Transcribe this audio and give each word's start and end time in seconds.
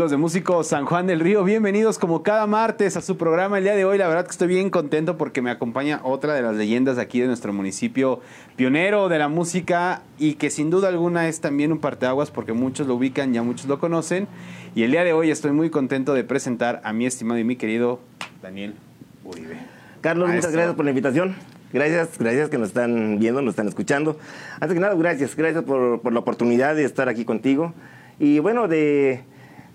Amigos 0.00 0.12
de 0.12 0.16
Músico 0.16 0.64
San 0.64 0.86
Juan 0.86 1.06
del 1.06 1.20
Río, 1.20 1.44
bienvenidos 1.44 1.98
como 1.98 2.22
cada 2.22 2.46
martes 2.46 2.96
a 2.96 3.02
su 3.02 3.18
programa. 3.18 3.58
El 3.58 3.64
día 3.64 3.74
de 3.74 3.84
hoy, 3.84 3.98
la 3.98 4.08
verdad 4.08 4.24
que 4.24 4.30
estoy 4.30 4.48
bien 4.48 4.70
contento 4.70 5.18
porque 5.18 5.42
me 5.42 5.50
acompaña 5.50 6.00
otra 6.04 6.32
de 6.32 6.40
las 6.40 6.56
leyendas 6.56 6.96
aquí 6.96 7.20
de 7.20 7.26
nuestro 7.26 7.52
municipio, 7.52 8.22
pionero 8.56 9.10
de 9.10 9.18
la 9.18 9.28
música 9.28 10.00
y 10.18 10.36
que 10.36 10.48
sin 10.48 10.70
duda 10.70 10.88
alguna 10.88 11.28
es 11.28 11.42
también 11.42 11.70
un 11.70 11.80
parteaguas 11.80 12.30
porque 12.30 12.54
muchos 12.54 12.86
lo 12.86 12.94
ubican, 12.94 13.34
ya 13.34 13.42
muchos 13.42 13.66
lo 13.66 13.78
conocen. 13.78 14.26
Y 14.74 14.84
el 14.84 14.90
día 14.90 15.04
de 15.04 15.12
hoy 15.12 15.30
estoy 15.30 15.50
muy 15.50 15.68
contento 15.68 16.14
de 16.14 16.24
presentar 16.24 16.80
a 16.82 16.94
mi 16.94 17.04
estimado 17.04 17.38
y 17.38 17.44
mi 17.44 17.56
querido 17.56 18.00
Daniel 18.40 18.76
Uribe. 19.22 19.58
Carlos, 20.00 20.30
muchas 20.30 20.52
gracias 20.52 20.76
por 20.76 20.86
la 20.86 20.92
invitación. 20.92 21.36
Gracias, 21.74 22.18
gracias 22.18 22.48
que 22.48 22.56
nos 22.56 22.68
están 22.68 23.18
viendo, 23.18 23.42
nos 23.42 23.52
están 23.52 23.68
escuchando. 23.68 24.18
Antes 24.60 24.72
que 24.72 24.80
nada, 24.80 24.94
gracias, 24.94 25.36
gracias 25.36 25.62
por, 25.62 26.00
por 26.00 26.14
la 26.14 26.20
oportunidad 26.20 26.74
de 26.74 26.84
estar 26.84 27.10
aquí 27.10 27.26
contigo. 27.26 27.74
Y 28.18 28.38
bueno, 28.38 28.66
de 28.66 29.24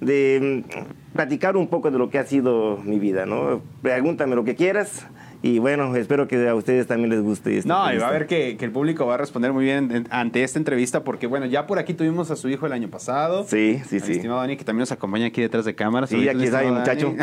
de 0.02 0.64
mm, 0.66 1.14
platicar 1.14 1.58
un 1.58 1.68
poco 1.68 1.92
de 1.92 1.98
lo 1.98 2.10
que 2.10 2.20
ha 2.20 2.26
sido 2.26 2.78
mi 2.84 3.00
vida, 3.00 3.26
¿no? 3.26 3.62
Pregúntame 3.82 4.36
lo 4.36 4.44
que 4.44 4.56
quieras. 4.56 5.08
Y 5.42 5.60
bueno, 5.60 5.96
espero 5.96 6.28
que 6.28 6.50
a 6.50 6.56
ustedes 6.56 6.88
también 6.88 7.12
les 7.12 7.22
guste. 7.22 7.62
no, 7.66 7.94
y 7.94 7.98
va 7.98 8.08
a 8.08 8.12
ver 8.12 8.26
que, 8.26 8.58
el 8.60 8.72
público 8.72 9.06
va 9.06 9.14
a 9.14 9.18
responder 9.18 9.54
muy 9.54 9.64
bien 9.64 10.08
ante 10.10 10.44
esta 10.44 10.58
entrevista, 10.58 11.04
porque 11.04 11.28
bueno, 11.28 11.46
ya 11.46 11.68
por 11.68 11.78
aquí 11.78 11.94
tuvimos 11.94 12.32
a 12.32 12.36
su 12.36 12.50
hijo 12.50 12.66
el 12.66 12.74
año 12.74 12.88
pasado. 12.88 13.46
Sí, 13.48 13.80
sí, 13.88 14.00
sí. 14.00 14.14
estimado 14.14 14.40
Dani, 14.40 14.58
que 14.58 14.64
también 14.64 14.82
nos 14.82 14.92
acompaña 14.92 15.28
aquí 15.28 15.42
detrás 15.42 15.66
de 15.66 15.76
cámaras. 15.76 16.10
Sí, 16.10 16.28
aquí 16.28 16.46
está 16.46 16.64
el 16.64 16.74
muchacho. 16.74 17.14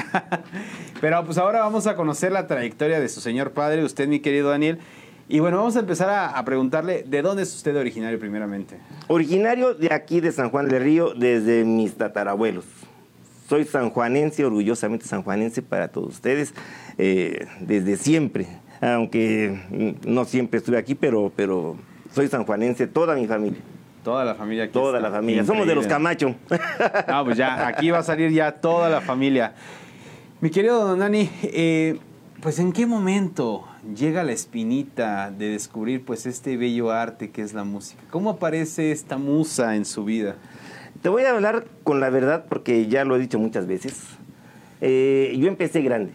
Pero 1.01 1.25
pues 1.25 1.37
ahora 1.37 1.63
vamos 1.63 1.89
a 1.89 1.97
conocer 1.97 2.31
la 2.31 2.47
trayectoria 2.47 3.01
de 3.01 3.09
su 3.09 3.21
señor 3.21 3.51
padre, 3.51 3.83
usted, 3.83 4.07
mi 4.07 4.21
querido 4.21 4.51
Daniel. 4.51 4.79
Y 5.29 5.41
bueno, 5.41 5.59
vamos 5.59 5.77
a 5.77 5.81
empezar 5.81 6.09
a, 6.35 6.45
preguntarle, 6.45 7.05
¿de 7.05 7.23
dónde 7.23 7.45
es 7.45 7.55
usted 7.55 7.77
originario 7.77 8.19
primeramente? 8.19 8.77
Originario 9.09 9.75
de 9.75 9.93
aquí, 9.93 10.21
de 10.21 10.33
San 10.33 10.51
Juan 10.51 10.69
del 10.69 10.83
Río, 10.83 11.15
desde 11.15 11.65
mis 11.65 11.95
tatarabuelos. 11.95 12.65
Soy 13.49 13.65
sanjuanense, 13.65 14.45
orgullosamente 14.45 15.07
sanjuanense 15.07 15.63
para 15.63 15.89
todos 15.89 16.15
ustedes, 16.15 16.55
eh, 16.99 17.47
desde 17.61 17.97
siempre. 17.97 18.47
Aunque 18.81 19.99
no 20.05 20.25
siempre 20.25 20.59
estuve 20.59 20.77
aquí, 20.77 20.95
pero, 20.95 21.33
pero 21.37 21.77
soy 22.13 22.29
sanjuanense, 22.29 22.87
toda 22.87 23.15
mi 23.15 23.27
familia. 23.27 23.61
Toda 24.03 24.25
la 24.25 24.35
familia 24.35 24.65
aquí. 24.65 24.73
Toda 24.73 25.01
la 25.01 25.11
familia. 25.11 25.45
Somos 25.45 25.67
de 25.67 25.75
los 25.75 25.87
Camacho. 25.87 26.35
Ah, 27.07 27.23
pues 27.25 27.37
ya, 27.37 27.67
aquí 27.67 27.91
va 27.91 27.99
a 27.99 28.03
salir 28.03 28.31
ya 28.33 28.53
toda 28.53 28.91
la 28.91 29.01
familia. 29.01 29.55
Mi 30.41 30.51
querido 30.51 30.85
Don 30.85 30.99
Dani, 30.99 31.31
eh, 31.45 31.99
pues 32.43 32.59
¿en 32.59 32.73
qué 32.73 32.87
momento 32.87 33.65
llega 33.97 34.25
la 34.25 34.33
espinita 34.33 35.31
de 35.31 35.51
descubrir 35.51 36.05
pues 36.05 36.27
este 36.27 36.57
bello 36.57 36.91
arte 36.91 37.31
que 37.31 37.41
es 37.41 37.55
la 37.55 37.63
música? 37.63 38.03
¿Cómo 38.11 38.31
aparece 38.31 38.91
esta 38.91 39.17
musa 39.17 39.77
en 39.77 39.85
su 39.85 40.05
vida? 40.05 40.35
Te 41.03 41.09
voy 41.09 41.23
a 41.23 41.31
hablar 41.31 41.67
con 41.85 42.01
la 42.01 42.11
verdad 42.11 42.47
porque 42.49 42.89
ya 42.89 43.05
lo 43.05 43.15
he 43.15 43.21
dicho 43.21 43.39
muchas 43.39 43.69
veces. 43.69 44.03
Eh, 44.81 45.37
yo 45.39 45.47
empecé 45.47 45.83
grande. 45.83 46.15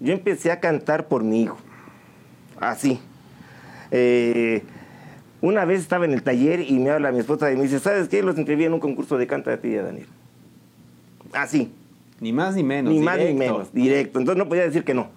Yo 0.00 0.14
empecé 0.14 0.52
a 0.52 0.58
cantar 0.58 1.06
por 1.06 1.22
mi 1.22 1.42
hijo. 1.42 1.58
Así. 2.58 2.98
Eh, 3.90 4.62
una 5.42 5.66
vez 5.66 5.80
estaba 5.80 6.06
en 6.06 6.14
el 6.14 6.22
taller 6.22 6.60
y 6.60 6.78
me 6.78 6.88
habla 6.88 7.12
mi 7.12 7.18
esposa 7.18 7.52
y 7.52 7.56
me 7.56 7.64
dice, 7.64 7.78
¿sabes 7.78 8.08
qué? 8.08 8.22
Los 8.22 8.38
inscribí 8.38 8.64
en 8.64 8.72
un 8.72 8.80
concurso 8.80 9.18
de 9.18 9.26
canto 9.26 9.50
de 9.50 9.58
ti, 9.58 9.74
Daniel. 9.74 10.06
Así. 11.34 11.70
Ni 12.20 12.32
más 12.32 12.54
ni 12.54 12.62
menos. 12.62 12.92
Ni 12.92 13.00
más 13.00 13.18
ni 13.18 13.34
menos, 13.34 13.72
directo. 13.72 14.18
Entonces 14.18 14.38
no 14.38 14.48
podía 14.48 14.62
decir 14.62 14.84
que 14.84 14.94
no. 14.94 15.08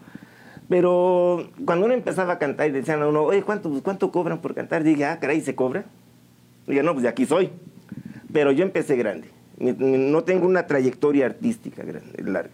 Pero 0.69 1.49
cuando 1.65 1.85
uno 1.85 1.93
empezaba 1.93 2.33
a 2.33 2.39
cantar 2.39 2.69
y 2.69 2.71
decían 2.71 3.01
a 3.01 3.07
uno, 3.07 3.23
oye, 3.23 3.43
¿cuánto, 3.43 3.69
cuánto 3.83 4.11
cobran 4.11 4.39
por 4.39 4.55
cantar? 4.55 4.83
Dije, 4.83 5.05
ah, 5.05 5.19
caray, 5.19 5.41
¿se 5.41 5.55
cobra? 5.55 5.85
Dije, 6.65 6.81
no, 6.81 6.93
pues 6.93 7.03
de 7.03 7.09
aquí 7.09 7.25
soy. 7.25 7.49
Pero 8.31 8.51
yo 8.51 8.63
empecé 8.63 8.95
grande. 8.95 9.27
No 9.59 10.23
tengo 10.23 10.47
una 10.47 10.65
trayectoria 10.65 11.25
artística 11.25 11.83
grande, 11.83 12.23
larga. 12.23 12.53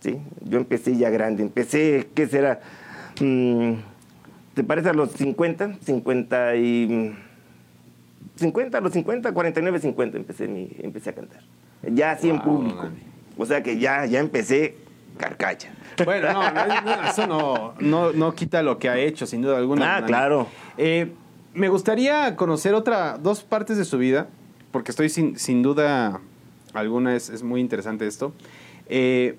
¿sí? 0.00 0.18
Yo 0.44 0.58
empecé 0.58 0.96
ya 0.96 1.10
grande. 1.10 1.42
Empecé, 1.42 2.08
¿qué 2.14 2.26
será? 2.26 2.60
Mm, 3.20 3.74
¿Te 4.54 4.64
parece 4.64 4.88
a 4.88 4.92
los 4.92 5.10
50? 5.12 5.78
50 5.84 6.56
y... 6.56 7.14
50, 8.36 8.78
a 8.78 8.80
los 8.80 8.92
50, 8.92 9.32
49, 9.32 9.78
50 9.78 10.16
empecé, 10.16 10.48
mi, 10.48 10.70
empecé 10.78 11.10
a 11.10 11.12
cantar. 11.12 11.42
Ya 11.82 12.12
así 12.12 12.30
en 12.30 12.40
público. 12.40 12.88
O 13.36 13.46
sea 13.46 13.62
que 13.62 13.78
ya, 13.78 14.06
ya 14.06 14.20
empecé 14.20 14.76
carcacha. 15.16 15.70
Bueno, 16.04 16.32
no, 16.32 17.08
eso 17.08 17.26
no, 17.80 18.12
no, 18.12 18.34
quita 18.34 18.62
lo 18.62 18.78
que 18.78 18.88
ha 18.88 18.98
hecho, 18.98 19.26
sin 19.26 19.42
duda 19.42 19.58
alguna. 19.58 19.96
Ah, 19.96 20.04
claro. 20.04 20.48
Eh, 20.78 21.12
me 21.54 21.68
gustaría 21.68 22.34
conocer 22.36 22.74
otra, 22.74 23.18
dos 23.18 23.42
partes 23.42 23.76
de 23.76 23.84
su 23.84 23.98
vida, 23.98 24.28
porque 24.70 24.90
estoy 24.90 25.08
sin, 25.08 25.38
sin 25.38 25.62
duda 25.62 26.20
alguna, 26.72 27.14
es, 27.14 27.28
es 27.28 27.42
muy 27.42 27.60
interesante 27.60 28.06
esto. 28.06 28.32
Eh, 28.88 29.36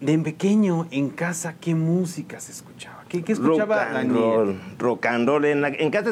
de 0.00 0.18
pequeño, 0.18 0.88
en 0.90 1.10
casa, 1.10 1.54
¿qué 1.60 1.74
música 1.74 2.40
se 2.40 2.52
escuchaba? 2.52 3.04
¿Qué, 3.08 3.22
qué 3.22 3.32
escuchaba 3.32 3.84
rock 3.84 3.96
and 3.96 4.12
roll, 4.12 4.60
rock 4.78 5.06
and 5.06 5.28
roll. 5.28 5.44
En, 5.44 5.64
en, 5.64 5.90
casa 5.90 6.10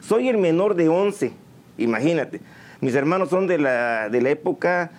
soy 0.00 0.28
el 0.28 0.38
menor 0.38 0.74
de 0.74 0.88
11, 0.88 1.32
imagínate. 1.78 2.40
Mis 2.80 2.94
hermanos 2.94 3.30
son 3.30 3.46
de 3.46 3.58
la, 3.58 4.08
de 4.10 4.20
la 4.20 4.30
época 4.30 4.90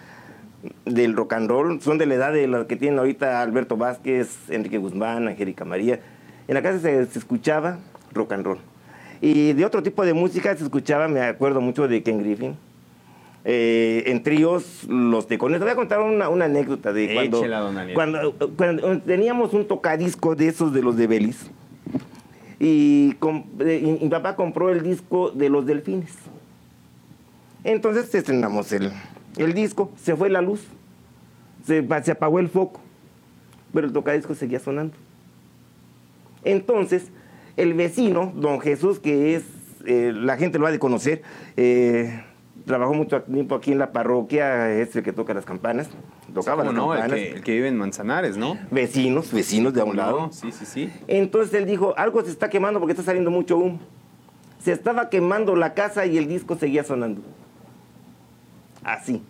del 0.86 1.16
rock 1.16 1.34
and 1.34 1.50
roll, 1.50 1.82
son 1.82 1.98
de 1.98 2.06
la 2.06 2.16
edad 2.16 2.34
de 2.34 2.48
los 2.48 2.66
que 2.66 2.76
tienen 2.76 3.00
ahorita 3.00 3.42
Alberto 3.42 3.78
Vázquez, 3.78 4.50
Enrique 4.50 4.78
Guzmán, 4.78 5.28
Angélica 5.28 5.66
María. 5.66 6.00
En 6.48 6.56
la 6.56 6.62
casa 6.62 6.80
se, 6.80 7.02
escuchaba 7.02 7.80
rock 8.14 8.34
and 8.34 8.46
roll. 8.46 8.58
Y 9.22 9.54
de 9.54 9.66
otro 9.66 9.84
tipo 9.84 10.06
de 10.06 10.14
música 10.14 10.56
se 10.56 10.64
escuchaba, 10.64 11.08
me 11.08 11.22
acuerdo 11.22 11.62
mucho 11.62 11.88
de 11.88 12.04
Ken 12.04 12.20
Griffin. 12.20 12.56
Eh, 13.46 14.04
en 14.08 14.24
tríos, 14.24 14.86
los 14.88 15.28
tecones. 15.28 15.60
Te 15.60 15.66
voy 15.66 15.74
a 15.74 15.76
contar 15.76 16.00
una, 16.00 16.46
anécdota 16.46 16.94
de 16.94 17.14
cuando, 17.14 18.34
cuando, 18.56 19.00
teníamos 19.00 19.54
un 19.54 19.68
tocadisco 19.68 20.36
de 20.36 20.48
esos 20.48 20.74
de 20.74 20.82
los 20.82 20.96
de 20.96 21.08
Belis. 21.08 21.50
Y, 22.60 23.16
mi 23.60 24.10
papá 24.10 24.38
compró 24.38 24.70
el 24.70 24.82
disco 24.82 25.32
de 25.32 25.50
los 25.50 25.66
delfines. 25.66 26.14
Entonces 27.66 28.14
estrenamos 28.16 28.72
el, 28.72 28.92
el 29.38 29.54
disco, 29.54 29.92
se 29.98 30.16
fue 30.16 30.30
la 30.30 30.42
luz, 30.42 30.62
se, 31.66 31.86
apagó 32.12 32.40
el 32.40 32.50
foco, 32.50 32.82
pero 33.74 33.88
el 33.88 33.94
tocadisco 33.94 34.36
seguía 34.36 34.60
sonando. 34.60 34.96
Entonces, 36.44 37.12
el 37.58 37.74
vecino, 37.74 38.34
don 38.36 38.60
Jesús, 38.60 39.00
que 39.00 39.36
es, 39.36 39.44
eh, 39.86 40.12
la 40.14 40.38
gente 40.38 40.60
lo 40.60 40.68
ha 40.68 40.72
de 40.72 40.80
conocer, 40.80 41.24
eh, 41.58 42.24
trabajó 42.66 42.94
mucho 42.94 43.22
tiempo 43.24 43.56
aquí 43.56 43.72
en 43.72 43.80
la 43.80 43.92
parroquia, 43.92 44.72
es 44.72 44.96
el 44.96 45.04
que 45.04 45.14
toca 45.14 45.34
las 45.34 45.46
campanas, 45.46 45.90
tocaba 46.34 46.64
las 46.64 46.74
no, 46.74 46.94
El 46.94 47.42
que, 47.42 47.52
vive 47.52 47.68
en 47.68 47.78
Manzanares, 47.78 48.38
¿no? 48.38 48.58
Vecinos, 48.72 49.32
vecinos 49.32 49.74
de 49.74 49.82
a 49.82 49.86
un 49.86 49.98
lado. 49.98 50.30
Sí, 50.32 50.52
sí, 50.52 50.66
sí. 50.66 50.92
Entonces 51.08 51.54
él 51.54 51.66
dijo, 51.66 51.94
algo 51.98 52.24
se 52.24 52.32
está 52.32 52.50
quemando 52.50 52.80
porque 52.80 52.92
está 52.92 53.04
saliendo 53.04 53.32
mucho 53.32 53.58
humo. 53.58 53.80
Se 54.60 54.72
estaba 54.72 55.10
quemando 55.10 55.56
la 55.56 55.74
casa 55.74 56.06
y 56.06 56.18
el 56.18 56.28
disco 56.28 56.56
seguía 56.56 56.84
sonando 56.84 57.22
así. 58.84 59.22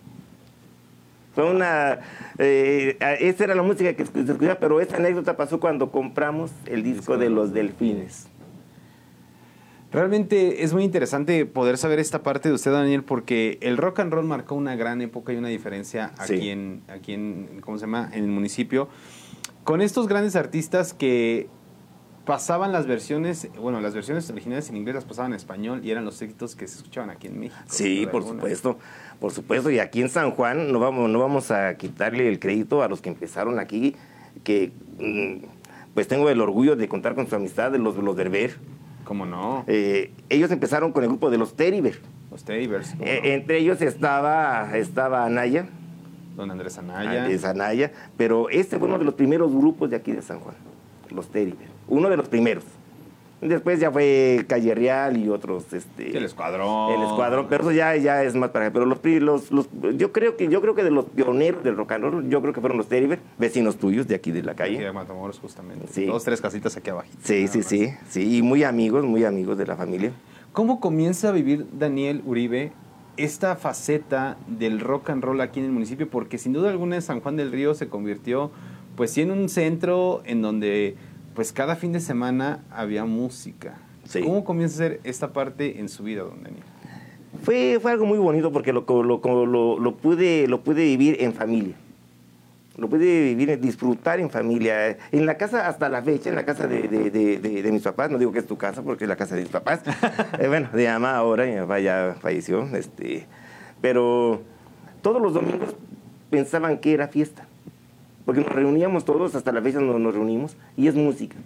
Fue 1.34 1.50
una. 1.50 1.98
Eh, 2.38 2.96
esa 3.20 3.44
era 3.44 3.54
la 3.54 3.62
música 3.62 3.94
que 3.94 4.06
se 4.06 4.20
escuchaba, 4.20 4.54
pero 4.56 4.80
esta 4.80 4.96
anécdota 4.96 5.36
pasó 5.36 5.58
cuando 5.58 5.90
compramos 5.90 6.52
el 6.66 6.82
disco 6.84 7.18
de 7.18 7.28
los 7.28 7.52
delfines. 7.52 8.28
Realmente 9.90 10.64
es 10.64 10.72
muy 10.72 10.82
interesante 10.82 11.46
poder 11.46 11.78
saber 11.78 12.00
esta 12.00 12.22
parte 12.24 12.48
de 12.48 12.54
usted, 12.56 12.72
Daniel, 12.72 13.04
porque 13.04 13.58
el 13.62 13.76
rock 13.76 14.00
and 14.00 14.12
roll 14.12 14.24
marcó 14.24 14.56
una 14.56 14.74
gran 14.74 15.00
época 15.00 15.32
y 15.32 15.36
una 15.36 15.48
diferencia 15.48 16.12
aquí, 16.18 16.50
en, 16.50 16.82
aquí 16.88 17.12
en, 17.12 17.60
¿cómo 17.60 17.78
se 17.78 17.82
llama? 17.82 18.10
en 18.12 18.24
el 18.24 18.30
municipio, 18.30 18.88
con 19.62 19.80
estos 19.80 20.08
grandes 20.08 20.34
artistas 20.34 20.94
que 20.94 21.48
pasaban 22.24 22.72
las 22.72 22.86
versiones, 22.86 23.48
bueno, 23.60 23.80
las 23.80 23.94
versiones 23.94 24.28
originales 24.30 24.68
en 24.70 24.76
inglés 24.76 24.94
las 24.94 25.04
pasaban 25.04 25.32
en 25.32 25.36
español 25.36 25.80
y 25.84 25.90
eran 25.90 26.04
los 26.04 26.20
éxitos 26.22 26.56
que 26.56 26.66
se 26.66 26.76
escuchaban 26.78 27.10
aquí 27.10 27.26
en 27.26 27.38
México. 27.38 27.62
Sí, 27.66 28.06
por 28.10 28.24
supuesto, 28.24 28.78
por 29.20 29.32
supuesto. 29.32 29.70
Y 29.70 29.78
aquí 29.78 30.00
en 30.00 30.08
San 30.08 30.30
Juan 30.30 30.72
no 30.72 30.78
vamos, 30.80 31.10
no 31.10 31.18
vamos 31.18 31.50
a 31.50 31.76
quitarle 31.76 32.28
el 32.28 32.38
crédito 32.38 32.82
a 32.82 32.88
los 32.88 33.00
que 33.00 33.10
empezaron 33.10 33.58
aquí, 33.58 33.94
que 34.42 34.72
mm, 34.98 35.44
pues 35.94 36.08
tengo 36.08 36.28
el 36.30 36.40
orgullo 36.40 36.76
de 36.76 36.88
contar 36.88 37.14
con 37.14 37.28
su 37.28 37.36
amistad 37.36 37.70
de 37.70 37.78
los, 37.78 37.96
los 37.96 38.16
Derber. 38.16 38.56
¿Cómo 39.04 39.26
no? 39.26 39.64
Eh, 39.66 40.12
ellos 40.30 40.50
empezaron 40.50 40.92
con 40.92 41.02
el 41.02 41.10
grupo 41.10 41.30
de 41.30 41.36
los 41.36 41.54
Teriver. 41.54 42.00
Los 42.30 42.42
Teribers. 42.42 42.94
Eh, 43.00 43.20
entre 43.34 43.58
ellos 43.58 43.80
estaba, 43.82 44.76
estaba 44.76 45.26
Anaya. 45.26 45.66
Don 46.34 46.50
Andrés 46.50 46.78
Anaya. 46.78 47.22
Andrés 47.22 47.44
Anaya. 47.44 47.92
Pero 48.16 48.48
este 48.48 48.78
fue 48.78 48.88
uno 48.88 48.98
de 48.98 49.04
los 49.04 49.14
primeros 49.14 49.52
grupos 49.54 49.90
de 49.90 49.96
aquí 49.96 50.10
de 50.12 50.22
San 50.22 50.40
Juan, 50.40 50.56
los 51.10 51.28
Teriver 51.28 51.73
uno 51.88 52.08
de 52.08 52.16
los 52.16 52.28
primeros. 52.28 52.64
Después 53.40 53.78
ya 53.78 53.90
fue 53.90 54.46
Calle 54.48 54.74
Real 54.74 55.18
y 55.18 55.28
otros, 55.28 55.70
este, 55.74 56.16
el 56.16 56.24
escuadrón, 56.24 56.94
el 56.94 57.02
escuadrón, 57.02 57.46
pero 57.50 57.64
eso 57.64 57.72
ya, 57.72 57.94
ya 57.96 58.22
es 58.22 58.34
más 58.34 58.50
para, 58.50 58.72
pero 58.72 58.86
los, 58.86 59.00
los, 59.04 59.52
los, 59.52 59.68
yo 59.98 60.12
creo 60.12 60.38
que 60.38 60.48
yo 60.48 60.62
creo 60.62 60.74
que 60.74 60.82
de 60.82 60.90
los 60.90 61.04
pioneros 61.04 61.62
del 61.62 61.76
rock 61.76 61.92
and 61.92 62.04
roll, 62.04 62.28
yo 62.30 62.40
creo 62.40 62.54
que 62.54 62.62
fueron 62.62 62.78
los 62.78 62.88
Terrible, 62.88 63.18
vecinos 63.36 63.76
tuyos 63.76 64.08
de 64.08 64.14
aquí 64.14 64.30
de 64.30 64.42
la 64.42 64.54
calle, 64.54 64.78
de 64.78 64.90
Matamoros 64.92 65.40
justamente, 65.40 65.88
sí. 65.90 66.06
dos 66.06 66.24
tres 66.24 66.40
casitas 66.40 66.74
aquí 66.78 66.88
abajo, 66.88 67.08
sí, 67.22 67.46
sí, 67.48 67.62
sí, 67.62 67.92
sí, 68.08 68.38
y 68.38 68.40
muy 68.40 68.64
amigos, 68.64 69.04
muy 69.04 69.24
amigos 69.24 69.58
de 69.58 69.66
la 69.66 69.76
familia. 69.76 70.12
¿Cómo 70.54 70.80
comienza 70.80 71.28
a 71.28 71.32
vivir 71.32 71.66
Daniel 71.78 72.22
Uribe 72.24 72.72
esta 73.18 73.56
faceta 73.56 74.38
del 74.46 74.80
rock 74.80 75.10
and 75.10 75.22
roll 75.22 75.42
aquí 75.42 75.60
en 75.60 75.66
el 75.66 75.72
municipio? 75.72 76.08
Porque 76.08 76.38
sin 76.38 76.54
duda 76.54 76.70
alguna 76.70 76.98
San 77.02 77.20
Juan 77.20 77.36
del 77.36 77.52
Río 77.52 77.74
se 77.74 77.88
convirtió 77.88 78.52
pues 78.96 79.10
sí 79.10 79.22
en 79.22 79.32
un 79.32 79.48
centro 79.48 80.22
en 80.24 80.40
donde 80.40 80.96
pues 81.34 81.52
cada 81.52 81.76
fin 81.76 81.92
de 81.92 82.00
semana 82.00 82.60
había 82.70 83.04
música. 83.04 83.74
Sí. 84.04 84.22
¿Cómo 84.22 84.44
comienza 84.44 84.76
a 84.76 84.88
ser 84.88 85.00
esta 85.04 85.32
parte 85.32 85.80
en 85.80 85.88
su 85.88 86.04
vida, 86.04 86.22
don 86.22 86.42
Daniel? 86.42 86.62
Fue, 87.42 87.78
fue 87.80 87.92
algo 87.92 88.06
muy 88.06 88.18
bonito 88.18 88.52
porque 88.52 88.72
lo, 88.72 88.84
lo, 88.88 89.46
lo, 89.46 89.78
lo, 89.78 89.96
pude, 89.96 90.46
lo 90.46 90.62
pude 90.62 90.84
vivir 90.84 91.16
en 91.20 91.32
familia. 91.32 91.74
Lo 92.76 92.88
pude 92.88 93.34
vivir, 93.34 93.60
disfrutar 93.60 94.18
en 94.18 94.30
familia. 94.30 94.96
En 95.12 95.26
la 95.26 95.36
casa, 95.36 95.68
hasta 95.68 95.88
la 95.88 96.02
fecha, 96.02 96.28
en 96.30 96.36
la 96.36 96.44
casa 96.44 96.66
de, 96.66 96.88
de, 96.88 97.10
de, 97.10 97.62
de 97.62 97.72
mis 97.72 97.82
papás, 97.82 98.10
no 98.10 98.18
digo 98.18 98.32
que 98.32 98.40
es 98.40 98.46
tu 98.46 98.56
casa 98.56 98.82
porque 98.82 99.04
es 99.04 99.08
la 99.08 99.16
casa 99.16 99.34
de 99.34 99.42
mis 99.42 99.50
papás. 99.50 99.80
eh, 100.38 100.48
bueno, 100.48 100.68
de 100.72 100.88
mamá 100.88 101.16
ahora, 101.16 101.46
mi 101.46 101.56
papá 101.56 101.80
ya 101.80 102.16
falleció. 102.20 102.64
Este, 102.74 103.26
pero 103.80 104.42
todos 105.02 105.20
los 105.20 105.34
domingos 105.34 105.76
pensaban 106.30 106.78
que 106.78 106.94
era 106.94 107.08
fiesta. 107.08 107.46
Porque 108.24 108.40
nos 108.40 108.50
reuníamos 108.50 109.04
todos, 109.04 109.34
hasta 109.34 109.52
la 109.52 109.60
fecha 109.60 109.80
nos, 109.80 110.00
nos 110.00 110.14
reunimos, 110.14 110.56
y 110.76 110.88
es 110.88 110.94
música. 110.94 111.36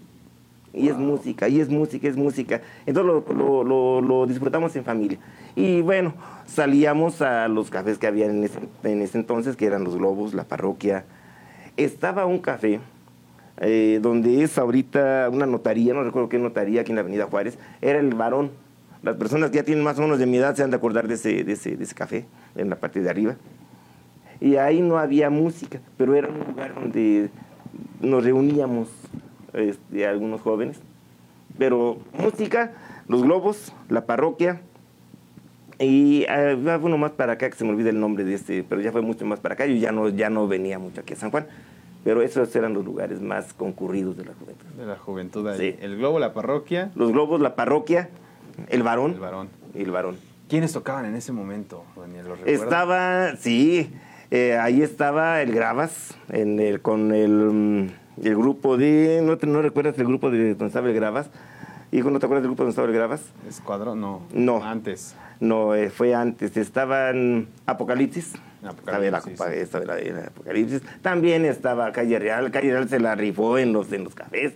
Y 0.72 0.88
es 0.88 0.96
música, 0.96 1.48
y 1.48 1.60
es 1.60 1.68
música, 1.70 2.08
es 2.08 2.16
música. 2.16 2.60
Entonces 2.86 3.12
lo, 3.12 3.34
lo, 3.34 3.64
lo, 3.64 4.00
lo, 4.00 4.26
disfrutamos 4.26 4.76
en 4.76 4.84
familia. 4.84 5.18
Y 5.56 5.80
bueno, 5.80 6.14
salíamos 6.46 7.20
a 7.22 7.48
los 7.48 7.70
cafés 7.70 7.98
que 7.98 8.06
había 8.06 8.26
en 8.26 8.44
ese, 8.44 8.60
en 8.84 9.02
ese 9.02 9.18
entonces, 9.18 9.56
que 9.56 9.66
eran 9.66 9.82
los 9.82 9.96
Globos, 9.96 10.34
la 10.34 10.44
parroquia. 10.44 11.04
Estaba 11.76 12.26
un 12.26 12.38
café 12.38 12.80
eh, 13.60 13.98
donde 14.00 14.44
es 14.44 14.56
ahorita 14.56 15.28
una 15.32 15.46
notaría, 15.46 15.94
no 15.94 16.04
recuerdo 16.04 16.28
qué 16.28 16.38
notaría, 16.38 16.82
aquí 16.82 16.92
en 16.92 16.96
la 16.96 17.00
Avenida 17.00 17.26
Juárez, 17.26 17.58
era 17.80 17.98
el 17.98 18.14
varón. 18.14 18.50
Las 19.02 19.16
personas 19.16 19.50
que 19.50 19.56
ya 19.56 19.64
tienen 19.64 19.82
más 19.82 19.98
o 19.98 20.02
menos 20.02 20.18
de 20.18 20.26
mi 20.26 20.36
edad 20.36 20.54
se 20.54 20.62
han 20.62 20.70
de 20.70 20.76
acordar 20.76 21.08
de 21.08 21.14
ese, 21.14 21.44
de 21.44 21.52
ese, 21.52 21.76
de 21.76 21.84
ese 21.84 21.94
café, 21.94 22.26
en 22.56 22.70
la 22.70 22.76
parte 22.76 23.00
de 23.00 23.10
arriba. 23.10 23.36
Y 24.40 24.56
ahí 24.56 24.80
no 24.80 24.98
había 24.98 25.30
música, 25.30 25.80
pero 25.96 26.14
era 26.14 26.28
un 26.28 26.38
lugar 26.38 26.74
donde 26.74 27.30
nos 28.00 28.24
reuníamos 28.24 28.88
este, 29.52 30.06
algunos 30.06 30.40
jóvenes. 30.40 30.80
Pero 31.58 31.98
música, 32.12 32.72
los 33.08 33.22
globos, 33.22 33.72
la 33.88 34.06
parroquia. 34.06 34.60
Y 35.80 36.26
uh, 36.28 36.84
uno 36.84 36.98
más 36.98 37.12
para 37.12 37.34
acá, 37.34 37.50
que 37.50 37.56
se 37.56 37.64
me 37.64 37.70
olvida 37.70 37.90
el 37.90 38.00
nombre 38.00 38.24
de 38.24 38.34
este, 38.34 38.64
pero 38.64 38.80
ya 38.80 38.92
fue 38.92 39.02
mucho 39.02 39.24
más 39.26 39.40
para 39.40 39.54
acá. 39.54 39.66
Yo 39.66 39.74
ya 39.74 39.92
no, 39.92 40.08
ya 40.08 40.30
no 40.30 40.46
venía 40.46 40.78
mucho 40.78 41.00
aquí 41.00 41.14
a 41.14 41.16
San 41.16 41.30
Juan. 41.30 41.46
Pero 42.04 42.22
esos 42.22 42.54
eran 42.54 42.74
los 42.74 42.84
lugares 42.84 43.20
más 43.20 43.52
concurridos 43.52 44.16
de 44.16 44.24
la 44.24 44.32
juventud. 44.34 44.66
De 44.76 44.86
la 44.86 44.96
juventud 44.96 45.46
ahí. 45.48 45.58
Sí. 45.58 45.76
El 45.80 45.96
globo, 45.96 46.20
la 46.20 46.32
parroquia. 46.32 46.90
Los 46.94 47.12
globos, 47.12 47.40
la 47.40 47.56
parroquia, 47.56 48.08
el 48.68 48.82
varón. 48.82 49.12
El 49.12 49.20
varón. 49.20 49.48
El 49.74 49.90
varón. 49.90 50.16
¿Quiénes 50.48 50.72
tocaban 50.72 51.04
en 51.04 51.14
ese 51.14 51.32
momento, 51.32 51.84
Daniel? 51.96 52.26
¿Lo 52.28 52.34
Estaba, 52.46 53.36
sí, 53.36 53.92
eh, 54.30 54.56
ahí 54.58 54.82
estaba 54.82 55.40
el 55.42 55.52
Gravas, 55.52 56.16
en 56.28 56.60
el, 56.60 56.82
con 56.82 57.12
el, 57.12 57.90
el 58.22 58.36
grupo 58.36 58.76
de. 58.76 59.20
¿no, 59.22 59.38
te, 59.38 59.46
¿No 59.46 59.62
recuerdas 59.62 59.98
el 59.98 60.06
grupo 60.06 60.30
de 60.30 60.50
donde 60.50 60.66
estaba 60.66 60.88
el 60.88 60.94
Gravas? 60.94 61.30
Hijo, 61.90 62.10
¿no 62.10 62.18
te 62.18 62.26
acuerdas 62.26 62.42
del 62.42 62.50
grupo 62.50 62.64
donde 62.64 62.70
estaba 62.70 62.88
el 62.88 62.94
Gravas? 62.94 63.22
Escuadrón, 63.48 64.00
no. 64.00 64.22
No. 64.32 64.62
Antes. 64.62 65.14
No, 65.40 65.74
eh, 65.74 65.88
fue 65.88 66.14
antes. 66.14 66.56
Estaban 66.56 67.48
Apocalipsis. 67.64 68.34
Apocalipsis. 68.62 69.32
Estaba, 69.32 69.54
estaba 69.54 69.84
la, 69.84 69.96
la 69.96 70.26
Apocalipsis. 70.26 70.82
También 71.00 71.44
estaba 71.44 71.90
Calle 71.92 72.18
Real. 72.18 72.50
Calle 72.50 72.72
Real 72.72 72.88
se 72.88 73.00
la 73.00 73.14
rifó 73.14 73.56
en 73.56 73.72
los, 73.72 73.90
en 73.92 74.04
los 74.04 74.14
cafés. 74.14 74.54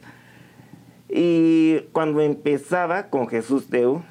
Y 1.08 1.80
cuando 1.92 2.20
empezaba 2.20 3.04
con 3.08 3.28
Jesús 3.28 3.68
Teo, 3.68 4.02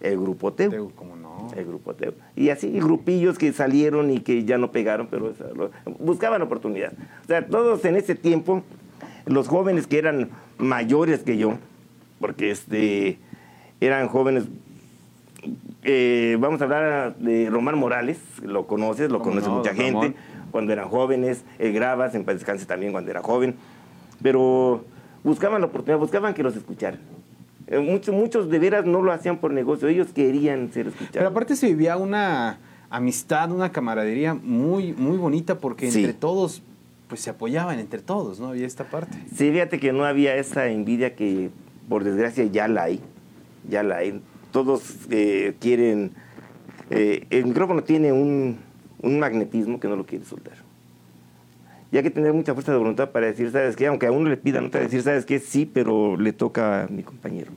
el 0.00 0.18
grupo. 0.18 0.52
Teo, 0.52 0.90
¿cómo 0.94 1.14
no? 1.14 1.19
El 1.60 1.66
grupo 1.66 1.94
Teo. 1.94 2.14
Y 2.36 2.50
así 2.50 2.70
grupillos 2.80 3.38
que 3.38 3.52
salieron 3.52 4.10
y 4.10 4.20
que 4.20 4.44
ya 4.44 4.58
no 4.58 4.72
pegaron, 4.72 5.08
pero 5.10 5.32
buscaban 5.98 6.42
oportunidad. 6.42 6.92
O 7.24 7.26
sea, 7.26 7.46
todos 7.46 7.84
en 7.84 7.96
ese 7.96 8.14
tiempo, 8.14 8.62
los 9.26 9.48
jóvenes 9.48 9.86
que 9.86 9.98
eran 9.98 10.30
mayores 10.58 11.20
que 11.20 11.36
yo, 11.36 11.54
porque 12.18 12.50
este, 12.50 13.18
eran 13.80 14.08
jóvenes, 14.08 14.44
eh, 15.82 16.36
vamos 16.38 16.60
a 16.60 16.64
hablar 16.64 17.16
de 17.16 17.48
Román 17.50 17.78
Morales, 17.78 18.18
lo 18.42 18.66
conoces, 18.66 19.10
lo 19.10 19.20
conoce 19.20 19.48
no, 19.48 19.56
mucha 19.56 19.74
gente, 19.74 19.92
Ramón. 19.92 20.14
cuando 20.50 20.72
eran 20.72 20.88
jóvenes, 20.88 21.44
el 21.58 21.72
Gravas, 21.72 22.14
en 22.14 22.24
paz 22.24 22.34
descanse 22.34 22.66
también 22.66 22.92
cuando 22.92 23.10
era 23.10 23.22
joven, 23.22 23.54
pero 24.22 24.84
buscaban 25.24 25.60
la 25.60 25.68
oportunidad, 25.68 25.98
buscaban 25.98 26.34
que 26.34 26.42
los 26.42 26.56
escucharan. 26.56 27.00
Eh, 27.70 27.78
muchos, 27.78 28.14
muchos 28.14 28.50
de 28.50 28.58
veras 28.58 28.84
no 28.84 29.00
lo 29.00 29.12
hacían 29.12 29.38
por 29.38 29.52
negocio, 29.52 29.88
ellos 29.88 30.08
querían 30.12 30.72
ser 30.72 30.88
escuchados. 30.88 31.12
Pero 31.12 31.28
aparte 31.28 31.54
se 31.56 31.68
vivía 31.68 31.96
una 31.96 32.58
amistad, 32.90 33.52
una 33.52 33.70
camaradería 33.70 34.34
muy, 34.34 34.92
muy 34.92 35.16
bonita 35.16 35.58
porque 35.58 35.90
Sí. 35.90 36.00
entre 36.00 36.14
todos 36.14 36.62
pues 37.08 37.20
se 37.22 37.30
apoyaban 37.30 37.78
entre 37.80 38.00
todos, 38.02 38.38
¿no? 38.38 38.48
Había 38.48 38.66
esta 38.66 38.84
parte. 38.84 39.16
Sí, 39.34 39.50
fíjate 39.50 39.80
que 39.80 39.92
no 39.92 40.04
había 40.04 40.36
esa 40.36 40.68
envidia 40.68 41.16
que 41.16 41.50
por 41.88 42.04
desgracia 42.04 42.44
ya 42.44 42.68
la 42.68 42.84
hay, 42.84 43.00
ya 43.68 43.82
la 43.82 43.96
hay. 43.98 44.20
Todos 44.52 44.82
eh, 45.10 45.54
quieren, 45.60 46.12
eh, 46.90 47.26
el 47.30 47.46
micrófono 47.46 47.82
tiene 47.82 48.12
un, 48.12 48.58
un 49.02 49.18
magnetismo 49.18 49.80
que 49.80 49.88
no 49.88 49.96
lo 49.96 50.06
quiere 50.06 50.24
soltar. 50.24 50.54
Y 51.92 51.96
hay 51.96 52.02
que 52.02 52.10
tener 52.10 52.32
mucha 52.32 52.54
fuerza 52.54 52.72
de 52.72 52.78
voluntad 52.78 53.10
para 53.10 53.26
decir, 53.26 53.50
¿sabes 53.50 53.74
qué? 53.74 53.86
Aunque 53.86 54.06
a 54.06 54.12
uno 54.12 54.28
le 54.28 54.36
pidan 54.36 54.66
otra, 54.66 54.80
decir, 54.80 55.02
¿sabes 55.02 55.26
qué? 55.26 55.40
Sí, 55.40 55.66
pero 55.66 56.16
le 56.16 56.32
toca 56.32 56.84
a 56.84 56.86
mi 56.86 57.02
compañero. 57.02 57.50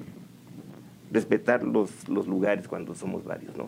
Respetar 1.12 1.63
los, 1.63 2.09
los 2.09 2.27
lugares 2.27 2.68
cuando 2.68 2.95
somos 2.95 3.24
varios, 3.24 3.56
¿no? 3.56 3.68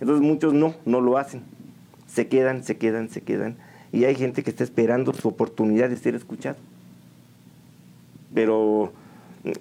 Entonces 0.00 0.24
muchos 0.24 0.54
no, 0.54 0.74
no 0.84 1.00
lo 1.00 1.18
hacen. 1.18 1.42
Se 2.06 2.28
quedan, 2.28 2.62
se 2.62 2.76
quedan, 2.76 3.08
se 3.08 3.22
quedan. 3.22 3.56
Y 3.90 4.04
hay 4.04 4.14
gente 4.14 4.42
que 4.42 4.50
está 4.50 4.64
esperando 4.64 5.12
su 5.12 5.28
oportunidad 5.28 5.88
de 5.88 5.96
ser 5.96 6.14
escuchado. 6.14 6.56
Pero 8.32 8.92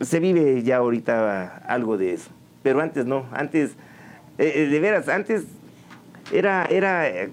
se 0.02 0.20
vive 0.20 0.62
ya 0.64 0.78
ahorita 0.78 1.58
algo 1.68 1.98
de 1.98 2.14
eso. 2.14 2.30
Pero 2.64 2.82
antes 2.82 3.06
no, 3.06 3.26
antes, 3.32 3.72
eh, 4.38 4.54
eh, 4.56 4.68
de 4.68 4.80
veras, 4.80 5.10
antes 5.10 5.46
era, 6.32 6.66
era, 6.66 7.10
eh, 7.10 7.30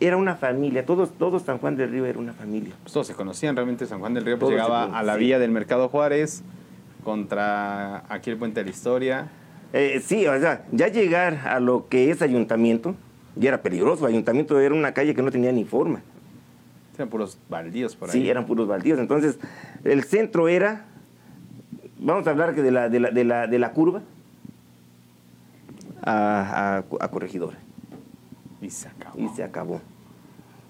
era 0.00 0.16
una 0.16 0.34
familia, 0.34 0.86
todos, 0.86 1.10
todos 1.12 1.42
San 1.42 1.58
Juan 1.58 1.76
del 1.76 1.90
Río 1.90 2.06
era 2.06 2.18
una 2.18 2.32
familia. 2.32 2.74
Pues 2.82 2.92
todos 2.94 3.06
se 3.06 3.14
conocían 3.14 3.54
realmente. 3.54 3.86
San 3.86 4.00
Juan 4.00 4.14
del 4.14 4.24
Río 4.24 4.38
pues, 4.38 4.50
llegaba 4.50 4.84
a 4.84 5.02
la 5.02 5.16
vía 5.16 5.38
del 5.38 5.50
Mercado 5.50 5.88
Juárez 5.90 6.42
contra 7.04 8.04
aquí 8.12 8.30
el 8.30 8.38
Puente 8.38 8.60
de 8.60 8.64
la 8.64 8.70
Historia. 8.70 9.28
Eh, 9.72 10.02
sí, 10.04 10.26
o 10.26 10.40
sea, 10.40 10.64
ya 10.72 10.88
llegar 10.88 11.46
a 11.46 11.60
lo 11.60 11.86
que 11.88 12.10
es 12.10 12.22
ayuntamiento, 12.22 12.94
ya 13.36 13.50
era 13.50 13.62
peligroso. 13.62 14.06
Ayuntamiento 14.06 14.58
era 14.58 14.74
una 14.74 14.92
calle 14.92 15.14
que 15.14 15.22
no 15.22 15.30
tenía 15.30 15.52
ni 15.52 15.64
forma. 15.64 16.00
Eran 16.96 17.08
puros 17.08 17.38
baldíos 17.48 17.94
por 17.94 18.10
ahí. 18.10 18.20
Sí, 18.22 18.28
eran 18.28 18.46
puros 18.46 18.66
baldíos. 18.66 18.98
Entonces, 18.98 19.38
el 19.84 20.02
centro 20.04 20.48
era, 20.48 20.86
vamos 21.98 22.26
a 22.26 22.30
hablar 22.30 22.54
que 22.54 22.62
de 22.62 22.70
la, 22.70 22.88
de 22.88 23.00
la, 23.00 23.10
de 23.10 23.24
la, 23.24 23.46
de 23.46 23.58
la 23.58 23.72
curva 23.72 24.02
a, 26.02 26.78
a, 26.90 27.04
a 27.04 27.08
Corregidora. 27.08 27.58
Y 28.60 28.70
se 28.70 28.88
acabó. 28.88 29.18
Y 29.20 29.28
se 29.28 29.42
acabó. 29.42 29.80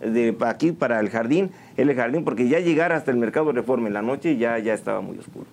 De 0.01 0.35
aquí 0.47 0.73
para 0.73 0.99
el 1.01 1.11
jardín, 1.11 1.51
el 1.77 1.95
jardín, 1.95 2.25
porque 2.25 2.49
ya 2.49 2.59
llegar 2.61 2.93
hasta 2.93 3.11
el 3.11 3.17
Mercado 3.19 3.53
Reforma 3.53 3.89
en 3.89 3.95
la 3.95 4.03
noche 4.03 4.37
ya, 4.37 4.59
ya 4.59 4.73
estaba 4.73 5.01
muy 5.01 5.19
oscuro. 5.19 5.47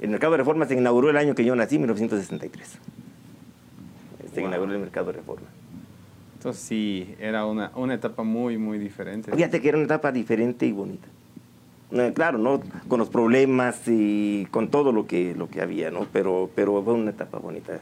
El 0.00 0.10
Mercado 0.10 0.36
Reforma 0.36 0.66
se 0.66 0.74
inauguró 0.74 1.08
el 1.08 1.16
año 1.16 1.34
que 1.34 1.44
yo 1.44 1.56
nací, 1.56 1.78
1963. 1.78 2.78
Se 4.34 4.40
Wow. 4.40 4.48
inauguró 4.48 4.72
el 4.74 4.80
Mercado 4.80 5.12
Reforma. 5.12 5.46
Entonces 6.36 6.62
sí, 6.62 7.14
era 7.18 7.46
una, 7.46 7.70
una 7.76 7.94
etapa 7.94 8.22
muy, 8.24 8.58
muy 8.58 8.78
diferente. 8.78 9.32
Fíjate 9.32 9.60
que 9.62 9.68
era 9.68 9.78
una 9.78 9.86
etapa 9.86 10.12
diferente 10.12 10.66
y 10.66 10.72
bonita. 10.72 11.06
Claro, 12.14 12.38
¿no? 12.38 12.60
Con 12.88 12.98
los 12.98 13.08
problemas 13.08 13.82
y 13.86 14.46
con 14.50 14.68
todo 14.68 14.90
lo 14.92 15.06
que, 15.06 15.34
lo 15.36 15.48
que 15.48 15.62
había, 15.62 15.90
¿no? 15.92 16.06
Pero, 16.12 16.50
pero 16.54 16.82
fue 16.82 16.92
una 16.94 17.10
etapa 17.10 17.38
bonita. 17.38 17.78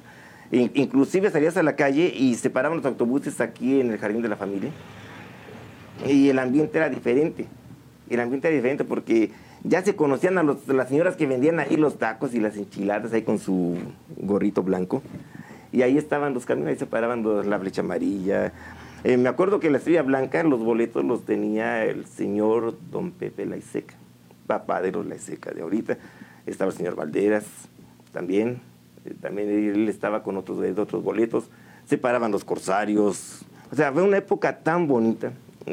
In- 0.52 0.70
inclusive 0.74 1.30
salías 1.30 1.56
a 1.56 1.62
la 1.64 1.74
calle 1.76 2.12
y 2.16 2.34
se 2.36 2.50
paraban 2.50 2.76
los 2.78 2.86
autobuses 2.86 3.40
aquí 3.40 3.80
en 3.80 3.90
el 3.90 3.98
Jardín 3.98 4.22
de 4.22 4.28
la 4.28 4.36
Familia. 4.36 4.70
Y 6.06 6.28
el 6.28 6.38
ambiente 6.38 6.78
era 6.78 6.88
diferente. 6.88 7.46
El 8.10 8.20
ambiente 8.20 8.48
era 8.48 8.54
diferente 8.54 8.84
porque 8.84 9.30
ya 9.64 9.82
se 9.82 9.96
conocían 9.96 10.38
a, 10.38 10.42
los- 10.42 10.68
a 10.68 10.72
las 10.74 10.88
señoras 10.88 11.16
que 11.16 11.26
vendían 11.26 11.58
ahí 11.58 11.76
los 11.76 11.98
tacos 11.98 12.34
y 12.34 12.40
las 12.40 12.56
enchiladas 12.56 13.12
ahí 13.12 13.22
con 13.22 13.38
su 13.38 13.76
gorrito 14.18 14.62
blanco. 14.62 15.02
Y 15.72 15.82
ahí 15.82 15.96
estaban 15.96 16.34
los 16.34 16.44
camiones, 16.44 16.74
ahí 16.74 16.78
se 16.78 16.86
paraban 16.86 17.22
los- 17.22 17.46
la 17.46 17.58
flecha 17.58 17.80
amarilla. 17.80 18.52
Eh, 19.04 19.16
me 19.16 19.28
acuerdo 19.28 19.58
que 19.58 19.70
la 19.70 19.78
estrella 19.78 20.02
blanca, 20.02 20.42
los 20.42 20.62
boletos 20.62 21.04
los 21.04 21.24
tenía 21.24 21.84
el 21.84 22.06
señor 22.06 22.76
don 22.90 23.10
Pepe 23.10 23.46
Laiseca, 23.46 23.94
papá 24.46 24.82
de 24.82 24.92
los 24.92 25.06
Laiseca 25.06 25.50
de 25.50 25.62
ahorita. 25.62 25.96
Estaba 26.46 26.70
el 26.70 26.76
señor 26.76 26.94
Valderas 26.94 27.44
también. 28.12 28.60
Eh, 29.04 29.14
también 29.20 29.48
él 29.48 29.88
estaba 29.88 30.22
con 30.22 30.36
otros, 30.36 30.60
de 30.60 30.72
otros 30.72 31.02
boletos. 31.02 31.50
Se 31.86 31.98
paraban 31.98 32.32
los 32.32 32.44
corsarios. 32.44 33.44
O 33.70 33.76
sea, 33.76 33.92
fue 33.92 34.02
una 34.02 34.18
época 34.18 34.58
tan 34.58 34.86
bonita 34.86 35.32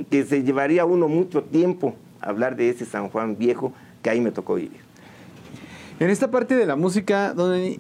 que 0.10 0.24
se 0.24 0.44
llevaría 0.44 0.86
uno 0.86 1.08
mucho 1.08 1.44
tiempo 1.44 1.96
hablar 2.22 2.56
de 2.56 2.70
ese 2.70 2.86
San 2.86 3.10
Juan 3.10 3.38
viejo 3.38 3.74
que 4.02 4.10
ahí 4.10 4.22
me 4.22 4.32
tocó 4.32 4.56
vivir. 4.56 4.80
En 6.00 6.10
esta 6.10 6.32
parte 6.32 6.56
de 6.56 6.66
la 6.66 6.76
música, 6.76 7.34
donde 7.34 7.80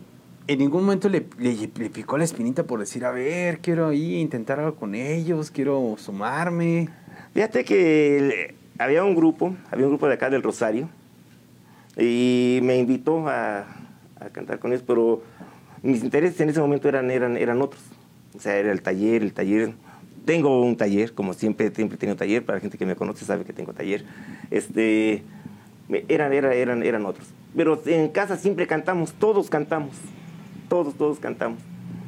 ¿En 0.49 0.57
ningún 0.57 0.81
momento 0.81 1.09
le, 1.09 1.27
le, 1.37 1.69
le 1.75 1.89
picó 1.91 2.17
la 2.17 2.23
espinita 2.23 2.63
por 2.63 2.79
decir, 2.79 3.05
a 3.05 3.11
ver, 3.11 3.59
quiero 3.59 3.89
ahí 3.89 4.15
intentar 4.15 4.59
algo 4.59 4.73
con 4.77 4.95
ellos, 4.95 5.51
quiero 5.51 5.93
sumarme? 5.99 6.89
Fíjate 7.35 7.63
que 7.63 8.55
había 8.79 9.03
un 9.03 9.13
grupo, 9.13 9.55
había 9.69 9.85
un 9.85 9.91
grupo 9.91 10.07
de 10.07 10.15
acá 10.15 10.31
del 10.31 10.41
Rosario, 10.41 10.89
y 11.95 12.61
me 12.63 12.79
invitó 12.79 13.27
a, 13.29 13.67
a 14.19 14.29
cantar 14.29 14.59
con 14.59 14.71
ellos, 14.71 14.83
pero 14.85 15.21
mis 15.81 16.03
intereses 16.03 16.39
en 16.41 16.49
ese 16.49 16.59
momento 16.59 16.87
eran, 16.89 17.09
eran, 17.11 17.37
eran 17.37 17.61
otros. 17.61 17.81
O 18.35 18.39
sea, 18.39 18.57
era 18.57 18.71
el 18.71 18.81
taller, 18.81 19.21
el 19.23 19.33
taller. 19.33 19.73
Tengo 20.25 20.61
un 20.61 20.75
taller, 20.75 21.13
como 21.13 21.33
siempre, 21.33 21.71
siempre 21.73 21.95
he 21.95 21.99
tenido 21.99 22.15
taller, 22.15 22.43
para 22.45 22.57
la 22.57 22.61
gente 22.61 22.77
que 22.77 22.85
me 22.85 22.95
conoce 22.95 23.25
sabe 23.25 23.45
que 23.45 23.53
tengo 23.53 23.73
taller. 23.73 24.03
Este, 24.51 25.23
eran, 26.07 26.33
eran, 26.33 26.53
eran, 26.53 26.83
eran 26.83 27.05
otros. 27.05 27.27
Pero 27.55 27.81
en 27.85 28.09
casa 28.09 28.35
siempre 28.37 28.67
cantamos, 28.67 29.13
todos 29.13 29.49
cantamos, 29.49 29.95
todos, 30.67 30.93
todos 30.95 31.19
cantamos. 31.19 31.59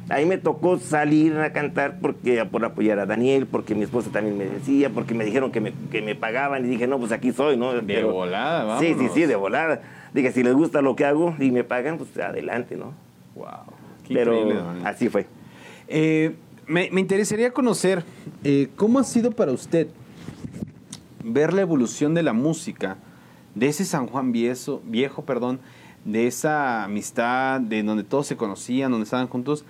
Ahí 0.08 0.26
me 0.26 0.36
tocó 0.36 0.78
salir 0.78 1.36
a 1.38 1.52
cantar 1.52 1.98
porque, 2.00 2.44
por 2.44 2.64
apoyar 2.64 2.98
a 2.98 3.06
Daniel, 3.06 3.46
porque 3.46 3.74
mi 3.74 3.82
esposa 3.82 4.10
también 4.12 4.36
me 4.36 4.44
decía, 4.44 4.90
porque 4.90 5.14
me 5.14 5.24
dijeron 5.24 5.50
que 5.50 5.60
me, 5.60 5.72
que 5.90 6.02
me 6.02 6.14
pagaban 6.14 6.64
y 6.64 6.68
dije, 6.68 6.86
no, 6.86 6.98
pues 6.98 7.12
aquí 7.12 7.32
soy, 7.32 7.56
¿no? 7.56 7.72
De 7.72 8.04
volada, 8.04 8.78
Sí, 8.78 8.86
sí, 8.88 8.92
vámonos. 8.92 9.14
sí, 9.14 9.26
de 9.26 9.36
volada. 9.36 9.80
Dije, 10.14 10.32
si 10.32 10.42
les 10.42 10.54
gusta 10.54 10.82
lo 10.82 10.94
que 10.96 11.04
hago 11.04 11.34
y 11.38 11.50
me 11.50 11.64
pagan, 11.64 11.98
pues 11.98 12.16
adelante, 12.18 12.76
¿no? 12.76 12.92
Wow. 13.34 13.46
Qué 14.06 14.14
Pero 14.14 14.34
increíble, 14.34 14.62
así 14.84 15.08
fue. 15.08 15.26
Eh, 15.88 16.34
me, 16.66 16.90
me 16.92 17.00
interesaría 17.00 17.52
conocer 17.52 18.04
eh, 18.44 18.68
cómo 18.76 18.98
ha 18.98 19.04
sido 19.04 19.32
para 19.32 19.52
usted 19.52 19.88
ver 21.24 21.52
la 21.52 21.62
evolución 21.62 22.14
de 22.14 22.22
la 22.22 22.32
música, 22.32 22.96
de 23.54 23.68
ese 23.68 23.84
San 23.84 24.06
Juan 24.06 24.32
viejo, 24.32 24.82
viejo 24.84 25.24
perdón, 25.24 25.60
de 26.04 26.26
esa 26.26 26.84
amistad, 26.84 27.60
de 27.60 27.82
donde 27.82 28.04
todos 28.04 28.26
se 28.26 28.36
conocían, 28.36 28.90
donde 28.90 29.04
estaban 29.04 29.28
juntos, 29.28 29.64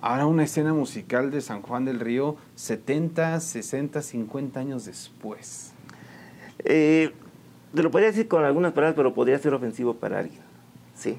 ahora 0.00 0.26
una 0.26 0.44
escena 0.44 0.74
musical 0.74 1.30
de 1.30 1.40
San 1.40 1.62
Juan 1.62 1.84
del 1.84 2.00
Río 2.00 2.36
70, 2.56 3.40
60, 3.40 4.02
50 4.02 4.60
años 4.60 4.84
después. 4.84 5.72
Eh, 6.64 7.12
te 7.74 7.82
lo 7.82 7.90
podría 7.90 8.08
decir 8.08 8.28
con 8.28 8.44
algunas 8.44 8.72
palabras, 8.72 8.94
pero 8.96 9.14
podría 9.14 9.38
ser 9.38 9.54
ofensivo 9.54 9.94
para 9.94 10.20
alguien. 10.20 10.40
Sí. 10.94 11.16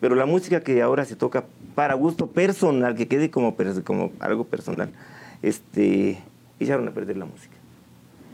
Pero 0.00 0.14
la 0.14 0.26
música 0.26 0.60
que 0.62 0.80
ahora 0.82 1.04
se 1.04 1.14
toca 1.16 1.44
para 1.74 1.94
gusto 1.94 2.26
personal, 2.28 2.94
que 2.94 3.06
quede 3.06 3.30
como, 3.30 3.54
como 3.84 4.12
algo 4.20 4.44
personal, 4.44 4.90
este, 5.42 6.18
echaron 6.58 6.88
a 6.88 6.92
perder 6.92 7.16
la 7.18 7.26
música. 7.26 7.54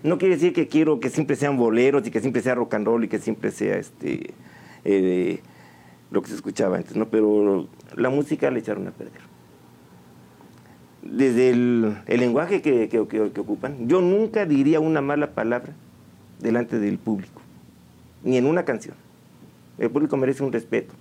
No 0.02 0.18
quiere 0.18 0.34
decir 0.36 0.52
que 0.52 0.68
quiero 0.68 1.00
que 1.00 1.10
siempre 1.10 1.34
sean 1.36 1.56
boleros 1.56 2.06
y 2.06 2.10
que 2.10 2.20
siempre 2.20 2.42
sea 2.42 2.54
rock 2.54 2.74
and 2.74 2.86
roll 2.86 3.04
y 3.04 3.08
que 3.08 3.18
siempre 3.18 3.50
sea 3.50 3.76
este, 3.78 4.32
eh, 4.84 5.40
lo 6.12 6.22
que 6.22 6.28
se 6.28 6.36
escuchaba 6.36 6.76
antes, 6.76 6.94
¿no? 6.96 7.06
Pero 7.08 7.66
la 7.96 8.10
música 8.10 8.50
la 8.50 8.58
echaron 8.60 8.86
a 8.86 8.92
perder. 8.92 9.20
Desde 11.02 11.50
el, 11.50 11.96
el 12.06 12.20
lenguaje 12.20 12.62
que- 12.62 12.88
que- 12.88 13.06
que 13.06 13.20
ocupan, 13.40 13.88
yo 13.88 14.00
nunca 14.00 14.44
diría 14.46 14.80
una 14.80 15.00
mala 15.00 15.32
palabra 15.32 15.72
delante 16.40 16.78
del 16.78 16.98
público, 16.98 17.40
ni 18.24 18.36
en 18.36 18.46
una 18.46 18.64
canción. 18.64 18.94
El 19.78 19.90
público 19.90 20.16
merece 20.16 20.42
un 20.42 20.52
respeto, 20.52 20.94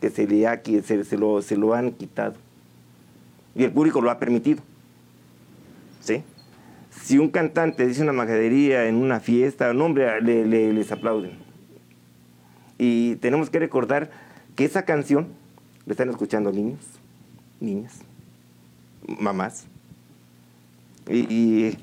que 0.00 0.10
se 0.10 0.26
le 0.26 0.46
ha, 0.46 0.60
se, 0.64 1.04
se 1.04 1.16
lo, 1.16 1.42
se 1.42 1.56
lo 1.56 1.74
han 1.74 1.92
quitado. 1.92 2.34
Y 3.54 3.64
el 3.64 3.72
público 3.72 4.00
lo 4.00 4.10
ha 4.10 4.18
permitido. 4.18 4.62
¿Sí? 6.00 6.22
Si 6.90 7.18
un 7.18 7.28
cantante 7.30 7.86
dice 7.86 8.02
una 8.02 8.12
majadería 8.12 8.86
en 8.86 8.96
una 8.96 9.20
fiesta, 9.20 9.72
no, 9.72 9.86
hombre, 9.86 10.20
le- 10.20 10.46
le- 10.46 10.72
les 10.72 10.92
aplauden. 10.92 11.32
Y 12.78 13.16
tenemos 13.16 13.50
que 13.50 13.58
recordar 13.58 14.10
que 14.54 14.64
esa 14.64 14.84
canción 14.84 15.28
la 15.86 15.92
están 15.92 16.10
escuchando 16.10 16.52
niños, 16.52 16.80
niñas, 17.60 17.94
mamás. 19.18 19.66
Y 21.10 21.76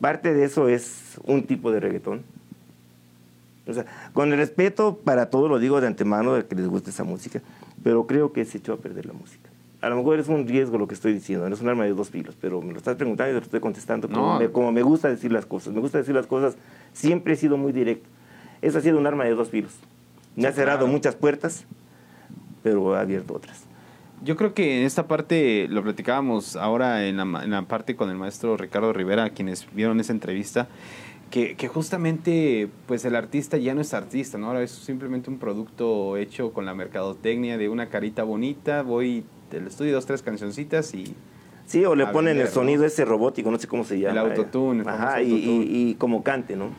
parte 0.00 0.32
de 0.34 0.44
eso 0.44 0.68
es 0.68 1.18
un 1.24 1.44
tipo 1.44 1.70
de 1.72 1.80
reggaetón. 1.80 2.22
O 3.68 3.72
sea, 3.72 3.84
con 4.12 4.30
el 4.32 4.38
respeto 4.38 4.98
para 5.02 5.28
todos, 5.30 5.50
lo 5.50 5.58
digo 5.58 5.80
de 5.80 5.88
antemano, 5.88 6.34
de 6.34 6.44
que 6.46 6.54
les 6.54 6.68
guste 6.68 6.90
esa 6.90 7.02
música, 7.04 7.42
pero 7.82 8.06
creo 8.06 8.32
que 8.32 8.44
se 8.44 8.58
echó 8.58 8.74
a 8.74 8.76
perder 8.76 9.06
la 9.06 9.12
música. 9.12 9.50
A 9.80 9.88
lo 9.88 9.96
mejor 9.96 10.18
es 10.18 10.28
un 10.28 10.46
riesgo 10.46 10.78
lo 10.78 10.86
que 10.88 10.94
estoy 10.94 11.12
diciendo, 11.12 11.48
no 11.48 11.54
es 11.54 11.60
un 11.60 11.68
arma 11.68 11.84
de 11.84 11.92
dos 11.92 12.10
filos, 12.10 12.36
pero 12.40 12.62
me 12.62 12.72
lo 12.72 12.78
estás 12.78 12.96
preguntando 12.96 13.30
y 13.30 13.34
te 13.34 13.40
lo 13.40 13.44
estoy 13.44 13.60
contestando 13.60 14.08
como, 14.08 14.34
No. 14.34 14.38
me, 14.38 14.48
como 14.50 14.72
me 14.72 14.82
gusta 14.82 15.08
decir 15.08 15.32
las 15.32 15.46
cosas. 15.46 15.74
Me 15.74 15.80
gusta 15.80 15.98
decir 15.98 16.14
las 16.14 16.26
cosas, 16.26 16.56
siempre 16.92 17.34
he 17.34 17.36
sido 17.36 17.56
muy 17.56 17.72
directo. 17.72 18.08
Eso 18.62 18.78
ha 18.78 18.80
sido 18.80 18.98
un 18.98 19.06
arma 19.06 19.24
de 19.24 19.30
dos 19.34 19.50
filos. 19.50 19.72
Me 20.36 20.46
ha 20.46 20.52
cerrado 20.52 20.78
claro. 20.80 20.92
muchas 20.92 21.14
puertas, 21.16 21.64
pero 22.62 22.94
ha 22.94 23.00
abierto 23.00 23.34
otras. 23.34 23.64
Yo 24.24 24.36
creo 24.36 24.54
que 24.54 24.80
en 24.80 24.86
esta 24.86 25.06
parte, 25.06 25.68
lo 25.68 25.82
platicábamos 25.82 26.56
ahora 26.56 27.06
en 27.06 27.16
la, 27.18 27.44
en 27.44 27.50
la 27.50 27.62
parte 27.62 27.96
con 27.96 28.10
el 28.10 28.16
maestro 28.16 28.56
Ricardo 28.56 28.92
Rivera, 28.92 29.30
quienes 29.30 29.66
vieron 29.74 30.00
esa 30.00 30.12
entrevista, 30.12 30.68
que, 31.30 31.54
que 31.54 31.68
justamente 31.68 32.68
pues 32.86 33.04
el 33.04 33.14
artista 33.14 33.56
ya 33.58 33.74
no 33.74 33.80
es 33.82 33.92
artista, 33.92 34.38
¿no? 34.38 34.46
Ahora 34.46 34.62
es 34.62 34.70
simplemente 34.70 35.28
un 35.28 35.38
producto 35.38 36.16
hecho 36.16 36.52
con 36.52 36.64
la 36.64 36.74
mercadotecnia 36.74 37.58
de 37.58 37.68
una 37.68 37.88
carita 37.88 38.22
bonita, 38.22 38.82
voy 38.82 39.24
del 39.50 39.66
estudio 39.66 39.92
dos, 39.94 40.06
tres 40.06 40.22
cancioncitas 40.22 40.94
y... 40.94 41.14
Sí, 41.66 41.84
o 41.84 41.96
le 41.96 42.06
ponen 42.06 42.30
vender, 42.30 42.46
el 42.46 42.52
sonido 42.52 42.82
¿no? 42.82 42.86
ese 42.86 43.04
robótico, 43.04 43.50
no 43.50 43.58
sé 43.58 43.66
cómo 43.66 43.82
se 43.84 43.98
llama. 43.98 44.20
autotune, 44.20 44.82
el 44.82 44.88
Ajá, 44.88 44.98
famoso 44.98 45.20
y, 45.22 45.32
autotune. 45.32 45.64
y- 45.66 45.90
y 45.90 45.94
como 45.96 46.22
cante, 46.22 46.54
¿no? 46.56 46.70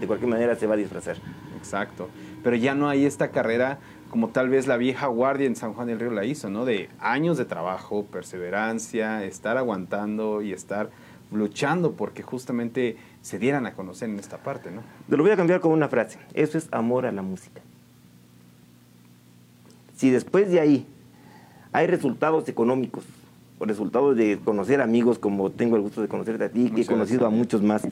De 0.00 0.06
cualquier 0.06 0.30
manera 0.30 0.54
se 0.54 0.66
va 0.66 0.74
a 0.74 0.76
disfrazar. 0.76 1.16
Exacto. 1.56 2.10
Pero 2.42 2.54
ya 2.56 2.74
no 2.74 2.90
hay 2.90 3.06
esta 3.06 3.30
carrera 3.30 3.78
como 4.14 4.28
tal 4.28 4.48
vez 4.48 4.68
la 4.68 4.76
vieja 4.76 5.08
guardia 5.08 5.48
en 5.48 5.56
San 5.56 5.72
Juan 5.72 5.88
del 5.88 5.98
Río 5.98 6.12
la 6.12 6.24
hizo, 6.24 6.48
¿no? 6.48 6.64
De 6.64 6.88
años 7.00 7.36
de 7.36 7.46
trabajo, 7.46 8.04
perseverancia, 8.04 9.24
estar 9.24 9.56
aguantando 9.56 10.40
y 10.40 10.52
estar 10.52 10.88
luchando 11.32 11.94
porque 11.94 12.22
justamente 12.22 12.96
se 13.22 13.40
dieran 13.40 13.66
a 13.66 13.72
conocer 13.74 14.08
en 14.08 14.20
esta 14.20 14.38
parte, 14.38 14.70
¿no? 14.70 14.82
Te 15.10 15.16
lo 15.16 15.24
voy 15.24 15.32
a 15.32 15.36
cambiar 15.36 15.58
con 15.58 15.72
una 15.72 15.88
frase. 15.88 16.20
Eso 16.32 16.56
es 16.56 16.68
amor 16.70 17.06
a 17.06 17.10
la 17.10 17.22
música. 17.22 17.60
Si 19.96 20.10
después 20.10 20.48
de 20.48 20.60
ahí 20.60 20.86
hay 21.72 21.88
resultados 21.88 22.48
económicos 22.48 23.02
o 23.58 23.64
resultados 23.64 24.16
de 24.16 24.38
conocer 24.44 24.80
amigos 24.80 25.18
como 25.18 25.50
tengo 25.50 25.74
el 25.74 25.82
gusto 25.82 26.02
de 26.02 26.06
conocerte 26.06 26.44
a 26.44 26.50
ti, 26.50 26.70
que 26.70 26.82
he 26.82 26.86
conocido 26.86 27.26
a 27.26 27.30
muchos 27.30 27.62
más, 27.62 27.82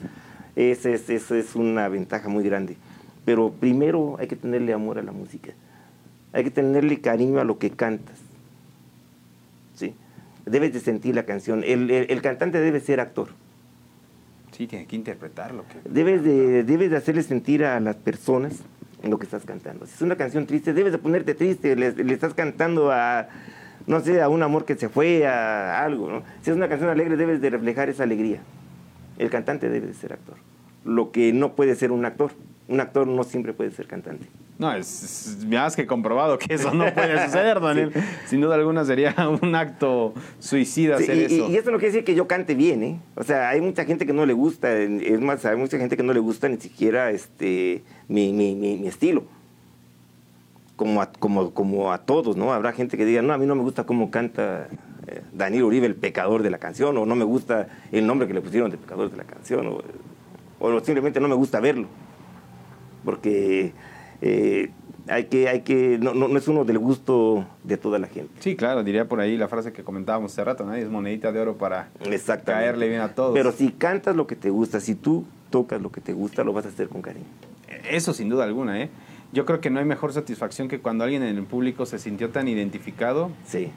esa 0.55 0.89
es, 0.89 1.09
eso 1.09 1.35
es 1.35 1.53
una 1.53 1.89
ventaja 1.89 2.29
muy 2.29 2.45
grande. 2.45 2.77
Pero 3.25 3.51
primero 3.51 4.15
hay 4.19 4.27
que 4.27 4.37
tenerle 4.37 4.71
amor 4.71 4.99
a 4.99 5.03
la 5.03 5.11
música. 5.11 5.53
Hay 6.33 6.43
que 6.43 6.51
tenerle 6.51 6.99
cariño 6.99 7.39
a 7.39 7.43
lo 7.43 7.57
que 7.59 7.69
cantas. 7.71 8.17
¿Sí? 9.75 9.93
Debes 10.45 10.73
de 10.73 10.79
sentir 10.79 11.15
la 11.15 11.23
canción. 11.25 11.63
El, 11.63 11.89
el- 11.91 12.09
el 12.11 12.21
cantante 12.21 12.59
debe 12.59 12.79
ser 12.79 12.99
actor. 12.99 13.29
Sí, 14.51 14.67
tiene 14.67 14.85
que 14.85 14.95
interpretarlo. 14.95 15.63
Que... 15.67 15.89
Debes 15.89 16.23
de, 16.23 16.63
debes 16.63 16.91
de 16.91 16.97
hacerle 16.97 17.23
sentir 17.23 17.63
a 17.65 17.79
las 17.79 17.95
personas 17.95 18.59
lo 19.03 19.17
que 19.19 19.25
estás 19.25 19.45
cantando. 19.45 19.85
Si 19.85 19.93
es 19.95 20.01
una 20.01 20.15
canción 20.15 20.45
triste, 20.45 20.73
debes 20.73 20.91
de 20.91 20.97
ponerte 20.97 21.33
triste. 21.35 21.75
Le, 21.75 21.91
le 21.91 22.13
estás 22.13 22.33
cantando 22.33 22.91
a, 22.91 23.27
no 23.87 23.99
sé, 23.99 24.21
a 24.21 24.29
un 24.29 24.43
amor 24.43 24.65
que 24.65 24.75
se 24.75 24.89
fue, 24.89 25.25
a 25.27 25.83
algo. 25.83 26.09
¿no? 26.11 26.23
Si 26.41 26.49
es 26.51 26.55
una 26.55 26.69
canción 26.69 26.89
alegre, 26.89 27.17
debes 27.17 27.41
de 27.41 27.49
reflejar 27.49 27.89
esa 27.89 28.03
alegría. 28.03 28.39
El 29.17 29.29
cantante 29.29 29.69
debe 29.69 29.87
de 29.87 29.93
ser 29.93 30.13
actor. 30.13 30.35
Lo 30.85 31.11
que 31.11 31.33
no 31.33 31.53
puede 31.53 31.75
ser 31.75 31.91
un 31.91 32.05
actor. 32.05 32.31
Un 32.67 32.79
actor 32.79 33.05
no 33.05 33.23
siempre 33.23 33.53
puede 33.53 33.71
ser 33.71 33.87
cantante. 33.87 34.25
No, 34.57 34.71
es, 34.73 35.03
es 35.03 35.45
más 35.45 35.75
que 35.75 35.85
comprobado 35.85 36.37
que 36.37 36.53
eso 36.53 36.73
no 36.73 36.85
puede 36.93 37.25
suceder, 37.25 37.59
Daniel. 37.61 37.91
Sin 38.27 38.39
duda 38.39 38.55
alguna 38.55 38.85
sería 38.85 39.13
un 39.41 39.55
acto 39.55 40.13
suicida 40.39 40.97
Sí, 40.97 41.03
hacer 41.03 41.17
y, 41.17 41.35
eso. 41.35 41.49
y 41.49 41.55
esto 41.57 41.71
no 41.71 41.77
quiere 41.77 41.91
decir 41.91 42.05
que 42.05 42.15
yo 42.15 42.27
cante 42.27 42.55
bien, 42.55 42.83
¿eh? 42.83 42.99
O 43.15 43.23
sea, 43.23 43.49
hay 43.49 43.59
mucha 43.61 43.83
gente 43.83 44.05
que 44.05 44.13
no 44.13 44.25
le 44.25 44.33
gusta, 44.33 44.73
es 44.77 45.19
más, 45.19 45.43
hay 45.45 45.57
mucha 45.57 45.77
gente 45.77 45.97
que 45.97 46.03
no 46.03 46.13
le 46.13 46.19
gusta 46.19 46.47
ni 46.47 46.57
siquiera 46.57 47.11
este 47.11 47.83
mi, 48.07 48.31
mi, 48.31 48.55
mi, 48.55 48.77
mi 48.77 48.87
estilo. 48.87 49.23
Como 50.75 51.01
a, 51.01 51.11
como, 51.11 51.51
como 51.51 51.91
a 51.91 51.97
todos, 51.99 52.37
¿no? 52.37 52.53
Habrá 52.53 52.71
gente 52.73 52.97
que 52.97 53.05
diga, 53.05 53.21
no, 53.21 53.33
a 53.33 53.37
mí 53.37 53.45
no 53.45 53.55
me 53.55 53.63
gusta 53.63 53.85
cómo 53.85 54.09
canta 54.09 54.67
eh, 55.07 55.21
Daniel 55.33 55.63
Uribe, 55.63 55.85
el 55.87 55.95
pecador 55.95 56.43
de 56.43 56.49
la 56.49 56.57
canción, 56.57 56.97
o 56.97 57.05
no 57.05 57.15
me 57.15 57.25
gusta 57.25 57.67
el 57.91 58.07
nombre 58.07 58.27
que 58.27 58.33
le 58.33 58.41
pusieron 58.41 58.71
de 58.71 58.77
pecador 58.77 59.11
de 59.11 59.17
la 59.17 59.23
canción, 59.23 59.67
o, 59.67 59.81
o 60.59 60.79
simplemente 60.79 61.19
no 61.19 61.27
me 61.27 61.35
gusta 61.35 61.59
verlo. 61.59 61.87
Porque 63.03 63.73
eh, 64.21 64.69
hay 65.07 65.25
que, 65.25 65.49
hay 65.49 65.61
que, 65.61 65.97
no, 66.01 66.13
no, 66.13 66.27
no 66.27 66.37
es 66.37 66.47
uno 66.47 66.63
del 66.65 66.79
gusto 66.79 67.45
de 67.63 67.77
toda 67.77 67.99
la 67.99 68.07
gente. 68.07 68.31
Sí, 68.39 68.55
claro, 68.55 68.83
diría 68.83 69.05
por 69.07 69.19
ahí 69.19 69.37
la 69.37 69.47
frase 69.47 69.73
que 69.73 69.83
comentábamos 69.83 70.31
hace 70.31 70.43
rato, 70.43 70.65
nadie 70.65 70.83
es 70.83 70.89
monedita 70.89 71.31
de 71.31 71.39
oro 71.39 71.57
para 71.57 71.89
caerle 72.45 72.87
bien 72.87 73.01
a 73.01 73.09
todos. 73.13 73.33
Pero 73.33 73.51
si 73.51 73.69
cantas 73.71 74.15
lo 74.15 74.27
que 74.27 74.35
te 74.35 74.49
gusta, 74.49 74.79
si 74.79 74.95
tú 74.95 75.25
tocas 75.49 75.81
lo 75.81 75.91
que 75.91 76.01
te 76.01 76.13
gusta, 76.13 76.43
lo 76.43 76.53
vas 76.53 76.65
a 76.65 76.69
hacer 76.69 76.87
con 76.87 77.01
cariño. 77.01 77.25
Eso 77.89 78.13
sin 78.13 78.29
duda 78.29 78.45
alguna, 78.45 78.81
¿eh? 78.81 78.89
Yo 79.33 79.45
creo 79.45 79.59
que 79.59 79.69
no 79.69 79.79
hay 79.79 79.85
mejor 79.85 80.13
satisfacción 80.13 80.67
que 80.67 80.79
cuando 80.79 81.03
alguien 81.03 81.23
en 81.23 81.35
el 81.37 81.43
público 81.43 81.85
se 81.85 81.97
sintió 81.99 82.29
tan 82.29 82.47
identificado. 82.47 83.31
Sí. 83.45 83.71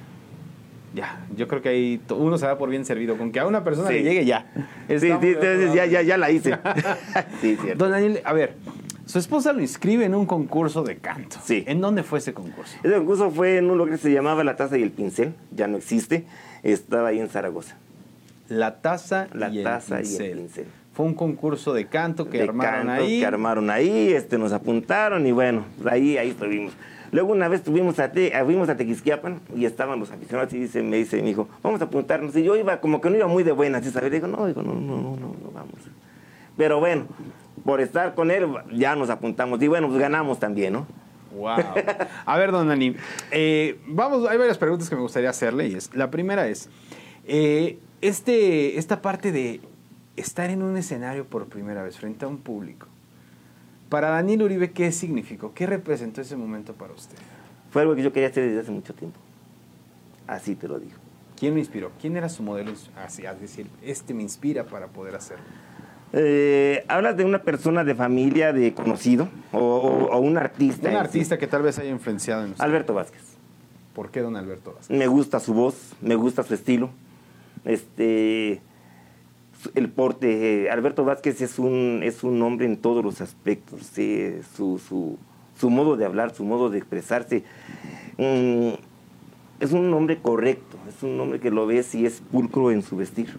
Ya, 0.94 1.26
yo 1.36 1.48
creo 1.48 1.60
que 1.62 1.68
ahí 1.70 2.00
uno 2.10 2.38
se 2.38 2.46
da 2.46 2.56
por 2.56 2.68
bien 2.70 2.84
servido. 2.84 3.16
Con 3.18 3.32
que 3.32 3.40
a 3.40 3.46
una 3.46 3.64
persona 3.64 3.88
Sí. 3.88 3.94
le 3.94 4.02
llegue 4.02 4.24
ya. 4.24 4.46
Sí, 4.88 4.98
sí, 5.00 5.08
entonces 5.10 5.74
ya, 5.74 5.86
ya, 5.86 6.02
ya 6.02 6.16
la 6.16 6.30
hice. 6.30 6.56
sí, 7.40 7.56
cierto. 7.60 7.84
Don 7.84 7.90
Daniel, 7.90 8.20
a 8.24 8.32
ver, 8.32 8.54
Su 9.06 9.20
esposa 9.20 9.52
lo 9.52 9.60
inscribe 9.60 10.04
en 10.04 10.14
un 10.14 10.26
concurso 10.26 10.82
de 10.82 10.96
canto. 10.96 11.36
Sí. 11.44 11.64
¿En 11.68 11.80
dónde 11.80 12.02
fue 12.02 12.18
ese 12.18 12.34
concurso? 12.34 12.76
Ese 12.82 12.94
concurso 12.96 13.30
fue 13.30 13.58
en 13.58 13.70
un 13.70 13.78
lugar 13.78 13.94
que 13.94 13.98
se 13.98 14.12
llamaba 14.12 14.42
La 14.42 14.56
Taza 14.56 14.76
y 14.76 14.82
el 14.82 14.90
Pincel, 14.90 15.32
ya 15.52 15.68
no 15.68 15.76
existe, 15.76 16.24
estaba 16.64 17.08
ahí 17.08 17.20
en 17.20 17.28
Zaragoza. 17.28 17.76
La 18.48 18.80
taza, 18.80 19.28
La 19.32 19.48
y, 19.48 19.58
el 19.58 19.64
Taza 19.64 19.96
y 19.96 20.02
el 20.02 20.02
pincel. 20.02 20.38
Pincel. 20.38 20.66
Fue 20.92 21.06
un 21.06 21.14
concurso 21.14 21.72
de 21.72 21.86
canto 21.86 22.28
que 22.28 22.38
de 22.38 22.44
armaron 22.44 22.86
canto 22.86 23.02
ahí. 23.02 23.20
que 23.20 23.26
armaron 23.26 23.70
ahí, 23.70 24.12
este, 24.12 24.38
nos 24.38 24.52
apuntaron 24.52 25.26
y 25.26 25.32
bueno, 25.32 25.64
ahí, 25.88 26.16
ahí 26.16 26.30
estuvimos. 26.30 26.72
Luego 27.12 27.32
una 27.32 27.48
vez 27.48 27.62
tuvimos 27.62 27.98
a 27.98 28.10
te, 28.10 28.32
fuimos 28.44 28.68
a 28.68 28.76
Tequisquiapan 28.76 29.40
y 29.54 29.64
estaban 29.64 30.00
los 30.00 30.10
aficionados 30.10 30.52
y 30.52 30.60
dice, 30.60 30.82
me 30.82 30.96
dice 30.96 31.22
mi 31.22 31.30
hijo, 31.30 31.48
vamos 31.62 31.80
a 31.80 31.84
apuntarnos. 31.84 32.34
Y 32.36 32.42
yo 32.42 32.56
iba 32.56 32.80
como 32.80 33.00
que 33.00 33.10
no 33.10 33.16
iba 33.16 33.26
muy 33.26 33.42
de 33.42 33.52
buena, 33.52 33.80
¿sí 33.82 33.90
sabes? 33.90 34.10
Digo, 34.10 34.26
no, 34.26 34.46
digo, 34.46 34.62
no, 34.62 34.74
no, 34.74 34.96
no, 34.96 35.16
no, 35.16 35.36
no 35.42 35.50
vamos. 35.52 35.74
Pero 36.56 36.80
bueno, 36.80 37.06
por 37.66 37.80
estar 37.80 38.14
con 38.14 38.30
él 38.30 38.46
ya 38.72 38.94
nos 38.94 39.10
apuntamos 39.10 39.60
y 39.60 39.66
bueno, 39.68 39.88
pues 39.88 39.98
ganamos 39.98 40.38
también, 40.38 40.72
¿no? 40.72 40.86
Wow. 41.36 41.58
A 42.24 42.38
ver, 42.38 42.52
don 42.52 42.68
Dani, 42.68 42.94
eh, 43.32 43.78
vamos, 43.86 44.26
hay 44.26 44.38
varias 44.38 44.56
preguntas 44.56 44.88
que 44.88 44.94
me 44.94 45.02
gustaría 45.02 45.28
hacerle 45.28 45.68
y 45.68 45.74
es, 45.74 45.94
la 45.94 46.10
primera 46.10 46.46
es, 46.46 46.70
eh, 47.26 47.78
este, 48.00 48.78
esta 48.78 49.02
parte 49.02 49.32
de 49.32 49.60
estar 50.16 50.48
en 50.48 50.62
un 50.62 50.76
escenario 50.76 51.26
por 51.26 51.46
primera 51.48 51.82
vez 51.82 51.98
frente 51.98 52.24
a 52.24 52.28
un 52.28 52.38
público, 52.38 52.86
para 53.90 54.10
Daniel 54.10 54.42
Uribe, 54.42 54.70
¿qué 54.70 54.90
significó? 54.92 55.52
¿Qué 55.52 55.66
representó 55.66 56.20
ese 56.20 56.36
momento 56.36 56.72
para 56.72 56.94
usted? 56.94 57.16
Fue 57.70 57.82
algo 57.82 57.94
que 57.94 58.02
yo 58.02 58.12
quería 58.12 58.28
hacer 58.28 58.44
desde 58.46 58.60
hace 58.60 58.70
mucho 58.70 58.94
tiempo. 58.94 59.18
Así 60.26 60.54
te 60.54 60.66
lo 60.66 60.78
digo. 60.78 60.96
¿Quién 61.38 61.54
lo 61.54 61.60
inspiró? 61.60 61.92
¿Quién 62.00 62.16
era 62.16 62.28
su 62.28 62.42
modelo? 62.42 62.72
Así, 62.96 63.24
es 63.26 63.40
decir, 63.40 63.68
este 63.82 64.14
me 64.14 64.22
inspira 64.22 64.64
para 64.64 64.86
poder 64.88 65.14
hacerlo. 65.14 65.44
Eh, 66.18 66.82
hablas 66.88 67.14
de 67.18 67.24
una 67.26 67.42
persona 67.42 67.84
de 67.84 67.94
familia, 67.94 68.52
de 68.54 68.72
conocido, 68.72 69.28
o, 69.52 69.58
o- 69.58 70.06
o 70.12 70.18
un 70.18 70.38
artista. 70.38 70.88
Un 70.88 70.94
sí. 70.94 70.98
artista 70.98 71.38
que 71.38 71.46
tal 71.46 71.60
vez 71.62 71.78
haya 71.78 71.90
influenciado 71.90 72.42
en 72.44 72.52
usted. 72.52 72.64
Alberto 72.64 72.94
Vázquez. 72.94 73.20
¿Por 73.94 74.10
qué 74.10 74.20
don 74.22 74.34
Alberto 74.36 74.72
Vázquez? 74.74 74.96
Me 74.96 75.06
gusta 75.08 75.40
su 75.40 75.52
voz, 75.52 75.92
me 76.00 76.14
gusta 76.14 76.42
su 76.42 76.54
estilo. 76.54 76.88
Este, 77.66 78.62
el 79.74 79.88
porte. 79.90 80.64
eh, 80.64 80.70
Alberto 80.70 81.04
Vázquez 81.04 81.40
es 81.42 81.58
un, 81.58 82.00
es 82.02 82.24
un 82.24 82.40
hombre 82.40 82.64
en 82.66 82.78
todos 82.78 83.04
los 83.04 83.20
aspectos. 83.20 83.82
sí, 83.92 84.36
su, 84.56 84.78
su, 84.78 85.18
su 85.58 85.68
modo 85.68 85.96
de 85.98 86.06
hablar, 86.06 86.34
su 86.34 86.44
modo 86.44 86.70
de 86.70 86.78
expresarse. 86.78 87.44
mm, 88.16 88.70
es 89.60 89.72
un 89.72 89.92
hombre 89.92 90.18
correcto, 90.22 90.76
es 90.88 91.02
un 91.02 91.18
hombre 91.20 91.40
que 91.40 91.50
lo 91.50 91.66
ves 91.66 91.94
y 91.94 92.06
es 92.06 92.20
pulcro 92.20 92.70
en 92.70 92.82
su 92.82 92.96
vestir. 92.96 93.36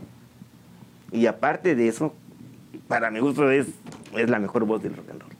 Y 1.11 1.25
aparte 1.27 1.75
de 1.75 1.87
eso, 1.87 2.13
para 2.87 3.11
mi 3.11 3.19
gusto 3.19 3.49
es, 3.51 3.67
es 4.15 4.29
la 4.29 4.39
mejor 4.39 4.65
voz 4.65 4.81
del 4.81 4.95
rock 4.95 5.09
and 5.11 5.21
roll. 5.21 5.31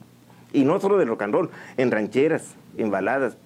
Y 0.52 0.64
no 0.64 0.80
solo 0.80 0.96
del 0.98 1.08
rock 1.08 1.22
and 1.22 1.34
roll, 1.34 1.50
en 1.76 1.90
rancheras, 1.90 2.54
en 2.76 2.90
baladas. 2.90 3.36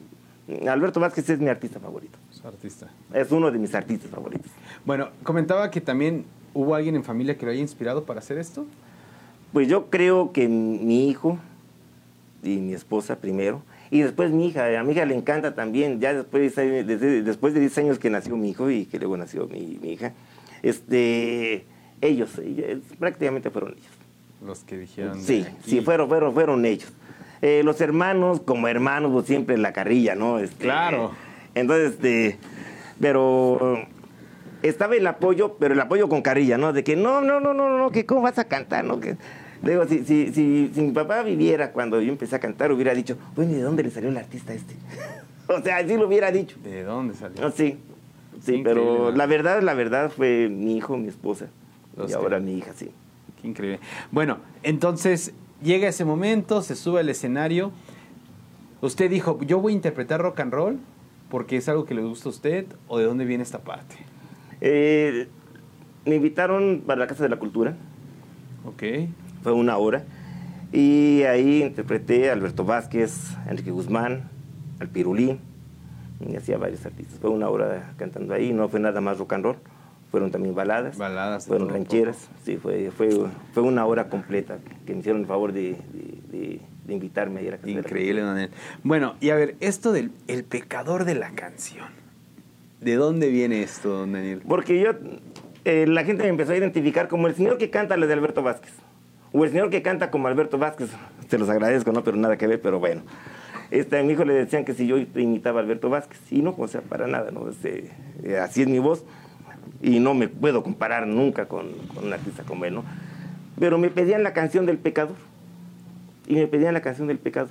Alberto 0.69 1.01
Vázquez 1.01 1.29
es 1.31 1.41
mi 1.41 1.49
artista 1.49 1.81
favorito. 1.81 2.19
Su 2.31 2.47
artista. 2.47 2.89
Es 3.13 3.31
uno 3.31 3.51
de 3.51 3.59
mis 3.59 3.75
artistas 3.75 4.11
favoritos. 4.11 4.51
Bueno, 4.85 5.09
comentaba 5.23 5.71
que 5.71 5.81
también 5.81 6.25
hubo 6.55 6.75
alguien 6.75 6.97
en 6.97 7.05
familia 7.05 7.39
que 7.39 7.47
lo 7.47 7.53
haya 7.53 7.61
inspirado 7.61 8.05
para 8.05 8.21
hacer 8.21 8.39
esto. 8.39 8.67
Pues 9.53 9.69
yo 9.69 9.91
creo 9.91 10.33
que 10.33 10.49
mi 10.49 11.09
hijo 11.09 11.39
y 12.43 12.57
mi 12.57 12.75
esposa 12.75 13.17
primero, 13.17 13.63
y 13.91 14.01
después 14.01 14.33
mi 14.33 14.49
hija, 14.49 14.79
a 14.79 14.83
mi 14.85 14.93
hija 14.93 15.05
le 15.05 15.15
encanta 15.15 15.55
también, 15.55 16.01
ya 16.01 16.15
después 16.15 16.57
de, 16.57 16.83
después 17.23 17.55
de 17.55 17.61
10 17.61 17.79
años 17.79 17.99
que 17.99 18.11
nació 18.11 18.37
mi 18.37 18.51
hijo 18.51 18.71
y 18.71 18.87
que 18.87 18.99
luego 18.99 19.17
nació 19.17 19.47
mi, 19.47 19.79
mi 19.81 19.93
hija, 19.93 20.13
este, 20.63 21.67
ellos, 22.03 22.39
ellos, 22.39 22.83
prácticamente 22.99 23.49
fueron 23.51 23.73
ellos. 23.73 23.93
Los 24.45 24.65
que 24.65 24.77
dijeron. 24.77 25.23
Sí, 25.23 25.47
aquí. 25.49 25.71
sí, 25.71 25.81
fueron, 25.81 26.09
fueron, 26.09 26.35
fueron 26.35 26.65
ellos. 26.67 26.93
Eh, 27.41 27.63
los 27.65 27.81
hermanos, 27.81 28.41
como 28.41 28.69
hermanos, 28.69 29.13
pues, 29.13 29.27
siempre 29.27 29.55
en 29.55 29.63
la 29.63 29.73
carrilla, 29.73 30.15
¿no? 30.15 30.39
Este, 30.39 30.65
Claro. 30.65 31.13
Entonces, 31.55 31.93
este, 31.93 32.39
pero 33.01 33.87
estaba 34.63 34.95
el 34.97 35.07
apoyo, 35.07 35.57
pero 35.59 35.75
el 35.75 35.81
apoyo 35.81 36.09
con 36.09 36.23
carrilla, 36.23 36.59
¿no? 36.59 36.73
De 36.73 36.85
que 36.85 36.97
no, 36.97 37.21
no, 37.21 37.41
no, 37.41 37.53
no, 37.53 37.77
no, 37.79 37.91
que 37.91 38.07
cómo 38.07 38.23
vas 38.23 38.39
a 38.39 38.45
cantar, 38.45 38.85
¿no? 38.85 39.01
Que, 39.01 39.17
digo, 39.63 39.87
si, 39.87 40.05
si, 40.05 40.33
si, 40.33 40.71
si 40.75 40.81
mi 40.81 40.93
papá 40.93 41.23
viviera 41.23 41.73
cuando 41.73 42.01
yo 42.01 42.11
empecé 42.11 42.37
a 42.37 42.39
cantar, 42.39 42.73
hubiera 42.73 42.95
dicho, 42.95 43.17
bueno, 43.35 43.53
¿y 43.53 43.55
de 43.57 43.63
dónde 43.63 43.83
le 43.83 43.91
salió 43.91 44.09
el 44.09 44.17
artista 44.17 44.55
este? 44.55 44.75
o 45.49 45.61
sea, 45.61 45.79
así 45.79 45.97
lo 45.97 46.07
hubiera 46.07 46.31
dicho. 46.31 46.57
¿De 46.63 46.85
dónde 46.85 47.15
salió? 47.15 47.43
No, 47.43 47.51
sí, 47.51 47.79
sí, 48.45 48.55
Increíble, 48.55 48.65
pero 48.65 49.11
¿no? 49.11 49.17
la 49.17 49.27
verdad, 49.27 49.63
la 49.63 49.75
verdad 49.75 50.11
fue 50.11 50.49
mi 50.49 50.77
hijo, 50.77 50.97
mi 50.97 51.09
esposa, 51.09 51.49
Los 51.97 52.11
y 52.11 52.15
que- 52.15 52.19
ahora 52.19 52.39
mi 52.41 52.59
hija, 52.59 52.73
sí. 52.75 52.91
Qué 53.41 53.49
increíble. 53.49 53.81
Bueno, 54.11 54.39
entonces 54.63 55.33
llega 55.63 55.89
ese 55.89 56.05
momento, 56.05 56.63
se 56.63 56.75
sube 56.77 57.01
al 57.01 57.09
escenario. 57.09 57.73
Usted 58.81 59.11
dijo, 59.11 59.39
yo 59.43 59.61
voy 59.61 59.73
a 59.73 59.77
interpretar 59.77 60.21
rock 60.21 60.41
and 60.41 60.53
roll 60.53 60.79
porque 61.29 61.57
es 61.57 61.69
algo 61.69 61.85
que 61.85 61.95
le 61.95 62.03
gusta 62.03 62.29
a 62.29 62.31
usted 62.33 62.67
o 62.89 62.99
de 62.99 63.05
dónde 63.05 63.25
viene 63.25 63.43
esta 63.43 63.59
parte. 63.61 63.97
Eh, 64.61 65.29
me 66.05 66.17
invitaron 66.17 66.83
para 66.87 66.99
la 67.01 67.07
Casa 67.07 67.23
de 67.23 67.29
la 67.29 67.37
Cultura, 67.37 67.77
Ok. 68.65 68.83
fue 69.43 69.53
una 69.53 69.77
hora, 69.77 70.05
y 70.73 71.23
ahí 71.23 71.63
interpreté 71.63 72.31
a 72.31 72.33
Alberto 72.33 72.65
Vázquez, 72.65 73.37
Enrique 73.49 73.71
Guzmán, 73.71 74.29
al 74.81 74.89
Pirulí, 74.89 75.39
y 76.29 76.37
hacía 76.37 76.59
varios 76.59 76.85
artistas. 76.87 77.19
Fue 77.21 77.31
una 77.31 77.49
hora 77.49 77.95
cantando 77.97 78.35
ahí, 78.35 78.53
no 78.53 78.69
fue 78.69 78.81
nada 78.81 79.01
más 79.01 79.19
rock 79.19 79.33
and 79.35 79.45
roll, 79.45 79.57
fueron 80.13 80.31
también 80.31 80.55
baladas, 80.55 80.97
Baladas 80.99 81.47
fueron 81.47 81.69
rancheras, 81.71 82.29
sí, 82.45 82.57
fue, 82.59 82.91
fue, 82.97 83.09
fue 83.53 83.63
una 83.65 83.85
hora 83.87 84.09
completa 84.09 84.59
que 84.87 84.93
me 84.93 85.01
hicieron 85.01 85.23
el 85.23 85.27
favor 85.27 85.53
de, 85.53 85.71
de- 85.93 86.39
de- 86.39 86.61
de 86.87 86.95
invitarme 86.95 87.41
a 87.41 87.43
ir 87.43 87.49
a 87.49 87.51
la 87.53 87.57
Casa 87.59 87.73
la 87.73 87.79
Increíble, 87.81 88.21
Daniel. 88.23 88.51
Bueno, 88.85 89.15
y 89.21 89.31
a 89.31 89.37
ver, 89.37 89.55
esto 89.61 89.93
del 89.93 90.11
el 90.29 90.45
pecador 90.45 91.05
de 91.05 91.15
la 91.15 91.31
canción. 91.31 91.87
¿De 92.81 92.95
dónde 92.97 93.29
viene 93.31 93.63
esto, 93.63 93.89
don 93.89 94.13
Daniel? 94.13 94.43
Porque 94.47 94.81
yo, 94.81 94.91
eh, 95.65 95.87
la 95.87 96.05
gente 96.05 96.25
me 96.25 96.29
empezó 96.29 96.53
a 96.53 96.57
identificar 96.57 97.09
como 97.09 97.27
el 97.29 97.35
señor 97.35 97.57
que 97.57 97.71
canta 97.71 97.97
las 97.97 98.09
de 98.09 98.15
Alberto 98.15 98.43
Vázquez. 98.43 98.73
O 99.33 99.45
el 99.45 99.51
señor 99.51 99.71
que 99.71 99.81
canta 99.81 100.11
como 100.11 100.29
Alberto 100.29 100.59
Vázquez. 100.59 100.91
Se 101.29 101.39
los 101.39 101.49
agradezco, 101.49 101.91
¿no? 101.93 102.05
Pero 102.05 102.17
nada 102.19 102.37
que 102.37 102.47
ver, 102.47 102.61
pero 102.61 102.81
bueno. 102.81 103.01
Este, 103.71 103.99
a 103.99 104.03
mi 104.03 104.13
hijo 104.13 104.25
le 104.27 104.35
decían 104.35 104.67
que 104.67 104.75
si 104.75 104.87
yo 104.87 104.99
imitaba 104.99 105.61
a 105.61 105.63
Alberto 105.63 105.89
Vázquez. 105.89 106.21
Y 106.31 106.43
no, 106.43 106.55
o 106.59 106.69
sea, 106.69 106.83
para 106.83 107.07
nada, 107.07 107.31
¿no? 107.31 107.49
Este, 107.49 107.91
eh, 108.25 108.37
así 108.39 108.61
es 108.63 108.69
mi 108.69 108.79
voz. 108.81 109.05
Y 109.83 109.99
no 109.99 110.15
me 110.15 110.29
puedo 110.29 110.63
comparar 110.63 111.07
nunca 111.07 111.47
con, 111.47 111.73
con 111.95 112.07
un 112.07 112.13
artista 112.13 112.45
como 112.45 112.65
él, 112.65 112.75
¿no? 112.75 112.85
Pero 113.59 113.79
me 113.79 113.91
pedían 113.91 114.23
la 114.23 114.33
canción 114.33 114.65
del 114.65 114.79
pecador. 114.79 115.17
Y 116.27 116.37
me 116.37 116.47
pedían 116.47 116.73
la 116.73 116.81
canción 116.81 117.09
del 117.09 117.19
pecador. 117.19 117.51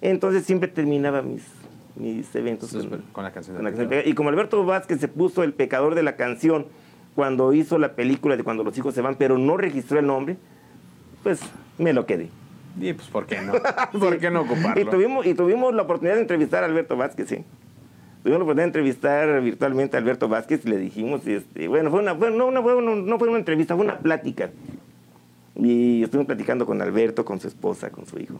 Entonces 0.00 0.44
siempre 0.44 0.68
terminaba 0.68 1.22
mis, 1.22 1.42
mis 1.94 2.34
eventos 2.34 2.72
con, 2.72 3.02
con 3.12 3.24
la 3.24 3.32
canción 3.32 3.56
con 3.56 3.64
del 3.64 3.74
la 3.74 3.78
canción. 3.78 4.02
Y 4.04 4.14
como 4.14 4.28
Alberto 4.28 4.64
Vázquez 4.64 5.00
se 5.00 5.08
puso 5.08 5.42
el 5.42 5.52
pecador 5.52 5.94
de 5.94 6.02
la 6.02 6.16
canción 6.16 6.66
cuando 7.14 7.52
hizo 7.54 7.78
la 7.78 7.94
película 7.94 8.36
de 8.36 8.44
Cuando 8.44 8.62
los 8.62 8.76
hijos 8.76 8.94
se 8.94 9.00
van, 9.00 9.14
pero 9.14 9.38
no 9.38 9.56
registró 9.56 9.98
el 9.98 10.06
nombre, 10.06 10.36
pues 11.22 11.40
me 11.78 11.92
lo 11.92 12.04
quedé. 12.04 12.28
Y 12.78 12.92
pues, 12.92 13.08
¿por 13.08 13.26
qué 13.26 13.40
no? 13.40 13.54
¿Por 13.98 14.18
qué 14.18 14.30
no 14.30 14.42
Y 14.42 14.44
ocuparlo? 14.44 14.90
tuvimos, 14.90 15.26
y 15.26 15.34
tuvimos 15.34 15.74
la 15.74 15.82
oportunidad 15.82 16.16
de 16.16 16.20
entrevistar 16.20 16.62
a 16.62 16.66
Alberto 16.66 16.96
Vázquez, 16.96 17.28
sí. 17.28 17.44
Tuvimos 18.26 18.40
la 18.40 18.44
oportunidad 18.46 18.64
de 18.64 18.80
entrevistar 18.80 19.40
virtualmente 19.40 19.96
a 19.96 20.00
Alberto 20.00 20.26
Vázquez 20.28 20.66
y 20.66 20.68
le 20.70 20.78
dijimos, 20.78 21.24
este, 21.28 21.68
bueno, 21.68 21.92
fue 21.92 22.00
una, 22.00 22.12
fue- 22.16 22.32
no, 22.32 22.46
una- 22.48 22.60
fue 22.60 22.74
una- 22.74 22.96
no 22.96 23.18
fue 23.20 23.28
una 23.28 23.38
entrevista, 23.38 23.76
fue 23.76 23.84
una 23.84 24.00
plática. 24.00 24.50
Y 25.54 26.02
estuvimos 26.02 26.26
platicando 26.26 26.66
con 26.66 26.82
Alberto, 26.82 27.24
con 27.24 27.38
su 27.38 27.46
esposa, 27.46 27.90
con 27.90 28.04
su 28.04 28.18
hijo. 28.18 28.34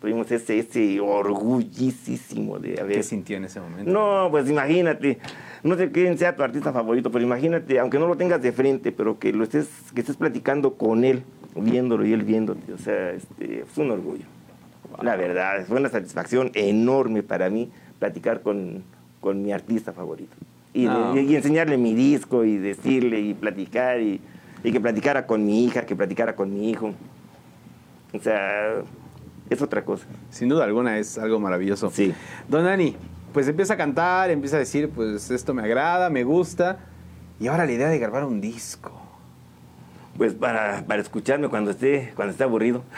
Tuvimos 0.00 0.30
ese, 0.30 0.60
ese 0.60 1.00
orgullísimo 1.00 2.60
de 2.60 2.80
haber... 2.80 2.98
¿Qué 2.98 3.02
sintió 3.02 3.36
en 3.36 3.46
ese 3.46 3.58
momento? 3.58 3.90
No, 3.90 4.28
pues 4.30 4.48
imagínate, 4.48 5.18
no 5.64 5.74
sé 5.74 5.90
quién 5.90 6.16
sea 6.18 6.36
tu 6.36 6.44
artista 6.44 6.72
favorito, 6.72 7.10
pero 7.10 7.24
imagínate, 7.24 7.80
aunque 7.80 7.98
no 7.98 8.06
lo 8.06 8.14
tengas 8.16 8.40
de 8.42 8.52
frente, 8.52 8.92
pero 8.92 9.18
que 9.18 9.32
lo 9.32 9.42
estés, 9.42 9.68
que 9.92 10.02
estés 10.02 10.16
platicando 10.16 10.74
con 10.74 11.02
él, 11.02 11.24
viéndolo 11.56 12.06
y 12.06 12.12
él 12.12 12.22
viéndote, 12.22 12.72
o 12.72 12.78
sea, 12.78 13.10
este, 13.10 13.62
es 13.62 13.76
un 13.76 13.90
orgullo. 13.90 14.22
La 15.02 15.16
verdad, 15.16 15.64
fue 15.66 15.80
una 15.80 15.88
satisfacción 15.88 16.52
enorme 16.54 17.24
para 17.24 17.50
mí 17.50 17.72
platicar 17.98 18.40
con, 18.42 18.84
con 19.22 19.40
mi 19.42 19.52
artista 19.52 19.92
favorito. 19.94 20.36
Y, 20.74 20.84
No. 20.84 21.18
y 21.18 21.34
enseñarle 21.34 21.78
mi 21.78 21.94
disco 21.94 22.44
y 22.44 22.58
decirle 22.58 23.20
y 23.20 23.32
platicar 23.32 24.00
y, 24.00 24.20
y 24.62 24.72
que 24.72 24.80
platicara 24.80 25.26
con 25.26 25.46
mi 25.46 25.64
hija, 25.64 25.86
que 25.86 25.96
platicara 25.96 26.36
con 26.36 26.52
mi 26.52 26.68
hijo. 26.70 26.92
O 28.12 28.18
sea, 28.18 28.82
es 29.48 29.62
otra 29.62 29.84
cosa. 29.84 30.04
Sin 30.30 30.48
duda 30.50 30.64
alguna 30.64 30.98
es 30.98 31.16
algo 31.18 31.38
maravilloso. 31.40 31.90
Sí. 31.90 32.12
Don 32.48 32.64
Dani, 32.64 32.96
pues 33.32 33.48
empieza 33.48 33.74
a 33.74 33.76
cantar, 33.78 34.30
empieza 34.30 34.56
a 34.56 34.58
decir, 34.58 34.90
pues 34.90 35.30
esto 35.30 35.54
me 35.54 35.62
agrada, 35.62 36.10
me 36.10 36.24
gusta. 36.24 36.78
Y 37.40 37.46
ahora 37.46 37.64
la 37.64 37.72
idea 37.72 37.88
de 37.88 37.98
grabar 37.98 38.24
un 38.24 38.40
disco. 38.40 38.90
Pues 40.18 40.34
para, 40.34 40.84
para 40.86 41.00
escucharme 41.00 41.48
cuando 41.48 41.70
esté, 41.70 42.12
cuando 42.16 42.32
esté 42.32 42.44
aburrido. 42.44 42.82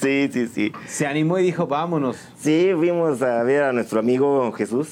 sí, 0.00 0.28
sí, 0.32 0.46
sí. 0.48 0.72
Se 0.86 1.06
animó 1.06 1.38
y 1.38 1.42
dijo, 1.44 1.66
vámonos. 1.66 2.16
Sí, 2.38 2.70
fuimos 2.76 3.22
a 3.22 3.42
ver 3.42 3.62
a 3.64 3.72
nuestro 3.72 4.00
amigo 4.00 4.50
Jesús, 4.52 4.88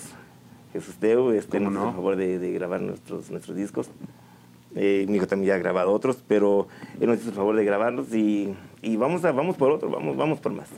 Jesús 0.72 0.94
Teo, 0.96 1.32
este, 1.32 1.58
¿Cómo 1.58 1.70
nos 1.70 1.84
no? 1.84 1.92
favor 1.92 2.16
de, 2.16 2.38
de 2.38 2.52
grabar 2.52 2.80
nuestros, 2.80 3.30
nuestros 3.30 3.56
discos. 3.56 3.90
Eh, 4.76 5.06
mi 5.08 5.16
hijo 5.18 5.26
también 5.28 5.48
ya 5.48 5.54
ha 5.54 5.58
grabado 5.58 5.92
otros, 5.92 6.22
pero 6.26 6.66
él 7.00 7.06
nos 7.08 7.18
hizo 7.20 7.28
el 7.28 7.34
favor 7.36 7.54
de 7.54 7.64
grabarlos 7.64 8.12
y, 8.12 8.52
y 8.82 8.96
vamos, 8.96 9.24
a, 9.24 9.30
vamos 9.32 9.56
por 9.56 9.70
otro, 9.70 9.88
vamos, 9.88 10.16
vamos 10.16 10.40
por 10.40 10.52
más. 10.52 10.68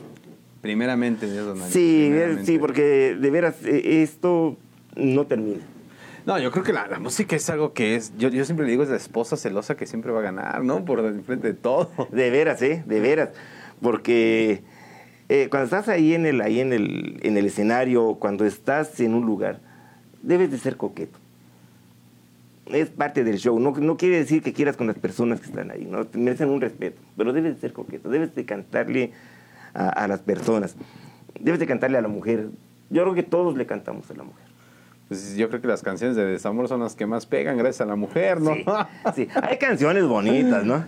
Primeramente, 0.61 1.31
Dios, 1.31 1.45
don 1.47 1.57
Sí, 1.69 2.07
primeramente. 2.09 2.45
sí, 2.45 2.57
porque 2.59 3.15
de 3.19 3.31
veras 3.31 3.55
eh, 3.65 4.03
esto 4.03 4.55
no 4.95 5.25
termina. 5.25 5.61
No, 6.27 6.37
yo 6.39 6.51
creo 6.51 6.63
que 6.63 6.73
la, 6.73 6.87
la 6.87 6.99
música 6.99 7.37
es 7.37 7.49
algo 7.49 7.71
que 7.71 7.95
es. 7.95 8.11
Yo, 8.17 8.27
yo 8.29 8.43
siempre 8.43 8.65
le 8.65 8.71
digo, 8.71 8.83
es 8.83 8.89
la 8.89 8.97
esposa 8.97 9.37
celosa 9.37 9.77
que 9.77 9.85
siempre 9.87 10.11
va 10.11 10.19
a 10.19 10.23
ganar, 10.23 10.61
¿no? 10.63 10.83
Por 10.83 10.99
enfrente 10.99 11.47
de 11.47 11.53
todo. 11.53 11.89
De 12.11 12.29
veras, 12.29 12.61
¿eh? 12.61 12.83
De 12.85 12.99
veras. 12.99 13.29
Porque 13.81 14.61
eh, 15.29 15.47
cuando 15.49 15.65
estás 15.65 15.89
ahí 15.89 16.13
en 16.13 16.25
el, 16.25 16.41
ahí 16.41 16.59
en 16.59 16.73
el, 16.73 17.19
en 17.23 17.37
el 17.37 17.45
escenario, 17.45 18.15
cuando 18.15 18.45
estás 18.45 18.99
en 18.99 19.13
un 19.13 19.25
lugar, 19.25 19.59
debes 20.21 20.51
de 20.51 20.57
ser 20.57 20.77
coqueto. 20.77 21.19
Es 22.67 22.89
parte 22.89 23.23
del 23.23 23.37
show. 23.37 23.59
No, 23.59 23.71
no 23.71 23.97
quiere 23.97 24.17
decir 24.17 24.41
que 24.41 24.53
quieras 24.53 24.77
con 24.77 24.87
las 24.87 24.97
personas 24.97 25.39
que 25.39 25.47
están 25.47 25.71
ahí, 25.71 25.85
¿no? 25.85 26.05
Te 26.05 26.17
merecen 26.17 26.49
un 26.49 26.59
respeto, 26.61 26.99
pero 27.15 27.33
debes 27.33 27.55
de 27.55 27.61
ser 27.61 27.73
coqueto. 27.73 28.09
Debes 28.09 28.35
de 28.35 28.45
cantarle 28.45 29.11
a, 29.73 29.89
a 29.89 30.07
las 30.07 30.19
personas. 30.19 30.75
Debes 31.39 31.59
de 31.59 31.67
cantarle 31.67 31.97
a 31.97 32.01
la 32.01 32.07
mujer. 32.07 32.49
Yo 32.89 33.03
creo 33.03 33.13
que 33.13 33.23
todos 33.23 33.55
le 33.57 33.65
cantamos 33.65 34.09
a 34.11 34.15
la 34.15 34.23
mujer. 34.23 34.46
Pues 35.07 35.37
yo 35.37 35.47
creo 35.47 35.61
que 35.61 35.67
las 35.67 35.81
canciones 35.81 36.17
de 36.17 36.25
desamor 36.25 36.67
son 36.67 36.81
las 36.81 36.95
que 36.95 37.05
más 37.05 37.25
pegan 37.25 37.57
gracias 37.57 37.81
a 37.81 37.85
la 37.85 37.95
mujer, 37.95 38.41
¿no? 38.41 38.55
Sí, 38.55 38.65
sí. 39.15 39.27
Hay 39.41 39.57
canciones 39.57 40.05
bonitas, 40.05 40.65
¿no? 40.65 40.83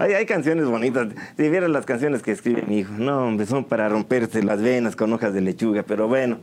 Hay, 0.00 0.14
hay 0.14 0.26
canciones 0.26 0.66
bonitas. 0.66 1.08
Si 1.36 1.48
vieras 1.48 1.70
las 1.70 1.86
canciones 1.86 2.22
que 2.22 2.32
escribe 2.32 2.62
mi 2.66 2.80
hijo, 2.80 2.92
no, 2.98 3.28
hombre, 3.28 3.46
son 3.46 3.64
para 3.64 3.88
romperse 3.88 4.42
las 4.42 4.60
venas 4.60 4.96
con 4.96 5.12
hojas 5.12 5.32
de 5.32 5.40
lechuga, 5.40 5.84
pero 5.84 6.08
bueno. 6.08 6.38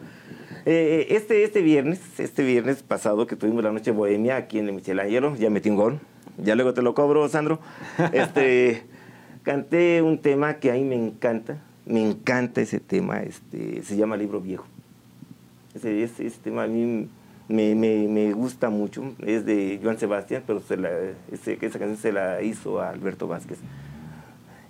Eh, 0.66 1.16
este, 1.16 1.44
este 1.44 1.62
viernes, 1.62 2.00
este 2.18 2.44
viernes 2.44 2.82
pasado 2.84 3.28
que 3.28 3.36
tuvimos 3.36 3.64
la 3.64 3.72
noche 3.72 3.92
bohemia 3.92 4.38
aquí 4.38 4.60
en 4.60 4.68
el 4.68 4.74
Michelangelo, 4.76 5.36
ya 5.36 5.50
metí 5.50 5.70
un 5.70 5.76
gol. 5.76 6.00
Ya 6.38 6.56
luego 6.56 6.74
te 6.74 6.82
lo 6.82 6.94
cobro, 6.94 7.28
Sandro. 7.28 7.60
Este, 8.14 8.84
canté 9.44 10.02
un 10.02 10.20
tema 10.20 10.56
que 10.56 10.72
a 10.72 10.76
mí 10.76 10.84
me 10.84 10.96
encanta, 10.96 11.58
me 11.86 12.02
encanta 12.02 12.62
ese 12.62 12.80
tema, 12.80 13.22
este, 13.22 13.82
se 13.84 13.98
llama 13.98 14.16
Libro 14.16 14.40
Viejo. 14.40 14.66
Ese, 15.74 16.04
ese, 16.04 16.28
ese 16.28 16.40
tema 16.40 16.64
a 16.64 16.68
mí 16.68 17.10
me, 17.50 17.76
me, 17.76 18.08
me 18.08 18.34
gusta 18.34 18.70
mucho. 18.70 19.14
Es 19.26 19.46
de 19.46 19.80
Joan 19.82 19.98
Sebastián, 19.98 20.44
pero 20.46 20.60
se 20.60 20.78
la, 20.78 20.90
ese- 21.32 21.58
esa 21.62 21.80
canción 21.80 21.98
se 21.98 22.12
la 22.12 22.42
hizo 22.42 22.80
a 22.82 22.90
Alberto 22.90 23.28
Vázquez. 23.28 23.58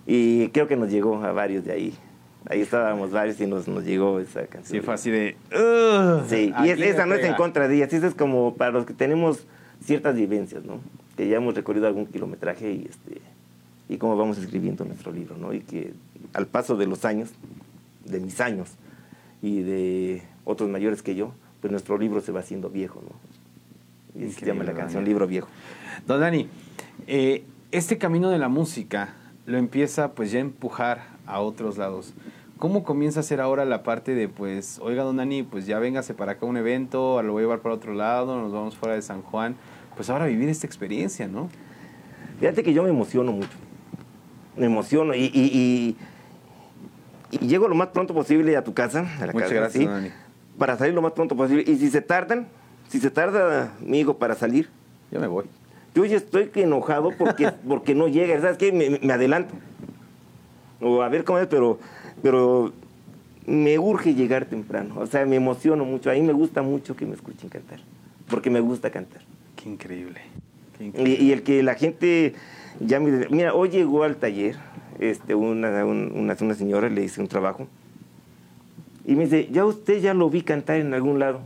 Y 0.06 0.48
creo 0.48 0.66
que 0.68 0.76
nos 0.76 0.90
llegó 0.90 1.22
a 1.22 1.32
varios 1.32 1.64
de 1.64 1.72
ahí. 1.72 1.94
Ahí 2.48 2.60
estábamos 2.60 3.10
varios 3.10 3.40
y 3.40 3.46
nos, 3.46 3.68
nos 3.68 3.84
llegó 3.84 4.20
esa 4.20 4.46
canción. 4.46 4.80
Sí, 4.80 4.84
fue 4.84 4.94
así 4.94 5.10
de. 5.10 5.36
"Ugh, 5.52 6.24
Sí, 6.28 6.52
y 6.64 6.68
es- 6.70 6.80
esa 6.80 7.04
no 7.04 7.14
es 7.14 7.20
pega". 7.20 7.30
en 7.32 7.36
contra 7.36 7.68
de 7.68 7.76
ellas, 7.76 7.92
esa 7.92 8.06
es 8.06 8.14
como 8.14 8.54
para 8.54 8.70
los 8.70 8.86
que 8.86 8.94
tenemos 8.94 9.44
ciertas 9.84 10.14
vivencias, 10.14 10.64
¿no? 10.64 10.80
Que 11.16 11.28
ya 11.28 11.36
hemos 11.36 11.54
recorrido 11.54 11.86
algún 11.86 12.06
kilometraje 12.06 12.72
y, 12.72 12.86
este, 12.88 13.20
y 13.88 13.96
cómo 13.98 14.16
vamos 14.16 14.38
escribiendo 14.38 14.84
nuestro 14.84 15.12
libro, 15.12 15.36
¿no? 15.36 15.52
Y 15.52 15.60
que 15.60 15.92
al 16.32 16.46
paso 16.46 16.76
de 16.76 16.86
los 16.86 17.04
años, 17.04 17.30
de 18.04 18.20
mis 18.20 18.40
años 18.40 18.70
y 19.42 19.60
de 19.62 20.22
otros 20.44 20.70
mayores 20.70 21.02
que 21.02 21.14
yo, 21.16 21.32
pues 21.60 21.70
nuestro 21.70 21.98
libro 21.98 22.20
se 22.20 22.32
va 22.32 22.40
haciendo 22.40 22.70
viejo, 22.70 23.02
¿no? 23.02 24.20
Y 24.20 24.30
se 24.32 24.44
llama 24.46 24.64
la 24.64 24.72
canción. 24.74 25.04
Libro 25.04 25.26
Viejo. 25.26 25.48
Don 26.06 26.20
Dani, 26.20 26.48
eh, 27.06 27.44
este 27.70 27.98
camino 27.98 28.30
de 28.30 28.38
la 28.38 28.48
música 28.48 29.10
lo 29.46 29.58
empieza 29.58 30.12
pues 30.12 30.32
ya 30.32 30.38
a 30.38 30.42
empujar 30.42 31.04
a 31.26 31.40
otros 31.40 31.78
lados. 31.78 32.14
¿Cómo 32.58 32.82
comienza 32.82 33.20
a 33.20 33.22
ser 33.22 33.40
ahora 33.40 33.64
la 33.64 33.84
parte 33.84 34.14
de 34.16 34.28
pues, 34.28 34.80
oiga, 34.82 35.04
don 35.04 35.16
Dani, 35.16 35.44
pues 35.44 35.66
ya 35.66 35.78
véngase 35.78 36.14
para 36.14 36.32
acá 36.32 36.46
a 36.46 36.48
un 36.48 36.56
evento, 36.56 37.22
lo 37.22 37.32
voy 37.32 37.42
a 37.42 37.44
llevar 37.44 37.60
para 37.60 37.74
otro 37.76 37.94
lado, 37.94 38.40
nos 38.40 38.50
vamos 38.52 38.76
fuera 38.76 38.94
de 38.96 39.02
San 39.02 39.22
Juan? 39.22 39.54
Pues 39.94 40.10
ahora 40.10 40.26
vivir 40.26 40.48
esta 40.48 40.66
experiencia, 40.66 41.28
¿no? 41.28 41.48
Fíjate 42.40 42.62
que 42.64 42.72
yo 42.72 42.82
me 42.82 42.88
emociono 42.90 43.30
mucho. 43.32 43.48
Me 44.56 44.66
emociono 44.66 45.14
y, 45.14 45.24
y- 45.26 45.30
y- 45.32 45.96
y 47.30 47.46
llego 47.46 47.68
lo 47.68 47.74
más 47.76 47.88
pronto 47.88 48.14
posible 48.14 48.56
a 48.56 48.64
tu 48.64 48.74
casa, 48.74 49.00
a 49.20 49.26
la 49.26 49.32
Muchas 49.32 49.50
casa, 49.50 49.54
gracias, 49.54 49.72
¿sí? 49.74 49.84
don 49.84 49.94
Dani. 49.94 50.10
Para 50.58 50.76
salir 50.76 50.94
lo 50.94 51.02
más 51.02 51.12
pronto 51.12 51.36
posible. 51.36 51.64
Y 51.66 51.76
si 51.76 51.88
se 51.90 52.00
tardan, 52.02 52.48
si 52.88 52.98
se 53.00 53.10
tarda 53.10 53.72
mi 53.80 54.00
hijo 54.00 54.18
para 54.18 54.34
salir, 54.34 54.68
Yo 55.10 55.20
me 55.20 55.26
voy. 55.26 55.44
yo 55.94 56.04
ya 56.04 56.16
estoy 56.16 56.50
enojado 56.56 57.12
porque, 57.16 57.50
porque 57.68 57.94
no 57.94 58.08
llega. 58.08 58.40
¿Sabes 58.40 58.58
qué? 58.58 58.72
Me, 58.72 58.98
me 59.02 59.12
adelanto. 59.12 59.54
O 60.80 61.02
a 61.02 61.08
ver 61.08 61.24
cómo 61.24 61.38
es, 61.38 61.46
pero, 61.48 61.78
pero 62.22 62.72
me 63.46 63.78
urge 63.78 64.14
llegar 64.14 64.44
temprano. 64.44 64.94
O 64.98 65.06
sea, 65.06 65.24
me 65.26 65.36
emociono 65.36 65.84
mucho. 65.84 66.10
A 66.10 66.14
mí 66.14 66.22
me 66.22 66.32
gusta 66.32 66.62
mucho 66.62 66.94
que 66.94 67.06
me 67.06 67.14
escuchen 67.14 67.48
cantar. 67.48 67.80
Porque 68.28 68.50
me 68.50 68.60
gusta 68.60 68.90
cantar. 68.90 69.22
Qué 69.56 69.68
increíble. 69.68 70.20
Qué 70.76 70.84
Y, 70.84 70.86
increíble. 70.88 71.24
y 71.24 71.32
el 71.32 71.42
que 71.42 71.62
la 71.62 71.74
gente 71.74 72.34
ya 72.80 73.00
me... 73.00 73.26
Mira, 73.30 73.54
hoy 73.54 73.70
llegó 73.70 74.04
al 74.04 74.16
taller 74.16 74.56
este, 75.00 75.34
una, 75.34 75.84
un- 75.84 76.12
una, 76.14 76.36
una 76.40 76.54
señora, 76.54 76.88
le 76.88 77.02
hice 77.02 77.20
un 77.20 77.26
trabajo, 77.28 77.66
y 79.08 79.16
me 79.16 79.24
dice, 79.24 79.48
ya 79.50 79.64
usted 79.64 80.02
ya 80.02 80.12
lo 80.12 80.28
vi 80.28 80.42
cantar 80.42 80.76
en 80.76 80.92
algún 80.92 81.18
lado. 81.18 81.40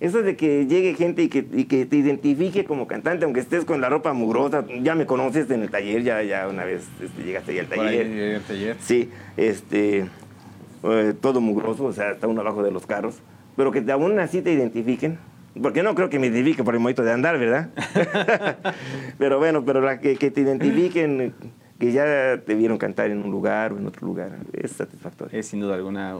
Eso 0.00 0.22
de 0.22 0.36
que 0.36 0.66
llegue 0.66 0.94
gente 0.94 1.22
y 1.22 1.28
que, 1.28 1.46
y 1.52 1.66
que 1.66 1.84
te 1.84 1.96
identifique 1.96 2.64
como 2.64 2.86
cantante, 2.86 3.26
aunque 3.26 3.40
estés 3.40 3.66
con 3.66 3.82
la 3.82 3.90
ropa 3.90 4.14
mugrosa, 4.14 4.64
ya 4.80 4.94
me 4.94 5.04
conoces 5.04 5.50
en 5.50 5.60
el 5.60 5.70
taller, 5.70 6.02
ya, 6.02 6.22
ya 6.22 6.48
una 6.48 6.64
vez 6.64 6.84
este, 6.98 7.24
llegaste 7.24 7.52
ahí 7.52 7.58
al 7.58 7.66
ahí 7.66 7.78
taller. 7.78 8.08
llegué 8.08 8.36
al 8.36 8.42
taller. 8.42 8.76
Sí, 8.80 9.10
este, 9.36 10.06
eh, 10.82 11.14
todo 11.20 11.42
mugroso, 11.42 11.84
o 11.84 11.92
sea, 11.92 12.12
está 12.12 12.26
uno 12.26 12.40
abajo 12.40 12.62
de 12.62 12.70
los 12.70 12.86
carros, 12.86 13.16
pero 13.54 13.70
que 13.70 13.84
aún 13.92 14.18
así 14.18 14.40
te 14.40 14.50
identifiquen, 14.50 15.18
porque 15.62 15.82
no 15.82 15.94
creo 15.94 16.08
que 16.08 16.18
me 16.18 16.28
identifique 16.28 16.64
por 16.64 16.72
el 16.72 16.80
momento 16.80 17.02
de 17.02 17.12
andar, 17.12 17.38
¿verdad? 17.38 17.68
pero 19.18 19.38
bueno, 19.38 19.62
pero 19.62 19.82
la 19.82 20.00
que, 20.00 20.16
que 20.16 20.30
te 20.30 20.40
identifiquen, 20.40 21.34
que 21.78 21.92
ya 21.92 22.40
te 22.46 22.54
vieron 22.54 22.78
cantar 22.78 23.10
en 23.10 23.22
un 23.22 23.30
lugar 23.30 23.74
o 23.74 23.76
en 23.76 23.86
otro 23.86 24.06
lugar, 24.06 24.38
es 24.54 24.72
satisfactorio. 24.72 25.38
Es 25.38 25.48
sin 25.48 25.60
duda 25.60 25.74
alguna 25.74 26.16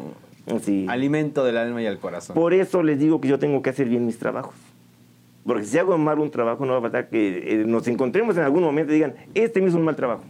alimento 0.89 1.45
del 1.45 1.57
alma 1.57 1.81
y 1.83 1.85
del 1.85 1.99
corazón. 1.99 2.35
Por 2.35 2.55
eso 2.55 2.83
les 2.83 2.99
digo 2.99 3.21
que 3.21 3.29
yo 3.29 3.39
tengo 3.39 3.63
que 3.63 3.71
hacer 3.71 3.89
bien 3.89 4.07
mis 4.07 4.19
trabajos. 4.19 4.55
Porque 5.45 5.65
si 5.65 5.77
hago 5.79 5.97
mal 5.99 6.19
un 6.21 6.31
trabajo, 6.31 6.65
no 6.67 6.73
va 6.73 6.79
a 6.79 6.83
faltar 6.83 7.09
que 7.09 7.61
eh, 7.61 7.65
nos 7.67 7.87
encontremos 7.89 8.37
en 8.37 8.45
algún 8.45 8.63
momento 8.63 8.93
y 8.93 8.97
digan, 8.97 9.15
este 9.35 9.61
me 9.61 9.69
hizo 9.69 9.77
un 9.77 9.85
mal 9.85 9.97
trabajo. 9.97 10.23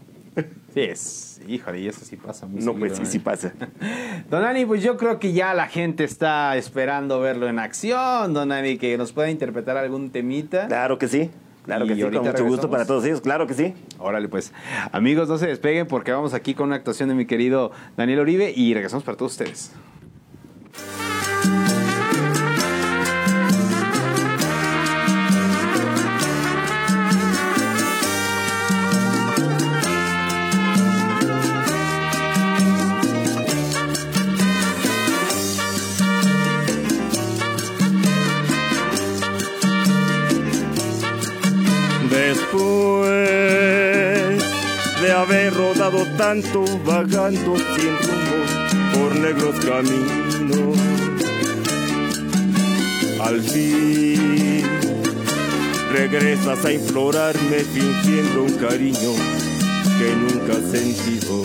Sí, 0.73 0.81
es, 0.81 1.41
híjole, 1.47 1.81
y 1.81 1.89
eso 1.89 2.01
sí 2.03 2.17
pasa 2.17 2.47
muy 2.47 2.63
No, 2.63 2.73
pues 2.73 2.93
sí, 2.97 3.05
seguido, 3.05 3.13
sí 3.13 3.19
¿eh? 3.19 3.21
pasa. 3.23 3.53
Don 4.31 4.41
Dani, 4.43 4.65
pues 4.65 4.83
yo 4.83 4.97
creo 4.97 5.19
que 5.19 5.35
ya 5.35 5.53
la 5.53 5.67
gente 5.67 6.05
está 6.05 6.57
esperando 6.57 7.21
verlo 7.21 7.47
en 7.47 7.59
acción, 7.59 8.33
Don 8.33 8.49
Dani, 8.49 8.79
que 8.79 8.97
nos 8.97 9.13
pueda 9.13 9.31
interpretar 9.31 9.77
algún 9.77 10.09
temita. 10.11 10.67
Claro 10.69 10.97
que 10.97 11.09
sí. 11.09 11.31
Claro 11.67 11.85
Y 11.85 11.89
que 11.89 11.95
sí, 11.97 12.01
con 12.01 12.11
mucho 12.13 12.25
gusto 12.25 12.39
regresamos. 12.45 12.71
para 12.71 12.87
todos 12.87 13.05
ellos, 13.05 13.21
claro 13.21 13.47
que 13.47 13.53
sí. 13.53 13.75
Órale, 13.99 14.29
pues. 14.29 14.53
Amigos, 14.93 15.29
no 15.29 15.37
se 15.37 15.47
despeguen 15.47 15.87
porque 15.87 16.11
vamos 16.11 16.33
aquí 16.33 16.55
con 16.55 16.69
una 16.69 16.77
actuación 16.77 17.11
de 17.11 17.15
mi 17.15 17.27
querido 17.27 17.71
Daniel 17.99 18.21
Oribe 18.21 18.53
y 18.57 18.73
regresamos 18.73 19.05
para 19.05 19.19
todos 19.19 19.33
ustedes. 19.33 19.73
Rodado 45.75 46.05
tanto, 46.17 46.65
vagando 46.85 47.57
sin 47.57 47.97
rumbo 48.05 48.39
por 48.93 49.17
negros 49.17 49.55
caminos, 49.65 50.79
al 53.21 53.41
fin 53.41 54.65
regresas 55.93 56.65
a 56.65 56.73
implorarme 56.73 57.59
fingiendo 57.73 58.45
un 58.45 58.53
cariño 58.55 59.13
que 59.99 60.17
nunca 60.17 60.53
has 60.59 60.71
sentido. 60.71 61.43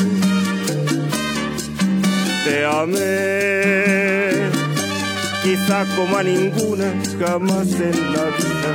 Te 2.44 2.66
amé, 2.66 3.00
quizá 5.44 5.86
como 5.96 6.18
a 6.18 6.24
ninguna 6.24 6.94
jamás 7.20 7.72
en 7.74 8.14
la 8.14 8.26
vida 8.38 8.72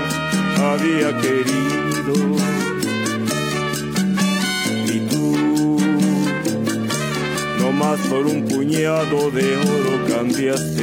había 0.70 1.20
querido. 1.20 2.61
Por 8.00 8.26
un 8.26 8.44
puñado 8.46 9.30
de 9.30 9.56
oro 9.56 10.06
cambiaste 10.08 10.82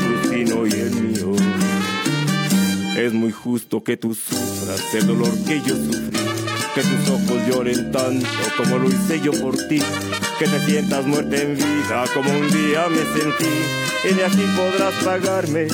tu 0.00 0.30
destino 0.30 0.66
y 0.66 0.70
el 0.70 0.90
mío. 0.90 1.32
Es 2.96 3.12
muy 3.12 3.30
justo 3.30 3.82
que 3.82 3.96
tú 3.96 4.14
sufras 4.14 4.94
el 4.94 5.06
dolor 5.06 5.32
que 5.46 5.60
yo 5.60 5.76
sufrí, 5.76 6.18
que 6.74 6.82
tus 6.82 7.10
ojos 7.10 7.46
lloren 7.48 7.92
tanto 7.92 8.26
como 8.56 8.78
lo 8.78 8.88
hice 8.88 9.20
yo 9.20 9.32
por 9.32 9.56
ti, 9.68 9.80
que 10.38 10.46
te 10.46 10.66
sientas 10.66 11.06
muerta 11.06 11.36
en 11.36 11.56
vida 11.56 12.04
como 12.14 12.30
un 12.30 12.50
día 12.50 12.86
me 12.88 13.20
sentí, 13.20 14.10
y 14.10 14.14
de 14.14 14.24
aquí 14.24 14.46
podrás 14.56 14.94
pagarme 15.04 15.66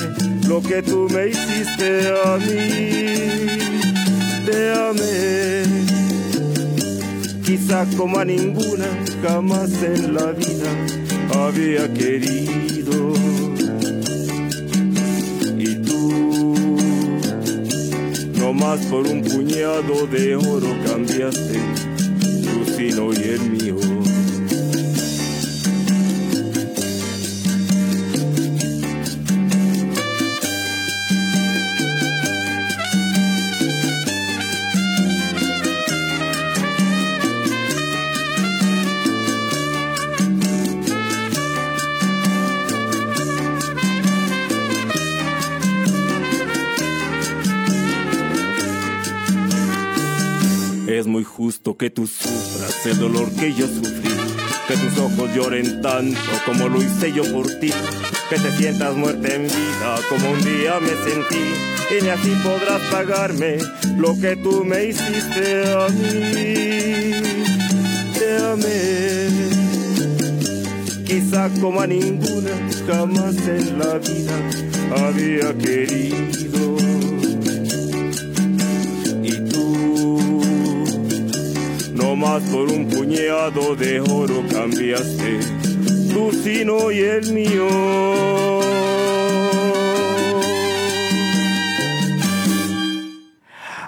lo 0.47 0.61
que 0.61 0.81
tú 0.81 1.07
me 1.11 1.29
hiciste 1.29 2.11
a 2.25 2.37
mí. 2.37 3.11
te 4.45 4.73
amé. 4.73 5.90
Quizá 7.51 7.85
como 7.97 8.17
a 8.17 8.23
ninguna 8.23 8.87
jamás 9.21 9.83
en 9.83 10.13
la 10.13 10.31
vida 10.31 10.71
había 11.35 11.93
querido. 11.93 13.11
Y 15.57 15.75
tú, 15.83 16.55
no 18.39 18.53
más 18.53 18.79
por 18.85 19.05
un 19.05 19.21
puñado 19.21 20.07
de 20.07 20.37
oro 20.37 20.73
cambiaste 20.85 21.59
tu 22.41 22.73
sino 22.73 23.11
y 23.11 23.21
el 23.21 23.41
mío. 23.41 23.90
Justo 51.51 51.75
que 51.75 51.89
tú 51.89 52.07
sufras 52.07 52.85
el 52.85 52.97
dolor 52.97 53.29
que 53.33 53.53
yo 53.53 53.67
sufrí, 53.67 54.09
que 54.69 54.77
tus 54.77 54.97
ojos 54.97 55.35
lloren 55.35 55.81
tanto 55.81 56.17
como 56.45 56.69
lo 56.69 56.81
hice 56.81 57.11
yo 57.11 57.29
por 57.29 57.45
ti, 57.59 57.73
que 58.29 58.37
te 58.37 58.51
sientas 58.53 58.95
muerta 58.95 59.33
en 59.33 59.43
vida 59.43 59.99
como 60.07 60.31
un 60.31 60.41
día 60.45 60.79
me 60.79 60.87
sentí, 60.87 61.43
y 61.99 62.03
ni 62.03 62.07
así 62.07 62.33
podrás 62.41 62.81
pagarme 62.89 63.57
lo 63.97 64.17
que 64.17 64.37
tú 64.37 64.63
me 64.63 64.85
hiciste 64.85 65.73
a 65.73 65.89
mí. 65.89 67.11
Te 68.17 68.37
amé, 68.53 69.27
quizá 71.05 71.49
como 71.59 71.81
a 71.81 71.87
ninguna 71.87 72.51
jamás 72.87 73.35
en 73.45 73.77
la 73.77 73.97
vida 73.97 75.05
había 75.05 75.53
querido. 75.57 76.80
Más 82.21 82.43
por 82.43 82.69
un 82.69 82.87
puñado 82.87 83.75
de 83.75 83.99
oro 83.99 84.43
cambiaste 84.51 85.39
tu 86.13 86.31
sino 86.31 86.91
y 86.91 86.99
el 86.99 87.33
mío. 87.33 87.67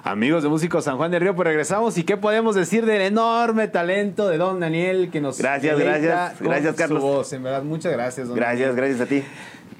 Amigos 0.04 0.42
de 0.42 0.50
Músicos 0.50 0.84
San 0.86 0.98
Juan 0.98 1.12
del 1.12 1.22
Río, 1.22 1.36
pues 1.36 1.48
regresamos 1.48 1.96
y 2.00 2.04
qué 2.04 2.18
podemos 2.18 2.56
decir 2.56 2.86
del 2.88 3.02
enorme 3.02 3.68
talento 3.68 4.28
de 4.28 4.40
Don 4.40 4.60
Daniel 4.60 5.12
que 5.12 5.22
nos 5.22 5.38
Gracias, 5.38 5.78
gracias, 5.78 6.34
con 6.40 6.48
gracias, 6.48 6.76
Carlos. 6.76 7.02
Su 7.02 7.08
voz, 7.08 7.34
en 7.34 7.44
verdad, 7.44 7.64
muchas 7.64 7.92
gracias, 7.92 8.28
Don 8.28 8.36
Gracias, 8.36 8.76
Daniel. 8.76 8.98
gracias 8.98 9.02
a 9.02 9.06
ti. 9.10 9.24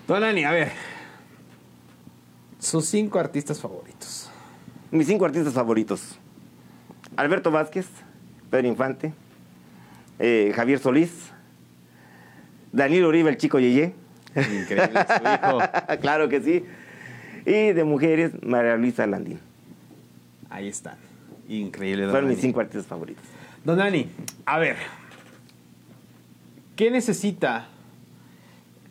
Don 0.08 0.22
Dani, 0.22 0.44
a 0.44 0.52
ver. 0.52 0.72
Sus 2.60 2.86
cinco 2.86 3.18
artistas 3.18 3.60
favoritos. 3.60 4.30
Mis 4.92 5.08
cinco 5.08 5.26
artistas 5.26 5.54
favoritos. 5.54 6.20
Alberto 7.16 7.52
Vázquez, 7.52 7.88
Pedro 8.54 8.68
Infante, 8.68 9.12
eh, 10.20 10.52
Javier 10.56 10.78
Solís, 10.78 11.32
Daniel 12.72 13.06
Uribe, 13.06 13.32
el 13.32 13.38
chico 13.38 13.58
Yeye. 13.60 13.96
Increíble, 14.36 15.06
su 15.08 15.24
hijo. 15.24 15.60
claro 16.02 16.30
que 16.30 16.40
sí. 16.40 16.64
Y 17.48 17.74
de 17.74 17.84
mujeres, 17.84 18.32
María 18.44 18.78
Luisa 18.78 19.08
Landín. 19.08 19.40
Ahí 20.52 20.68
están. 20.68 20.98
Increíble, 21.50 22.06
Dani. 22.06 22.28
mis 22.28 22.42
cinco 22.42 22.60
artistas 22.60 22.86
favoritos. 22.86 23.24
Don 23.66 23.76
Dani, 23.76 24.08
a 24.46 24.60
ver. 24.60 24.76
¿Qué 26.76 26.92
necesita 26.92 27.70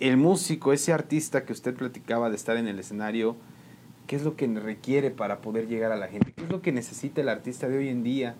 el 0.00 0.16
músico, 0.16 0.72
ese 0.72 0.92
artista 0.92 1.44
que 1.44 1.52
usted 1.52 1.72
platicaba 1.72 2.30
de 2.30 2.34
estar 2.34 2.56
en 2.56 2.66
el 2.66 2.80
escenario? 2.80 3.36
¿Qué 4.08 4.16
es 4.16 4.24
lo 4.24 4.34
que 4.34 4.48
requiere 4.48 5.12
para 5.12 5.38
poder 5.38 5.68
llegar 5.68 5.92
a 5.92 5.96
la 5.96 6.08
gente? 6.08 6.32
¿Qué 6.32 6.42
es 6.42 6.50
lo 6.50 6.62
que 6.62 6.72
necesita 6.72 7.20
el 7.20 7.28
artista 7.28 7.68
de 7.68 7.78
hoy 7.78 7.90
en 7.90 8.02
día 8.02 8.34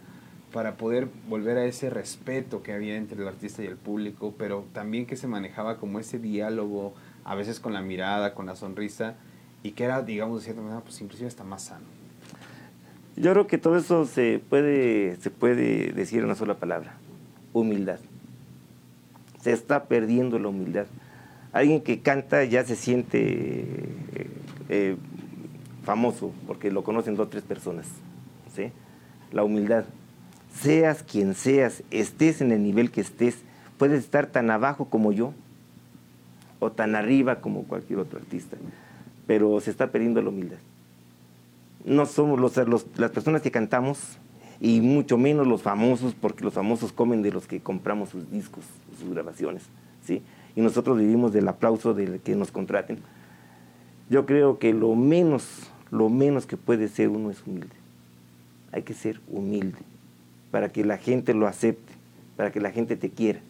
para 0.52 0.76
poder 0.76 1.08
volver 1.28 1.56
a 1.56 1.64
ese 1.64 1.90
respeto 1.90 2.62
que 2.62 2.72
había 2.72 2.96
entre 2.96 3.20
el 3.20 3.26
artista 3.26 3.62
y 3.62 3.66
el 3.66 3.76
público, 3.76 4.34
pero 4.36 4.64
también 4.72 5.06
que 5.06 5.16
se 5.16 5.26
manejaba 5.26 5.78
como 5.78 5.98
ese 5.98 6.18
diálogo, 6.18 6.94
a 7.24 7.34
veces 7.34 7.58
con 7.58 7.72
la 7.72 7.80
mirada, 7.80 8.34
con 8.34 8.46
la 8.46 8.56
sonrisa, 8.56 9.14
y 9.62 9.72
que 9.72 9.84
era, 9.84 10.02
digamos, 10.02 10.40
de 10.40 10.44
cierta 10.44 10.62
manera, 10.62 10.80
pues 10.80 11.00
inclusive 11.00 11.28
hasta 11.28 11.44
más 11.44 11.62
sano? 11.62 11.86
Yo 13.16 13.32
creo 13.32 13.46
que 13.46 13.58
todo 13.58 13.76
eso 13.76 14.06
se 14.06 14.40
puede, 14.48 15.16
se 15.16 15.30
puede 15.30 15.92
decir 15.92 16.20
en 16.20 16.26
una 16.26 16.34
sola 16.34 16.54
palabra. 16.54 16.94
Humildad. 17.52 17.98
Se 19.40 19.52
está 19.52 19.84
perdiendo 19.84 20.38
la 20.38 20.48
humildad. 20.48 20.86
Alguien 21.52 21.82
que 21.82 22.00
canta 22.00 22.44
ya 22.44 22.64
se 22.64 22.76
siente 22.76 23.18
eh, 23.20 24.30
eh, 24.68 24.96
famoso 25.84 26.32
porque 26.46 26.70
lo 26.70 26.84
conocen 26.84 27.14
dos 27.14 27.26
o 27.26 27.30
tres 27.30 27.42
personas. 27.42 27.86
¿sí? 28.54 28.72
La 29.30 29.44
humildad. 29.44 29.84
Seas 30.60 31.02
quien 31.02 31.34
seas, 31.34 31.82
estés 31.90 32.40
en 32.40 32.52
el 32.52 32.62
nivel 32.62 32.90
que 32.90 33.00
estés, 33.00 33.38
puedes 33.78 34.02
estar 34.04 34.26
tan 34.26 34.50
abajo 34.50 34.86
como 34.86 35.12
yo 35.12 35.32
o 36.60 36.70
tan 36.70 36.94
arriba 36.94 37.40
como 37.40 37.64
cualquier 37.64 37.98
otro 37.98 38.18
artista, 38.18 38.56
pero 39.26 39.60
se 39.60 39.70
está 39.70 39.90
perdiendo 39.90 40.22
la 40.22 40.28
humildad 40.28 40.58
no 41.84 42.06
somos 42.06 42.38
los, 42.38 42.56
las 42.96 43.10
personas 43.10 43.42
que 43.42 43.50
cantamos 43.50 44.18
y 44.60 44.80
mucho 44.80 45.18
menos 45.18 45.46
los 45.46 45.62
famosos, 45.62 46.14
porque 46.14 46.44
los 46.44 46.54
famosos 46.54 46.92
comen 46.92 47.22
de 47.22 47.32
los 47.32 47.46
que 47.46 47.60
compramos 47.60 48.10
sus 48.10 48.30
discos, 48.30 48.64
sus 48.98 49.10
grabaciones, 49.10 49.64
¿sí? 50.04 50.22
Y 50.54 50.60
nosotros 50.60 50.98
vivimos 50.98 51.32
del 51.32 51.48
aplauso 51.48 51.94
de 51.94 52.20
que 52.20 52.36
nos 52.36 52.52
contraten. 52.52 52.98
Yo 54.08 54.26
creo 54.26 54.58
que 54.58 54.72
lo 54.72 54.94
menos, 54.94 55.70
lo 55.90 56.08
menos 56.08 56.46
que 56.46 56.56
puede 56.56 56.88
ser 56.88 57.08
uno 57.08 57.30
es 57.30 57.42
humilde. 57.44 57.74
Hay 58.70 58.82
que 58.82 58.94
ser 58.94 59.20
humilde 59.28 59.78
para 60.52 60.68
que 60.70 60.84
la 60.84 60.98
gente 60.98 61.34
lo 61.34 61.48
acepte, 61.48 61.92
para 62.36 62.52
que 62.52 62.60
la 62.60 62.70
gente 62.70 62.94
te 62.94 63.10
quiera. 63.10 63.40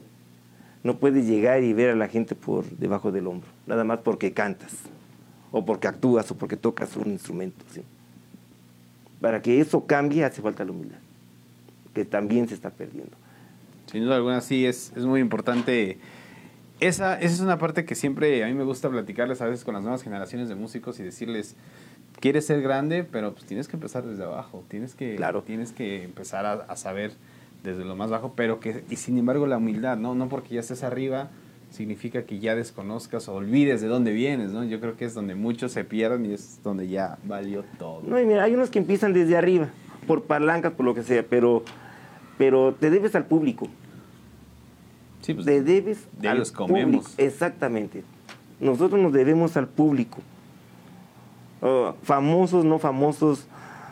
No 0.85 0.97
puedes 0.97 1.27
llegar 1.27 1.63
y 1.63 1.75
ver 1.75 1.91
a 1.91 1.97
la 1.97 2.09
gente 2.09 2.35
por 2.35 2.65
debajo 2.65 3.13
del 3.13 3.27
hombro, 3.27 3.49
nada 3.67 3.85
más 3.85 3.99
porque 3.99 4.33
cantas, 4.33 4.73
o 5.51 5.67
porque 5.67 5.89
actúas, 5.89 6.31
o 6.31 6.37
porque 6.37 6.57
tocas 6.57 6.97
un 6.97 7.09
instrumento, 7.09 7.63
¿sí? 7.71 7.83
Para 9.21 9.43
que 9.43 9.61
eso 9.61 9.85
cambie 9.85 10.25
hace 10.25 10.41
falta 10.41 10.65
la 10.65 10.71
humildad, 10.71 10.99
que 11.93 12.05
también 12.05 12.49
se 12.49 12.55
está 12.55 12.71
perdiendo. 12.71 13.17
Sin 13.91 14.05
duda 14.05 14.17
alguna, 14.17 14.41
sí, 14.41 14.65
es, 14.65 14.93
es 14.97 15.05
muy 15.05 15.21
importante. 15.21 15.99
Esa, 16.81 17.21
esa 17.21 17.35
es 17.35 17.41
una 17.41 17.59
parte 17.59 17.85
que 17.85 17.95
siempre 17.95 18.43
a 18.43 18.47
mí 18.47 18.55
me 18.55 18.65
gusta 18.65 18.89
platicarles 18.89 19.41
a 19.41 19.47
veces 19.47 19.65
con 19.65 19.75
las 19.75 19.83
nuevas 19.83 20.03
generaciones 20.03 20.49
de 20.49 20.55
músicos 20.55 20.99
y 20.99 21.03
decirles, 21.03 21.55
quieres 22.23 22.47
ser 22.47 22.63
grande, 22.63 23.05
pero 23.05 23.33
pues 23.35 23.45
tienes 23.45 23.69
que 23.69 23.77
empezar 23.77 24.05
desde 24.05 24.23
abajo, 24.25 24.65
tienes 24.69 24.95
que, 24.95 25.17
Claro. 25.17 25.43
tienes 25.43 25.73
que 25.73 26.05
empezar 26.05 26.47
a, 26.47 26.53
a 26.53 26.77
saber 26.77 27.13
desde 27.65 27.85
lo 27.85 27.97
más 27.97 28.09
bajo, 28.11 28.33
pero 28.35 28.61
que, 28.61 28.85
y 28.89 28.97
sin 28.97 29.19
embargo 29.19 29.47
la 29.47 29.59
humildad, 29.59 29.97
¿no? 29.99 30.15
No 30.15 30.29
porque 30.31 30.55
ya 30.55 30.61
estés 30.61 30.83
arriba 30.83 31.29
significa 31.71 32.25
que 32.25 32.39
ya 32.39 32.55
desconozcas 32.55 33.29
o 33.29 33.35
olvides 33.35 33.81
de 33.81 33.89
dónde 33.89 34.13
vienes, 34.13 34.53
¿no? 34.53 34.63
Yo 34.65 34.79
creo 34.79 34.97
que 34.97 35.05
es 35.05 35.15
donde 35.15 35.35
muchos 35.35 35.73
se 35.73 35.85
pierden 35.85 36.25
y 36.27 36.33
es 36.35 36.61
donde 36.63 36.87
ya 36.89 37.19
valió 37.25 37.65
todo. 37.79 38.03
No, 38.07 38.21
y 38.21 38.25
mira, 38.27 38.45
hay 38.45 38.55
unos 38.55 38.71
que 38.71 38.79
empiezan 38.79 39.13
desde 39.13 39.37
arriba, 39.37 39.69
por 40.07 40.23
palancas, 40.25 40.73
por 40.75 40.85
lo 40.87 40.95
que 40.95 41.03
sea, 41.03 41.25
pero, 41.29 41.63
pero 42.39 42.75
te 42.79 42.91
debes 42.91 43.15
al 43.15 43.25
público. 43.27 43.69
Sí, 45.23 45.35
pues, 45.35 45.47
Te 45.47 45.63
debes 45.63 46.07
de 46.19 46.29
al 46.29 46.37
ellos 46.39 46.53
comemos. 46.53 47.05
público. 47.05 47.11
Exactamente. 47.17 48.03
Nosotros 48.61 49.01
nos 49.01 49.13
debemos 49.13 49.57
al 49.57 49.69
público. 49.69 50.19
Famosos, 52.03 52.65
no 52.65 52.79
famosos. 52.79 53.47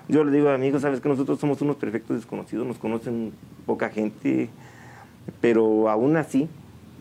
Yo 0.09 0.25
le 0.25 0.33
digo 0.33 0.49
a 0.49 0.55
amigos, 0.55 0.83
sabes 0.83 1.01
que 1.01 1.09
nosotros 1.09 1.39
somos 1.39 1.63
unos 1.63 1.77
perfectos 1.77 2.17
desconocidos, 2.17 2.67
nos 2.67 2.79
conocen 2.79 3.33
poca 3.65 3.91
gente, 3.91 4.51
pero 5.41 5.89
aún 5.89 6.17
así, 6.17 6.49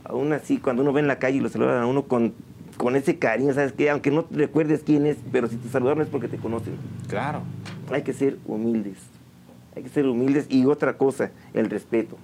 aún 0.04 0.32
así, 0.32 0.60
cuando 0.60 0.84
uno 0.84 0.94
ve 0.94 1.02
en 1.02 1.08
la 1.08 1.18
calle 1.18 1.38
y 1.38 1.42
lo 1.42 1.50
saludan 1.50 1.82
a 1.82 1.88
uno 1.88 2.04
con, 2.04 2.34
con 2.78 2.96
ese 2.96 3.18
cariño, 3.18 3.54
sabes 3.54 3.74
que 3.74 3.90
aunque 3.90 4.12
no 4.12 4.26
te 4.26 4.36
recuerdes 4.36 4.84
quién 4.86 5.08
es, 5.08 5.18
pero 5.32 5.48
si 5.48 5.56
te 5.56 5.70
saludaron 5.70 6.04
es 6.04 6.10
porque 6.10 6.28
te 6.28 6.38
conocen. 6.38 6.76
claro. 7.08 7.42
Hay 7.92 8.04
que 8.04 8.14
ser 8.14 8.38
humildes. 8.46 8.98
Hay 9.76 9.82
que 9.82 9.90
ser 9.90 10.06
humildes. 10.06 10.46
Y 10.50 10.66
otra 10.66 10.98
cosa, 10.98 11.32
el 11.54 11.70
respeto. 11.70 12.18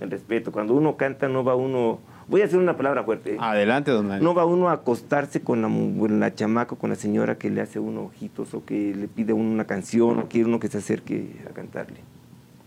El 0.00 0.10
respeto. 0.10 0.50
Cuando 0.50 0.74
uno 0.74 0.96
canta, 0.96 1.28
no 1.28 1.44
va 1.44 1.54
uno. 1.54 2.00
Voy 2.28 2.40
a 2.40 2.44
decir 2.44 2.58
una 2.58 2.76
palabra 2.76 3.02
fuerte. 3.04 3.34
¿eh? 3.34 3.38
Adelante, 3.40 3.90
don 3.90 4.08
Dani. 4.08 4.22
No 4.24 4.34
va 4.34 4.44
uno 4.44 4.68
a 4.68 4.72
acostarse 4.72 5.42
con 5.42 5.62
la, 5.62 5.68
con 5.68 6.20
la 6.20 6.34
chamaca, 6.34 6.76
con 6.76 6.90
la 6.90 6.96
señora 6.96 7.36
que 7.36 7.50
le 7.50 7.60
hace 7.60 7.78
uno 7.78 8.02
ojitos 8.04 8.54
o 8.54 8.64
que 8.64 8.94
le 8.94 9.08
pide 9.08 9.32
a 9.32 9.34
uno 9.34 9.50
una 9.50 9.66
canción 9.66 10.18
o 10.18 10.28
quiere 10.28 10.48
uno 10.48 10.60
que 10.60 10.68
se 10.68 10.78
acerque 10.78 11.36
a 11.48 11.52
cantarle. 11.52 12.00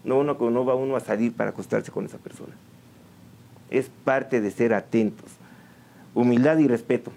No, 0.04 0.20
uno, 0.20 0.38
no 0.40 0.66
va 0.66 0.76
uno 0.76 0.96
a 0.96 1.00
salir 1.00 1.34
para 1.34 1.50
acostarse 1.52 1.92
con 1.92 2.06
esa 2.06 2.18
persona. 2.18 2.54
Es 3.72 3.90
parte 4.04 4.42
de 4.42 4.52
ser 4.52 4.74
atentos. 4.74 5.32
Humildad 6.14 6.58
y 6.60 6.68
respeto. 6.68 7.12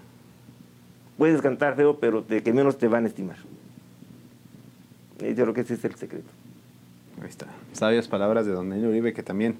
Puedes 1.17 1.41
cantar 1.41 1.75
feo, 1.75 1.99
pero 1.99 2.21
de 2.21 2.41
que 2.41 2.53
menos 2.53 2.77
te 2.77 2.87
van 2.87 3.03
a 3.03 3.07
estimar. 3.07 3.37
Eh, 5.19 5.35
Yo 5.37 5.43
creo 5.43 5.53
que 5.53 5.61
ese 5.61 5.75
es 5.75 5.83
el 5.85 5.95
secreto. 5.95 6.29
Ahí 7.21 7.27
está. 7.27 7.47
Sabias 7.73 8.07
palabras 8.07 8.45
de 8.45 8.53
don 8.53 8.69
Dani 8.69 8.85
Uribe, 8.85 9.13
que 9.13 9.21
también, 9.23 9.57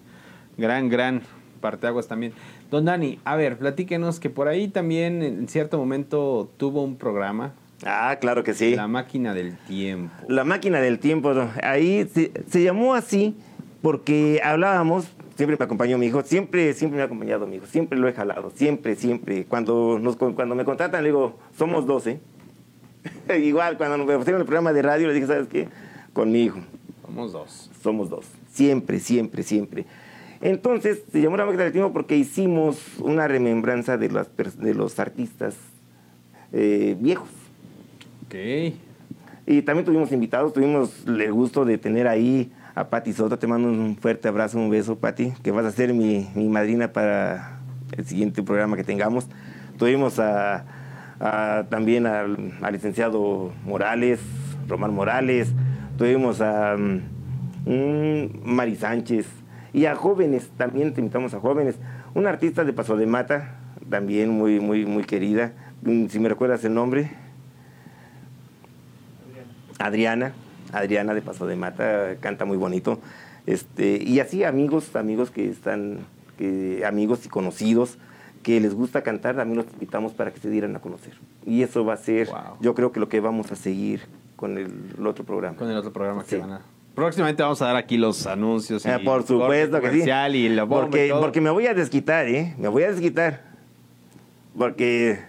gran, 0.57 0.89
gran 0.89 1.21
parteaguas 1.59 2.07
también. 2.07 2.33
Don 2.71 2.85
Dani, 2.85 3.19
a 3.25 3.35
ver, 3.35 3.57
platíquenos 3.57 4.19
que 4.19 4.29
por 4.29 4.47
ahí 4.47 4.67
también 4.67 5.21
en 5.21 5.47
cierto 5.47 5.77
momento 5.77 6.49
tuvo 6.57 6.83
un 6.83 6.95
programa, 6.97 7.53
Ah, 7.85 8.17
claro 8.19 8.43
que 8.43 8.53
sí. 8.53 8.75
La 8.75 8.89
máquina 8.89 9.33
del 9.33 9.55
tiempo. 9.59 10.13
La 10.27 10.43
máquina 10.43 10.81
del 10.81 10.99
tiempo, 10.99 11.31
ahí 11.63 12.05
se, 12.13 12.31
se 12.49 12.61
llamó 12.61 12.93
así 12.93 13.37
porque 13.81 14.41
hablábamos, 14.43 15.07
siempre 15.37 15.55
me 15.57 15.63
acompañó 15.63 15.97
mi 15.97 16.07
hijo, 16.07 16.21
siempre, 16.23 16.73
siempre 16.73 16.97
me 16.97 17.03
ha 17.03 17.05
acompañado 17.05 17.47
mi 17.47 17.55
hijo, 17.55 17.65
siempre 17.67 17.97
lo 17.97 18.09
he 18.09 18.13
jalado, 18.13 18.51
siempre, 18.53 18.97
siempre. 18.97 19.45
Cuando, 19.45 19.97
nos, 19.97 20.17
cuando 20.17 20.55
me 20.55 20.65
contratan, 20.65 21.03
le 21.03 21.09
digo, 21.09 21.37
somos 21.57 21.85
12. 21.85 22.19
Igual, 23.41 23.77
cuando 23.77 23.97
me 23.97 24.13
ofrecieron 24.13 24.41
el 24.41 24.45
programa 24.45 24.73
de 24.73 24.81
radio, 24.81 25.07
le 25.07 25.13
dije, 25.13 25.27
¿sabes 25.27 25.47
qué? 25.47 25.69
Con 26.11 26.33
mi 26.33 26.43
hijo, 26.43 26.59
Somos 27.05 27.31
dos. 27.31 27.71
somos 27.81 28.09
dos. 28.09 28.25
Siempre, 28.51 28.99
siempre, 28.99 29.41
siempre. 29.43 29.85
Entonces, 30.41 31.03
se 31.11 31.21
llamó 31.21 31.35
la 31.37 31.45
máquina 31.45 31.63
del 31.63 31.73
tiempo 31.73 31.91
porque 31.91 32.15
hicimos 32.15 32.79
una 32.99 33.27
remembranza 33.27 33.97
de, 33.97 34.09
las, 34.09 34.27
de 34.57 34.73
los 34.73 34.99
artistas 34.99 35.55
eh, 36.53 36.95
viejos. 36.99 37.27
Ok. 38.25 38.35
Y 39.45 39.61
también 39.63 39.85
tuvimos 39.85 40.11
invitados, 40.11 40.53
tuvimos 40.53 41.05
el 41.07 41.33
gusto 41.33 41.65
de 41.65 41.77
tener 41.77 42.07
ahí 42.07 42.51
a 42.75 42.87
Pati 42.89 43.11
Soto. 43.13 43.37
Te 43.39 43.47
mando 43.47 43.67
un 43.67 43.97
fuerte 43.97 44.27
abrazo, 44.27 44.57
un 44.59 44.69
beso, 44.69 44.97
Pati, 44.97 45.33
que 45.43 45.51
vas 45.51 45.65
a 45.65 45.71
ser 45.71 45.93
mi, 45.93 46.29
mi 46.35 46.47
madrina 46.47 46.93
para 46.93 47.59
el 47.97 48.05
siguiente 48.05 48.41
programa 48.43 48.77
que 48.77 48.83
tengamos. 48.83 49.27
Tuvimos 49.77 50.19
a, 50.19 50.65
a- 51.19 51.65
también 51.69 52.05
al, 52.05 52.53
al 52.61 52.73
licenciado 52.73 53.51
Morales, 53.65 54.19
Román 54.67 54.93
Morales. 54.93 55.51
Tuvimos 55.97 56.39
a 56.41 56.77
mm, 56.77 58.29
Mari 58.45 58.75
Sánchez. 58.75 59.25
Y 59.73 59.85
a 59.85 59.95
jóvenes, 59.95 60.49
también 60.57 60.93
te 60.93 61.01
invitamos 61.01 61.33
a 61.33 61.39
jóvenes. 61.39 61.75
Una 62.15 62.29
artista 62.29 62.63
de 62.63 62.73
Paso 62.73 62.97
de 62.97 63.05
Mata, 63.05 63.55
también 63.89 64.29
muy, 64.29 64.59
muy, 64.59 64.85
muy 64.85 65.03
querida. 65.03 65.53
Mm, 65.83 66.07
Si 66.07 66.19
me 66.19 66.27
recuerdas 66.29 66.63
el 66.65 66.73
nombre. 66.73 67.11
Adriana, 69.79 70.33
Adriana 70.73 71.13
de 71.13 71.21
Paso 71.21 71.47
de 71.47 71.55
Mata, 71.55 72.15
canta 72.19 72.45
muy 72.45 72.57
bonito. 72.57 72.99
Este, 73.45 74.01
y 74.03 74.19
así 74.19 74.43
amigos, 74.43 74.95
amigos 74.95 75.31
que 75.31 75.49
están, 75.49 75.99
que, 76.37 76.83
amigos 76.85 77.25
y 77.25 77.29
conocidos 77.29 77.97
que 78.43 78.59
les 78.59 78.73
gusta 78.73 79.01
cantar, 79.01 79.35
también 79.35 79.57
los 79.57 79.73
invitamos 79.73 80.13
para 80.13 80.31
que 80.31 80.39
se 80.39 80.49
dieran 80.49 80.75
a 80.75 80.79
conocer. 80.79 81.13
Y 81.45 81.61
eso 81.63 81.83
va 81.85 81.93
a 81.93 81.97
ser, 81.97 82.27
Wow. 82.27 82.57
yo 82.61 82.73
creo 82.75 82.91
que 82.91 82.99
lo 82.99 83.09
que 83.09 83.19
vamos 83.19 83.51
a 83.51 83.55
seguir 83.55 84.01
con 84.35 84.57
el, 84.57 84.71
el 84.97 85.07
otro 85.07 85.25
programa. 85.25 85.57
Con 85.57 85.69
el 85.69 85.77
otro 85.77 85.91
programa 85.91 86.23
que 86.23 86.29
Sí. 86.35 86.37
van 86.37 86.53
a. 86.53 86.61
Próximamente 86.99 87.41
vamos 87.43 87.61
a 87.61 87.65
dar 87.67 87.75
aquí 87.75 87.97
los 87.97 88.27
anuncios. 88.27 88.85
Y 88.85 88.89
Ah, 88.89 88.99
por 89.03 89.25
supuesto 89.25 89.77
que 89.79 89.87
sí. 89.87 89.91
comercial 89.91 90.35
Y 90.35 90.49
la 90.49 90.63
bomba 90.63 90.83
y 90.83 90.89
porque, 90.89 91.09
todo. 91.09 91.21
porque 91.21 91.41
me 91.41 91.49
voy 91.49 91.67
a 91.67 91.73
desquitar, 91.73 92.27
¿eh? 92.27 92.53
Me 92.57 92.67
voy 92.67 92.83
a 92.83 92.91
desquitar. 92.91 93.41
Porque 94.57 95.19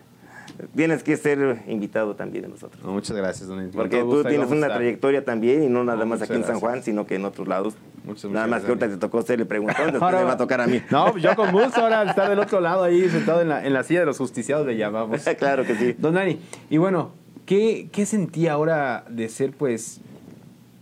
tienes 0.74 1.02
que 1.02 1.16
ser 1.16 1.62
invitado 1.68 2.14
también 2.16 2.42
de 2.42 2.48
nosotros. 2.48 2.82
No, 2.84 2.92
muchas 2.92 3.16
gracias, 3.16 3.48
don 3.48 3.70
Porque 3.70 4.00
tú 4.00 4.24
tienes 4.24 4.50
una 4.50 4.68
trayectoria 4.68 5.24
también 5.24 5.62
y 5.62 5.68
no 5.68 5.84
nada 5.84 6.00
No, 6.00 6.06
más 6.06 6.22
aquí 6.22 6.32
en 6.32 6.40
San 6.42 6.52
gracias. 6.58 6.60
Juan, 6.60 6.82
sino 6.82 7.06
que 7.06 7.14
en 7.16 7.24
otros 7.24 7.46
lados. 7.48 7.74
Muchas, 8.04 8.30
nada 8.30 8.46
muchas 8.46 8.50
más 8.50 8.62
que 8.62 8.68
ahorita 8.68 8.88
te 8.88 8.96
tocó 8.96 9.20
ser 9.22 9.40
el 9.40 9.46
preguntón, 9.46 9.90
después 9.92 10.12
me 10.14 10.22
va 10.24 10.32
a 10.32 10.36
tocar 10.38 10.60
a 10.62 10.66
mí. 10.66 10.80
No, 10.90 11.16
yo 11.18 11.36
con 11.36 11.52
gusto 11.52 11.82
ahora 11.82 12.02
estar 12.08 12.30
del 12.30 12.38
otro 12.38 12.58
lado 12.60 12.82
ahí 12.82 13.08
sentado 13.10 13.42
en 13.42 13.50
la, 13.50 13.64
en 13.64 13.74
la 13.74 13.82
silla 13.84 14.00
de 14.00 14.06
los 14.06 14.16
justiciados 14.16 14.66
le 14.66 14.76
llamamos. 14.78 15.20
claro 15.38 15.64
que 15.64 15.74
sí. 15.76 15.94
Don 15.98 16.14
Dani, 16.14 16.40
y 16.70 16.78
bueno, 16.78 17.12
¿qué, 17.44 17.88
qué 17.92 18.06
sentí 18.06 18.48
ahora 18.48 19.04
de 19.10 19.28
ser, 19.28 19.52
pues, 19.52 20.00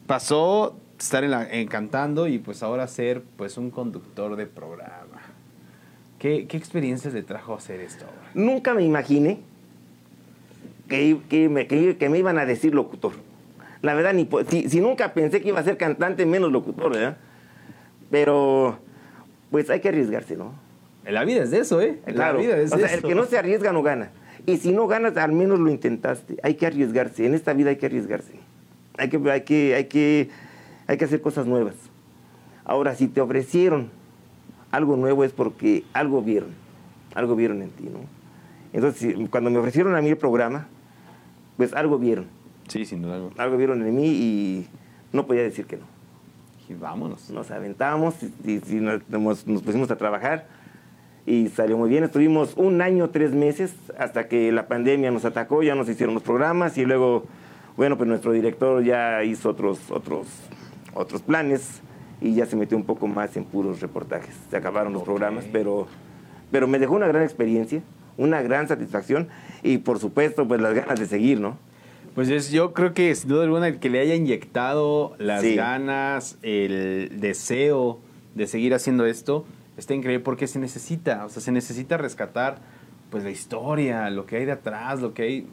pasó 0.08 0.76
estar 0.98 1.22
en 1.22 1.30
la, 1.30 1.48
en 1.48 1.68
cantando 1.68 2.26
y 2.26 2.38
pues 2.38 2.64
ahora 2.64 2.88
ser, 2.88 3.22
pues, 3.36 3.56
un 3.56 3.70
conductor 3.70 4.34
de 4.34 4.46
programa? 4.46 5.22
¿Qué, 6.18 6.48
qué 6.48 6.56
experiencias 6.56 7.14
le 7.14 7.22
trajo 7.22 7.54
hacer 7.54 7.78
esto 7.80 8.04
ahora? 8.06 8.30
Nunca 8.34 8.74
me 8.74 8.82
imaginé 8.82 9.38
que, 10.88 11.18
que 11.28 11.48
me, 11.48 11.68
que, 11.68 11.96
que 11.96 12.08
me 12.08 12.18
iban 12.18 12.38
a 12.38 12.46
decir 12.46 12.74
locutor. 12.74 13.12
La 13.82 13.94
verdad, 13.94 14.12
ni 14.14 14.28
si, 14.48 14.68
si 14.68 14.80
nunca 14.80 15.14
pensé 15.14 15.40
que 15.40 15.50
iba 15.50 15.60
a 15.60 15.62
ser 15.62 15.76
cantante, 15.76 16.26
menos 16.26 16.50
locutor, 16.50 16.92
¿verdad? 16.92 17.18
Pero, 18.10 18.78
pues 19.52 19.70
hay 19.70 19.78
que 19.78 19.90
arriesgarse, 19.90 20.36
¿no? 20.36 20.52
La 21.06 21.24
vida 21.24 21.44
es 21.44 21.52
de 21.52 21.60
eso, 21.60 21.80
¿eh? 21.80 22.00
Claro. 22.06 22.38
La 22.38 22.44
vida 22.44 22.56
es 22.58 22.72
o 22.72 22.76
sea, 22.76 22.86
esto. 22.86 22.96
el 22.96 23.02
que 23.04 23.14
no 23.14 23.24
se 23.26 23.38
arriesga 23.38 23.72
no 23.72 23.82
gana. 23.84 24.10
Y 24.46 24.56
si 24.56 24.72
no 24.72 24.88
ganas, 24.88 25.16
al 25.16 25.32
menos 25.32 25.60
lo 25.60 25.70
intentaste. 25.70 26.38
Hay 26.42 26.54
que 26.54 26.66
arriesgarse. 26.66 27.26
En 27.26 27.34
esta 27.34 27.52
vida 27.52 27.70
hay 27.70 27.76
que 27.76 27.86
arriesgarse. 27.86 28.32
Hay 28.98 29.08
que, 29.08 29.30
hay 29.30 29.42
que, 29.42 29.74
hay 29.74 29.84
que, 29.86 30.30
hay 30.86 30.96
que 30.98 31.04
hacer 31.04 31.20
cosas 31.20 31.46
nuevas. 31.46 31.74
Ahora, 32.64 32.94
si 32.94 33.06
te 33.08 33.20
ofrecieron 33.20 33.90
algo 34.70 34.96
nuevo 34.96 35.24
es 35.24 35.32
porque 35.32 35.84
algo 35.92 36.20
vieron. 36.22 36.50
Algo 37.14 37.34
vieron 37.36 37.62
en 37.62 37.70
ti, 37.70 37.84
¿no? 37.84 38.00
Entonces, 38.72 39.14
cuando 39.30 39.50
me 39.50 39.58
ofrecieron 39.58 39.94
a 39.96 40.02
mí 40.02 40.08
el 40.10 40.18
programa, 40.18 40.66
pues 41.56 41.72
algo 41.72 41.98
vieron. 41.98 42.26
Sí, 42.68 42.84
sin 42.84 43.00
duda. 43.02 43.14
alguna. 43.16 43.34
Algo 43.42 43.56
vieron 43.56 43.80
en 43.86 43.94
mí 43.96 44.06
y 44.08 44.66
no 45.12 45.26
podía 45.26 45.42
decir 45.42 45.64
que 45.64 45.76
no 45.78 45.84
Y 46.68 46.74
vámonos. 46.74 47.30
nos 47.30 47.50
aventamos 47.50 48.14
y, 48.44 48.50
y- 48.52 48.62
y 48.68 48.74
nos- 48.80 49.46
nos 49.46 49.62
pusimos 49.62 49.90
a 49.90 49.96
trabajar 49.96 50.46
y 51.24 51.48
salió 51.48 51.78
muy 51.78 51.88
bien. 51.88 52.04
Estuvimos 52.04 52.52
un 52.56 52.82
año, 52.82 53.08
tres 53.08 53.32
meses 53.32 53.74
hasta 53.98 54.28
que 54.28 54.52
la 54.52 54.68
pandemia 54.68 55.10
nos 55.10 55.24
atacó, 55.24 55.62
ya 55.62 55.74
nos 55.74 55.88
hicieron 55.88 56.14
los 56.14 56.22
programas 56.22 56.76
y 56.76 56.84
luego, 56.84 57.24
bueno, 57.78 57.96
pues 57.96 58.08
nuestro 58.08 58.32
director 58.32 58.82
ya 58.82 59.22
hizo 59.22 59.48
otros, 59.50 59.78
otros, 59.90 60.26
otros 60.94 61.22
planes 61.22 61.80
y 62.20 62.34
ya 62.34 62.44
se 62.44 62.56
metió 62.56 62.76
un 62.76 62.82
poco 62.82 63.06
más 63.06 63.36
en 63.36 63.44
puros 63.44 63.80
reportajes. 63.80 64.34
Se 64.50 64.56
acabaron 64.56 64.92
los 64.92 65.04
programas, 65.04 65.44
pero, 65.52 65.86
pero 66.50 66.66
me 66.66 66.80
dejó 66.80 66.94
una 66.96 67.06
gran 67.06 67.22
experiencia, 67.22 67.80
una 68.16 68.42
gran 68.42 68.66
satisfacción 68.66 69.28
y 69.62 69.78
por 69.78 70.00
supuesto 70.00 70.46
pues 70.48 70.60
las 70.60 70.74
ganas 70.74 70.98
de 70.98 71.06
seguir, 71.06 71.38
¿no? 71.40 71.56
Pues 72.16 72.28
es, 72.30 72.50
yo 72.50 72.72
creo 72.72 72.94
que 72.94 73.14
sin 73.14 73.28
duda 73.28 73.44
alguna 73.44 73.68
el 73.68 73.78
que 73.78 73.90
le 73.90 74.00
haya 74.00 74.16
inyectado 74.16 75.14
las 75.18 75.42
Sí. 75.42 75.54
ganas, 75.54 76.36
el 76.42 77.20
deseo 77.20 78.00
de 78.34 78.48
seguir 78.48 78.74
haciendo 78.74 79.06
esto, 79.06 79.46
está 79.76 79.94
increíble 79.94 80.24
porque 80.24 80.48
se 80.48 80.58
necesita, 80.58 81.24
o 81.24 81.28
sea, 81.28 81.40
se 81.40 81.52
necesita 81.52 81.96
rescatar 81.96 82.58
pues 83.10 83.22
la 83.22 83.30
historia, 83.30 84.10
lo 84.10 84.26
que 84.26 84.36
hay 84.38 84.46
de 84.46 84.52
atrás, 84.52 85.00
lo 85.00 85.14
que 85.14 85.22
hay 85.22 85.46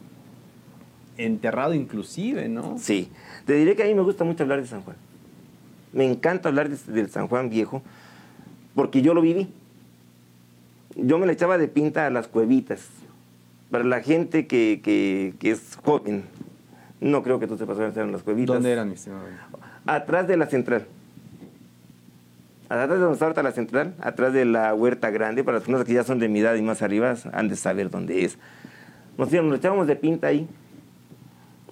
enterrado 1.16 1.74
inclusive, 1.74 2.48
¿no? 2.48 2.76
Sí, 2.78 3.10
te 3.44 3.54
diré 3.54 3.74
que 3.76 3.82
a 3.82 3.86
mí 3.86 3.94
me 3.94 4.02
gusta 4.02 4.24
mucho 4.24 4.42
hablar 4.42 4.60
de 4.60 4.66
San 4.66 4.82
Juan. 4.82 4.96
Me 5.92 6.04
encanta 6.04 6.48
hablar 6.48 6.68
de- 6.68 6.92
del 6.92 7.10
San 7.10 7.28
Juan 7.28 7.48
viejo 7.48 7.82
porque 8.74 9.02
yo 9.02 9.14
lo 9.14 9.20
viví. 9.22 9.48
Yo 10.94 11.18
me 11.18 11.26
le 11.26 11.32
echaba 11.32 11.58
de 11.58 11.68
pinta 11.68 12.06
a 12.06 12.10
las 12.10 12.28
cuevitas. 12.28 12.86
Para 13.70 13.84
la 13.84 14.00
gente 14.02 14.46
que, 14.46 14.80
que- 14.82 15.34
que 15.38 15.50
es 15.50 15.76
joven, 15.82 16.24
no 17.00 17.22
creo 17.22 17.38
que 17.40 17.46
tú 17.46 17.56
sepas 17.58 17.76
dónde 17.76 17.98
eran 17.98 18.12
las 18.12 18.22
cuevitas. 18.22 18.54
¿Dónde 18.54 18.72
eran, 18.72 18.88
mi 18.88 18.94
estimado? 18.94 19.24
Atrás 19.86 20.26
de 20.28 20.36
la 20.36 20.46
central. 20.46 20.86
Atrás 22.68 22.88
de 22.90 22.96
donde 22.98 23.12
está 23.12 23.26
ahorita 23.26 23.42
la 23.44 23.52
central, 23.52 23.94
atrás 24.00 24.32
de 24.32 24.44
la 24.44 24.74
huerta 24.74 25.10
grande, 25.10 25.44
para 25.44 25.58
las 25.58 25.62
personas 25.66 25.86
que 25.86 25.92
ya 25.94 26.02
son 26.02 26.18
de 26.18 26.28
mi 26.28 26.40
edad 26.40 26.54
y 26.56 26.62
más 26.62 26.82
arriba, 26.82 27.14
han 27.32 27.48
de 27.48 27.54
saber 27.56 27.90
dónde 27.90 28.24
es. 28.24 28.38
Nos, 29.16 29.30
nos 29.32 29.58
echábamos 29.58 29.86
de 29.86 29.94
pinta 29.96 30.26
ahí. 30.28 30.48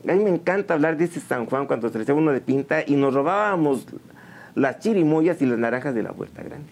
A 0.06 0.12
mí 0.12 0.22
me 0.22 0.30
encanta 0.30 0.74
hablar 0.74 0.96
de 0.96 1.04
ese 1.06 1.20
San 1.20 1.46
Juan 1.46 1.66
cuando 1.66 1.88
se 1.88 2.12
uno 2.12 2.32
de 2.32 2.40
pinta 2.40 2.82
y 2.86 2.94
nos 2.94 3.14
robábamos 3.14 3.86
las 4.54 4.78
chirimoyas 4.78 5.40
y 5.40 5.46
las 5.46 5.58
naranjas 5.58 5.94
de 5.94 6.02
la 6.02 6.12
huerta 6.12 6.42
grande. 6.42 6.68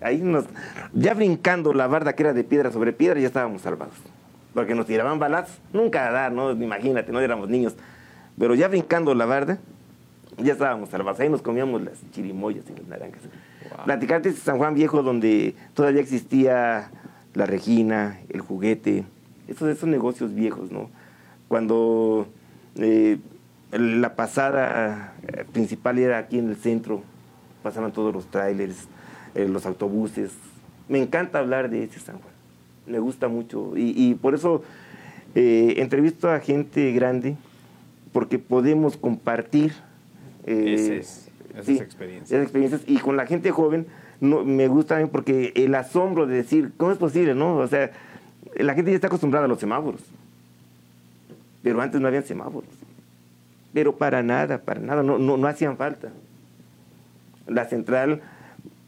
Ahí 0.00 0.18
nos, 0.18 0.44
ya 0.92 1.14
brincando 1.14 1.72
la 1.72 1.88
barda 1.88 2.14
que 2.14 2.22
era 2.22 2.32
de 2.32 2.44
piedra 2.44 2.70
sobre 2.70 2.92
piedra, 2.92 3.18
ya 3.18 3.26
estábamos 3.26 3.62
salvados. 3.62 3.94
Porque 4.54 4.74
nos 4.74 4.86
tiraban 4.86 5.18
balazos, 5.18 5.58
nunca 5.72 6.06
a 6.06 6.12
dar, 6.12 6.32
¿no? 6.32 6.52
Imagínate, 6.52 7.10
no 7.10 7.20
éramos 7.20 7.48
niños. 7.48 7.74
Pero 8.38 8.54
ya 8.54 8.68
brincando 8.68 9.12
la 9.14 9.26
barda, 9.26 9.58
ya 10.36 10.52
estábamos 10.52 10.90
salvados. 10.90 11.18
Ahí 11.18 11.28
nos 11.28 11.42
comíamos 11.42 11.82
las 11.82 11.94
chirimoyas 12.12 12.64
y 12.70 12.78
las 12.78 12.86
naranjas. 12.86 13.22
Wow. 13.70 13.84
Platicarte 13.84 14.30
de 14.30 14.36
San 14.36 14.58
Juan 14.58 14.74
Viejo, 14.74 15.02
donde 15.02 15.56
todavía 15.74 16.00
existía 16.00 16.90
la 17.34 17.46
Regina, 17.46 18.20
el 18.28 18.40
juguete, 18.40 19.04
esos, 19.48 19.68
esos 19.68 19.88
negocios 19.88 20.32
viejos, 20.34 20.70
¿no? 20.70 20.90
Cuando 21.48 22.28
eh, 22.76 23.18
la 23.72 24.14
pasada 24.16 25.14
eh, 25.26 25.44
principal 25.52 25.98
era 25.98 26.18
aquí 26.18 26.38
en 26.38 26.50
el 26.50 26.56
centro, 26.56 27.02
pasaban 27.62 27.92
todos 27.92 28.12
los 28.14 28.26
trailers, 28.30 28.86
eh, 29.34 29.48
los 29.48 29.66
autobuses. 29.66 30.32
Me 30.88 31.00
encanta 31.02 31.38
hablar 31.38 31.70
de 31.70 31.84
ese 31.84 32.00
San 32.00 32.18
Juan. 32.18 32.32
Me 32.86 32.98
gusta 32.98 33.28
mucho. 33.28 33.76
Y, 33.76 33.92
y 33.96 34.14
por 34.14 34.34
eso 34.34 34.62
eh, 35.34 35.74
entrevisto 35.78 36.30
a 36.30 36.40
gente 36.40 36.92
grande, 36.92 37.36
porque 38.12 38.38
podemos 38.38 38.96
compartir 38.96 39.72
Ese 40.46 40.98
es- 40.98 41.28
esas 41.52 41.66
sí, 41.66 41.76
experiencias. 41.78 42.30
esas 42.30 42.42
experiencias. 42.44 42.82
Y 42.86 42.98
con 42.98 43.16
la 43.16 43.26
gente 43.26 43.50
joven 43.50 43.86
no, 44.20 44.44
me 44.44 44.68
gusta 44.68 44.94
también 44.94 45.10
porque 45.10 45.52
el 45.56 45.74
asombro 45.74 46.26
de 46.26 46.36
decir, 46.36 46.72
¿cómo 46.76 46.92
es 46.92 46.98
posible? 46.98 47.34
no? 47.34 47.56
O 47.56 47.66
sea, 47.68 47.90
la 48.56 48.74
gente 48.74 48.90
ya 48.90 48.94
está 48.96 49.08
acostumbrada 49.08 49.44
a 49.46 49.48
los 49.48 49.58
semáforos. 49.60 50.00
Pero 51.68 51.82
antes 51.82 52.00
no 52.00 52.08
habían 52.08 52.24
semáforos. 52.24 52.70
pero 53.74 53.96
para 53.96 54.22
nada, 54.22 54.58
para 54.62 54.80
nada, 54.80 55.02
no, 55.02 55.18
no, 55.18 55.36
no 55.36 55.46
hacían 55.46 55.76
falta. 55.76 56.08
La 57.46 57.66
central, 57.66 58.22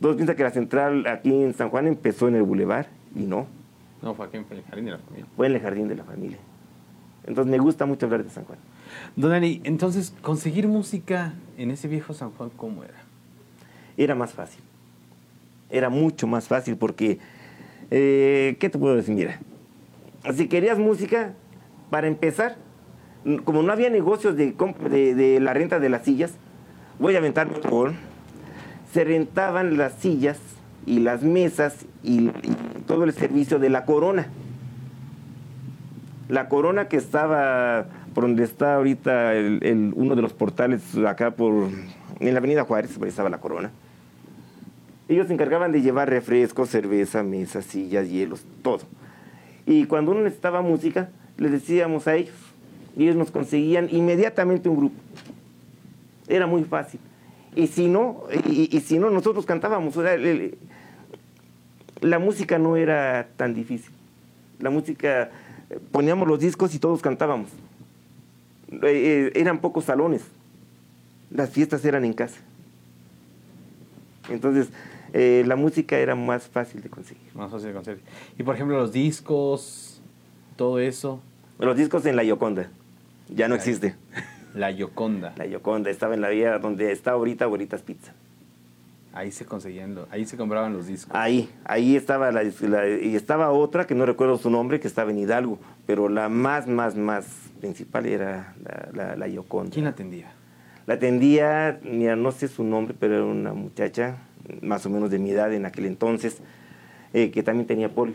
todos 0.01 0.16
piensan 0.16 0.35
que 0.35 0.43
la 0.43 0.51
central 0.51 1.07
aquí 1.07 1.31
en 1.31 1.53
San 1.53 1.68
Juan 1.68 1.87
empezó 1.87 2.26
en 2.28 2.37
el 2.37 2.43
bulevar 2.43 2.89
y 3.14 3.20
no, 3.24 3.47
No, 4.01 4.14
fue 4.14 4.26
aquí 4.26 4.39
en 4.39 4.47
el 4.51 4.62
jardín 4.64 4.87
de 4.87 4.91
la 4.93 4.99
familia. 4.99 5.26
fue 5.37 5.47
en 5.47 5.55
el 5.55 5.61
jardín 5.61 5.89
de 5.89 5.95
la 5.97 6.05
familia. 6.05 6.39
Entonces 7.26 7.51
me 7.51 7.59
gusta 7.59 7.85
mucho 7.85 8.07
hablar 8.07 8.24
de 8.24 8.31
San 8.31 8.45
Juan. 8.45 8.59
Don 9.14 9.31
Dani, 9.31 9.61
entonces, 9.64 10.14
conseguir 10.22 10.66
música 10.66 11.35
en 11.59 11.70
ese 11.70 11.87
viejo 11.87 12.14
San 12.14 12.31
Juan, 12.31 12.49
¿cómo 12.57 12.83
era? 12.83 12.95
Era 13.99 14.14
más 14.14 14.33
fácil. 14.33 14.62
Era 15.68 15.91
mucho 15.91 16.26
más 16.26 16.49
fácil 16.49 16.76
porque, 16.76 17.18
eh, 17.91 18.57
¿qué 18.59 18.70
te 18.70 18.78
puedo 18.78 18.97
decir? 18.97 19.14
Mira, 19.14 19.39
si 20.35 20.49
querías 20.49 20.78
música, 20.78 21.35
para 21.91 22.07
empezar, 22.07 22.57
como 23.45 23.62
no 23.62 23.73
había 23.73 23.91
negocios 23.91 24.37
de, 24.37 25.39
la 25.41 25.55
renta 25.55 25.79
de 25.79 25.89
las 25.89 26.05
sillas, 26.05 26.33
voy 26.99 27.14
a 27.14 27.18
aventarme 27.18 27.57
otro 27.57 27.71
gol, 27.71 27.95
se 28.93 29.05
rentaban 29.05 29.77
las 29.77 29.95
sillas 29.95 30.39
y 30.87 31.01
las 31.01 31.23
mesas 31.23 31.87
y, 32.03 32.31
todo 32.87 33.05
el 33.05 33.12
servicio 33.12 33.59
de 33.59 33.71
la 33.71 33.85
corona. 33.85 34.27
La 36.29 36.49
corona 36.49 36.89
que 36.89 36.97
estaba 36.97 37.87
por 38.14 38.25
donde 38.25 38.45
está 38.45 38.75
ahorita 38.75 39.33
uno 39.95 40.16
de 40.16 40.23
los 40.23 40.33
portales 40.33 40.97
acá 41.07 41.33
por 41.33 41.68
en 42.21 42.35
la 42.35 42.39
avenida 42.39 42.64
Juárez, 42.64 42.99
ahí 43.01 43.09
estaba 43.09 43.31
la 43.31 43.39
corona. 43.39 43.71
Ellos 45.09 45.27
se 45.27 45.33
encargaban 45.33 45.73
de 45.73 45.83
llevar 45.83 46.09
refrescos, 46.09 46.71
cerveza, 46.71 47.23
mesas, 47.23 47.64
sillas, 47.64 48.09
hielos, 48.09 48.45
todo. 48.62 48.81
Y 49.66 49.87
cuando 49.87 50.12
uno 50.12 50.23
necesitaba 50.23 50.62
música, 50.62 51.11
les 51.37 51.51
decíamos 51.51 52.07
a 52.07 52.14
ellos. 52.14 52.50
Y 52.97 53.05
ellos 53.05 53.16
nos 53.16 53.30
conseguían 53.30 53.88
inmediatamente 53.91 54.68
un 54.68 54.76
grupo. 54.76 54.97
Era 56.28 56.47
muy 56.47 56.64
fácil. 56.64 57.01
Y 57.57 57.66
si 57.66 57.88
no, 57.88 58.24
y, 58.47 58.74
y 58.76 58.80
si 58.80 58.99
no, 58.99 59.11
nosotros 59.11 59.47
cantábamos. 59.47 59.97
O 59.97 60.03
sea, 60.03 60.14
el- 60.14 60.26
el- 60.26 60.59
la 62.01 62.18
música 62.18 62.59
no 62.59 62.76
era 62.76 63.28
tan 63.36 63.55
difícil. 63.55 63.93
La 64.61 64.70
música, 64.70 65.30
poníamos 65.93 66.26
los 66.28 66.38
discos 66.41 66.74
y 66.74 66.78
todos 66.78 67.03
cantábamos. 67.03 67.49
Eh, 68.72 68.78
eh, 68.82 69.32
eran 69.34 69.61
pocos 69.61 69.84
salones. 69.84 70.22
Las 71.30 71.51
fiestas 71.51 71.84
eran 71.84 72.05
en 72.05 72.12
casa. 72.12 72.38
Entonces, 74.28 74.68
eh, 75.12 75.43
la 75.47 75.57
música 75.57 75.99
era 75.99 76.14
más 76.14 76.47
fácil 76.49 76.82
de 76.82 76.88
conseguir. 76.88 77.22
Más 77.34 77.51
fácil 77.51 77.68
de 77.68 77.74
conseguir. 77.74 78.03
Y 78.38 78.43
por 78.43 78.55
ejemplo, 78.55 78.78
los 78.78 78.93
discos, 78.93 80.01
todo 80.57 80.78
eso, 80.78 81.20
Los 81.59 81.76
discos 81.76 82.07
en 82.07 82.16
la 82.16 82.24
Yoconda. 82.24 82.70
Ya 83.35 83.49
no 83.49 83.55
existe. 83.55 83.95
la 84.55 84.70
Yoconda. 84.70 85.33
La 85.37 85.47
Yoconda 85.47 85.91
estaba 85.91 86.14
en 86.14 86.20
la 86.20 86.28
vía 86.28 86.59
donde 86.59 86.93
está 86.93 87.12
ahorita 87.12 87.45
Abuelitas 87.45 87.83
Pizza. 87.83 88.12
Ahí 89.12 89.33
se 89.33 89.45
conseguían, 89.45 89.99
ahí 90.12 90.24
se 90.24 90.37
compraban 90.37 90.72
los 90.72 90.87
discos. 90.87 91.14
Ahí, 91.16 91.51
ahí 91.64 91.97
estaba 91.97 92.31
la, 92.31 92.43
la- 92.45 92.89
y 92.89 93.16
estaba 93.16 93.51
otra 93.51 93.87
que 93.87 93.95
no 93.97 94.07
recuerdo 94.07 94.39
su 94.39 94.51
nombre, 94.51 94.78
que 94.78 94.87
estaba 94.87 95.11
en 95.11 95.18
Hidalgo, 95.18 95.59
pero 95.85 96.09
la 96.09 96.28
más, 96.28 96.68
más, 96.68 96.95
más 96.95 97.26
principal 97.61 98.07
era 98.07 98.55
la 98.95 99.26
Yoconda. 99.26 99.72
¿Quién 99.72 99.85
la 99.87 99.91
atendía? 99.91 100.31
La 100.87 100.95
atendía, 100.95 101.81
mira, 101.83 102.14
no 102.16 102.31
sé 102.31 102.47
su 102.49 102.62
nombre, 102.62 102.95
pero 102.99 103.14
era 103.16 103.24
una 103.24 103.53
muchacha 103.53 104.18
más 104.62 104.87
o 104.87 104.91
menos 104.91 105.11
de 105.11 105.18
mi 105.18 105.31
edad 105.31 105.53
en 105.53 105.66
aquel 105.66 105.87
entonces, 105.87 106.39
eh, 107.12 107.31
que 107.33 107.43
también 107.43 107.66
tenía 107.66 107.89
polio. 107.89 108.14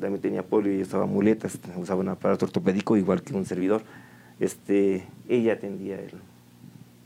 También 0.00 0.20
tenía 0.22 0.42
polio 0.42 0.76
y 0.76 0.82
usaba 0.82 1.06
muletas, 1.06 1.58
usaba 1.76 2.00
un 2.00 2.08
aparato 2.08 2.46
ortopédico 2.46 2.96
igual 2.96 3.22
que 3.22 3.34
un 3.34 3.44
servidor. 3.44 3.82
Este, 4.40 5.04
ella 5.28 5.52
atendía 5.54 5.96
el, 6.00 6.10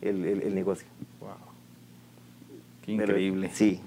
el- 0.01 0.24
el- 0.24 0.42
el 0.42 0.55
negocio. 0.55 0.86
Wow. 1.20 1.30
Qué 2.84 2.97
Pero, 2.97 3.12
increíble. 3.12 3.51
sí. 3.53 3.80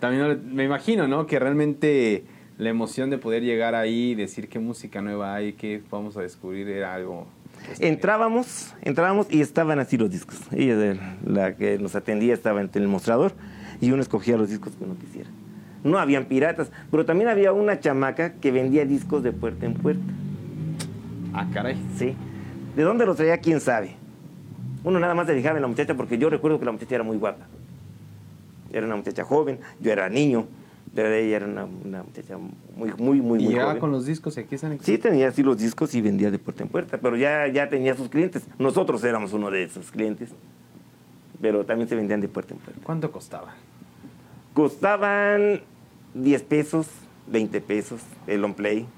También 0.00 0.54
me 0.54 0.64
imagino, 0.64 1.06
¿no? 1.08 1.26
Que 1.26 1.38
realmente 1.38 2.24
la 2.56 2.70
emoción 2.70 3.10
de 3.10 3.18
poder 3.18 3.42
llegar 3.42 3.74
ahí 3.74 4.12
y 4.12 4.14
decir 4.14 4.48
qué 4.48 4.58
música 4.58 5.02
nueva 5.02 5.34
hay, 5.34 5.52
qué 5.52 5.82
vamos 5.90 6.16
a 6.16 6.22
descubrir, 6.22 6.68
era 6.68 6.94
algo... 6.94 7.26
este, 7.70 7.88
Entrábamos, 7.88 8.74
entrábamos 8.82 9.26
y 9.30 9.40
estaban 9.40 9.78
así 9.78 9.96
los 9.96 10.10
discos. 10.10 10.38
Ella, 10.52 11.16
la 11.24 11.54
que 11.56 11.78
nos 11.78 11.94
atendía, 11.94 12.32
estaba 12.34 12.60
en 12.62 12.70
el 12.72 12.88
mostrador 12.88 13.32
y 13.80 13.90
uno 13.90 14.00
escogía 14.02 14.36
los 14.36 14.48
discos 14.48 14.72
que 14.74 14.84
uno 14.84 14.96
quisiera. 14.98 15.28
No 15.84 15.98
habían 15.98 16.26
piratas, 16.26 16.70
pero 16.90 17.04
también 17.04 17.28
había 17.28 17.52
una 17.52 17.80
chamaca 17.80 18.34
que 18.34 18.50
vendía 18.50 18.84
discos 18.84 19.22
de 19.22 19.32
puerta 19.32 19.66
en 19.66 19.74
puerta. 19.74 20.02
Ah, 21.32 21.46
caray. 21.52 21.76
¿sí? 21.96 22.14
¿De 22.76 22.82
dónde 22.82 23.06
los 23.06 23.16
traía? 23.16 23.38
¿Quién 23.38 23.60
sabe? 23.60 23.94
Uno 24.84 24.98
nada 25.00 25.14
más 25.14 25.26
se 25.26 25.34
fijaba 25.34 25.56
en 25.56 25.62
la 25.62 25.68
muchacha 25.68 25.94
porque 25.94 26.18
yo 26.18 26.30
recuerdo 26.30 26.58
que 26.58 26.64
la 26.64 26.72
muchacha 26.72 26.94
era 26.94 27.04
muy 27.04 27.16
guapa. 27.16 27.46
Era 28.72 28.86
una 28.86 28.96
muchacha 28.96 29.24
joven, 29.24 29.58
yo 29.80 29.90
era 29.92 30.08
niño, 30.08 30.46
pero 30.94 31.12
ella 31.12 31.36
era 31.36 31.46
una, 31.46 31.64
una 31.64 32.02
muchacha 32.02 32.36
muy, 32.36 32.92
muy, 32.98 32.98
muy, 32.98 33.18
y 33.18 33.22
muy 33.22 33.38
llegaba 33.38 33.70
joven. 33.70 33.80
con 33.80 33.92
los 33.92 34.04
discos 34.06 34.36
y 34.36 34.40
aquí 34.40 34.56
están... 34.56 34.78
Sí, 34.80 34.98
tenía 34.98 35.28
así 35.28 35.42
los 35.42 35.58
discos 35.58 35.94
y 35.94 36.00
vendía 36.00 36.30
de 36.30 36.38
puerta 36.38 36.62
en 36.62 36.68
puerta, 36.68 36.98
pero 36.98 37.16
ya, 37.16 37.46
ya 37.48 37.68
tenía 37.68 37.94
sus 37.94 38.08
clientes. 38.08 38.46
Nosotros 38.58 39.02
éramos 39.04 39.32
uno 39.32 39.50
de 39.50 39.64
esos 39.64 39.90
clientes, 39.90 40.30
pero 41.40 41.64
también 41.64 41.88
se 41.88 41.94
vendían 41.94 42.20
de 42.20 42.28
puerta 42.28 42.54
en 42.54 42.60
puerta. 42.60 42.80
¿Cuánto 42.84 43.10
costaba? 43.10 43.54
Costaban 44.58 45.60
10 46.14 46.42
pesos, 46.42 46.88
20 47.28 47.60
pesos 47.60 48.00
el 48.26 48.42
on 48.42 48.54
play. 48.54 48.88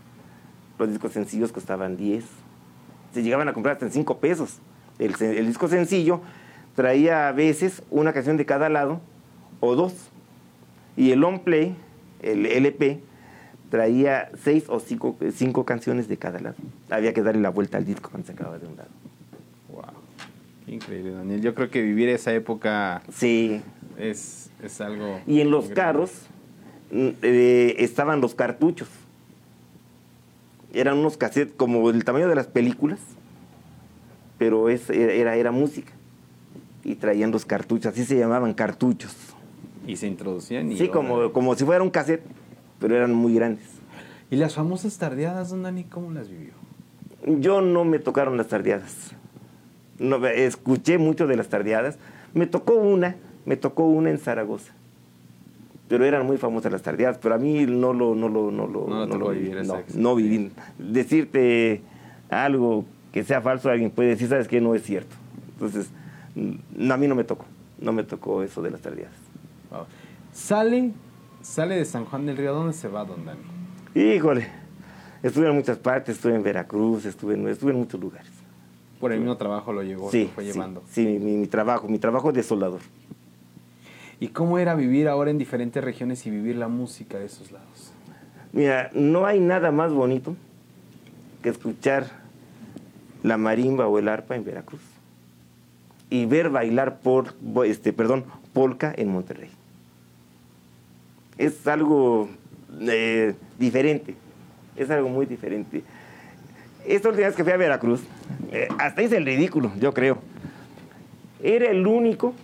Los 0.79 0.89
discos 0.89 1.13
sencillos 1.13 1.53
costaban 1.53 1.99
10. 1.99 2.25
Se 3.13 3.23
llegaban 3.23 3.47
a 3.47 3.53
comprar 3.53 3.75
hasta 3.75 3.85
en 3.85 3.93
5 3.93 4.21
pesos. 4.21 4.57
El, 4.99 5.13
disco 5.47 5.69
sencillo 5.69 6.23
traía 6.75 7.29
a 7.29 7.33
veces 7.33 7.83
una 7.91 8.15
canción 8.15 8.39
de 8.39 8.47
cada 8.47 8.71
lado 8.71 9.03
o 9.61 9.77
dos. 9.77 9.93
Y 10.97 11.11
el 11.11 11.23
on 11.25 11.41
play, 11.41 11.77
el 12.23 12.47
LP, 12.47 13.03
traía 13.69 14.31
6 14.43 14.65
o 14.69 14.81
5 14.81 15.65
canciones 15.67 16.09
de 16.09 16.17
cada 16.17 16.41
lado. 16.41 16.57
Había 16.89 17.13
que 17.13 17.21
darle 17.21 17.43
la 17.43 17.51
vuelta 17.51 17.77
al 17.77 17.85
disco 17.85 18.09
cuando 18.09 18.27
se 18.27 18.33
acababa 18.33 18.57
de 18.57 18.67
un 18.67 18.77
lado. 18.79 18.89
Wow. 19.69 19.83
Qué 20.65 20.73
increíble, 20.73 21.11
Daniel. 21.11 21.43
Yo 21.43 21.55
creo 21.55 21.69
que 21.69 21.83
vivir 21.83 22.09
esa 22.09 22.33
época 22.33 23.03
Sí, 23.13 23.61
es, 23.99 24.51
es 24.63 24.81
algo... 24.81 25.21
Y 25.27 25.41
en 25.41 25.51
los 25.51 25.71
grande. 25.71 25.75
carros 25.75 26.11
mm, 26.91 27.09
eh, 27.23 27.75
estaban 27.79 28.21
los 28.21 28.35
cartuchos. 28.35 28.89
Eran 30.73 30.99
unos 30.99 31.17
cassettes 31.17 31.55
como 31.57 31.91
el 31.91 32.05
tamaño 32.05 32.29
de 32.29 32.35
las 32.35 32.47
películas, 32.47 33.01
pero 34.39 34.69
es, 34.69 34.89
era, 34.91 35.37
era 35.37 35.51
música. 35.51 35.93
Y 36.85 36.95
traían 36.95 37.31
los 37.31 37.45
cartuchos, 37.45 37.93
así 37.93 38.05
se 38.05 38.19
llamaban 38.19 38.55
cartuchos. 38.55 39.15
Y 39.87 39.97
se 39.97 40.07
introducían 40.07 40.71
y... 40.71 40.79
Sí, 40.79 40.89
como, 40.89 41.33
como 41.33 41.55
si 41.57 41.65
fuera 41.65 41.83
un 41.83 41.91
cassette, 41.91 42.23
pero 42.79 42.97
eran 42.97 43.13
muy 43.13 43.35
grandes. 43.35 43.65
¿Y 44.31 44.37
las 44.37 44.55
famosas 44.55 44.97
tardeadas, 44.97 45.51
don 45.51 45.63
Dani, 45.63 45.85
cómo 45.85 46.13
las 46.13 46.29
vivió? 46.29 46.53
Yo 47.27 47.61
no 47.61 47.85
me 47.85 47.99
tocaron 47.99 48.37
las 48.37 48.49
tardeadas. 48.49 49.13
No, 49.99 50.25
escuché 50.27 50.99
mucho 50.99 51.27
de 51.27 51.37
las 51.37 51.49
tardeadas. 51.49 51.99
Me 52.33 52.47
tocó 52.47 52.75
una, 52.75 53.17
me 53.45 53.57
tocó 53.57 53.85
una 53.87 54.11
en 54.11 54.19
Zaragoza. 54.19 54.73
Pero 55.89 56.05
eran 56.05 56.25
muy 56.25 56.37
famosas 56.37 56.71
las 56.71 56.83
tardeadas, 56.83 57.19
pero 57.19 57.35
a 57.35 57.39
mí 57.39 57.67
no 57.67 57.93
lo, 57.93 58.15
no 58.15 58.29
lo, 58.29 58.51
no 58.53 58.67
lo, 58.69 58.87
No 58.87 59.07
le 59.07 59.13
tocó 59.13 59.31
viví. 59.31 59.51
no, 59.67 59.75
no 59.95 60.15
viví. 60.15 60.53
Decirte 60.79 61.83
algo 62.29 62.85
que 63.13 63.25
sea 63.25 63.41
falso, 63.41 63.71
alguien 63.71 63.91
puede 63.91 64.11
decir, 64.11 64.29
sabes 64.29 64.47
que 64.47 64.61
no 64.61 64.75
es 64.77 64.83
cierto. 64.85 65.17
Entonces, 65.55 65.91
a 66.37 66.97
mí 66.97 67.09
no 67.09 67.15
me 67.17 67.25
tocó, 67.25 67.45
no 67.81 67.93
me 67.93 68.05
tocó 68.05 68.43
eso 68.45 68.63
de 68.63 68.71
las 68.71 68.81
tardeadas. 68.81 69.15
Wow. 69.71 69.81
Sale, 70.33 70.93
sale 71.43 71.75
de 71.77 71.85
San 71.85 72.05
Juan 72.05 72.25
del 72.27 72.37
Río. 72.37 72.51
¿A 72.51 72.55
dónde 72.55 72.73
se 72.73 72.87
va, 72.87 73.05
don 73.05 73.25
Dani? 73.25 73.41
Híjole, 73.97 74.47
estuve 75.25 75.49
en 75.49 75.57
muchas 75.57 75.79
partes, 75.79 76.15
estuve 76.17 76.37
en 76.37 76.45
Veracruz, 76.45 77.05
estuve 77.05 77.35
en, 77.35 77.49
estuve 77.49 77.73
en 77.73 77.79
muchos 77.79 78.01
lugares. 78.01 78.31
Por 79.01 79.11
el 79.13 79.19
mismo 79.19 79.37
trabajo 79.37 79.73
lo 79.73 79.83
llevó, 79.83 80.09
Sí, 80.11 80.25
lo 80.27 80.31
fue 80.31 80.45
sí, 80.45 80.53
llevando. 80.53 80.83
sí, 80.89 81.05
mi, 81.05 81.37
mi 81.37 81.47
trabajo, 81.49 81.89
mi 81.89 81.99
trabajo 81.99 82.31
de 82.31 82.45
soldador. 82.45 82.81
¿Y 84.21 84.29
cómo 84.29 84.59
era 84.59 84.75
vivir 84.75 85.09
ahora 85.09 85.31
en 85.31 85.39
diferentes 85.39 85.83
regiones 85.83 86.27
y 86.27 86.31
vivir 86.31 86.57
la 86.57 86.69
música 86.69 87.19
de 87.19 87.25
esos 87.25 87.51
lados? 87.51 87.93
Mira, 88.53 88.91
no 88.93 89.25
hay 89.25 89.41
nada 89.41 89.73
más 89.73 89.93
bonito 89.93 90.37
que 91.43 91.49
escuchar 91.49 92.07
la 93.23 93.39
marimba 93.39 93.89
o 93.89 93.99
el 93.99 94.09
arpa 94.09 94.37
en 94.37 94.45
Veracruz 94.45 94.83
y 96.11 96.27
ver 96.27 96.51
bailar 96.51 96.99
por, 96.99 97.35
este, 97.65 97.95
perdón, 97.95 98.25
polka 98.53 98.93
en 98.95 99.09
Monterrey. 99.09 99.51
Es 101.39 101.67
algo 101.67 102.29
eh, 102.81 103.35
diferente, 103.59 104.17
es 104.77 104.91
algo 104.91 105.09
muy 105.09 105.25
diferente. 105.25 105.83
Esta 106.87 107.09
última 107.09 107.29
vez 107.29 107.37
que 107.37 107.45
fui 107.45 107.53
a 107.53 107.57
Veracruz, 107.57 108.03
eh, 108.53 108.69
hasta 108.79 109.03
hice 109.03 109.17
el 109.17 109.25
ridículo, 109.25 109.73
yo 109.79 109.95
creo. 109.95 110.19
Era 111.43 111.71
el 111.71 111.87
único 111.87 112.35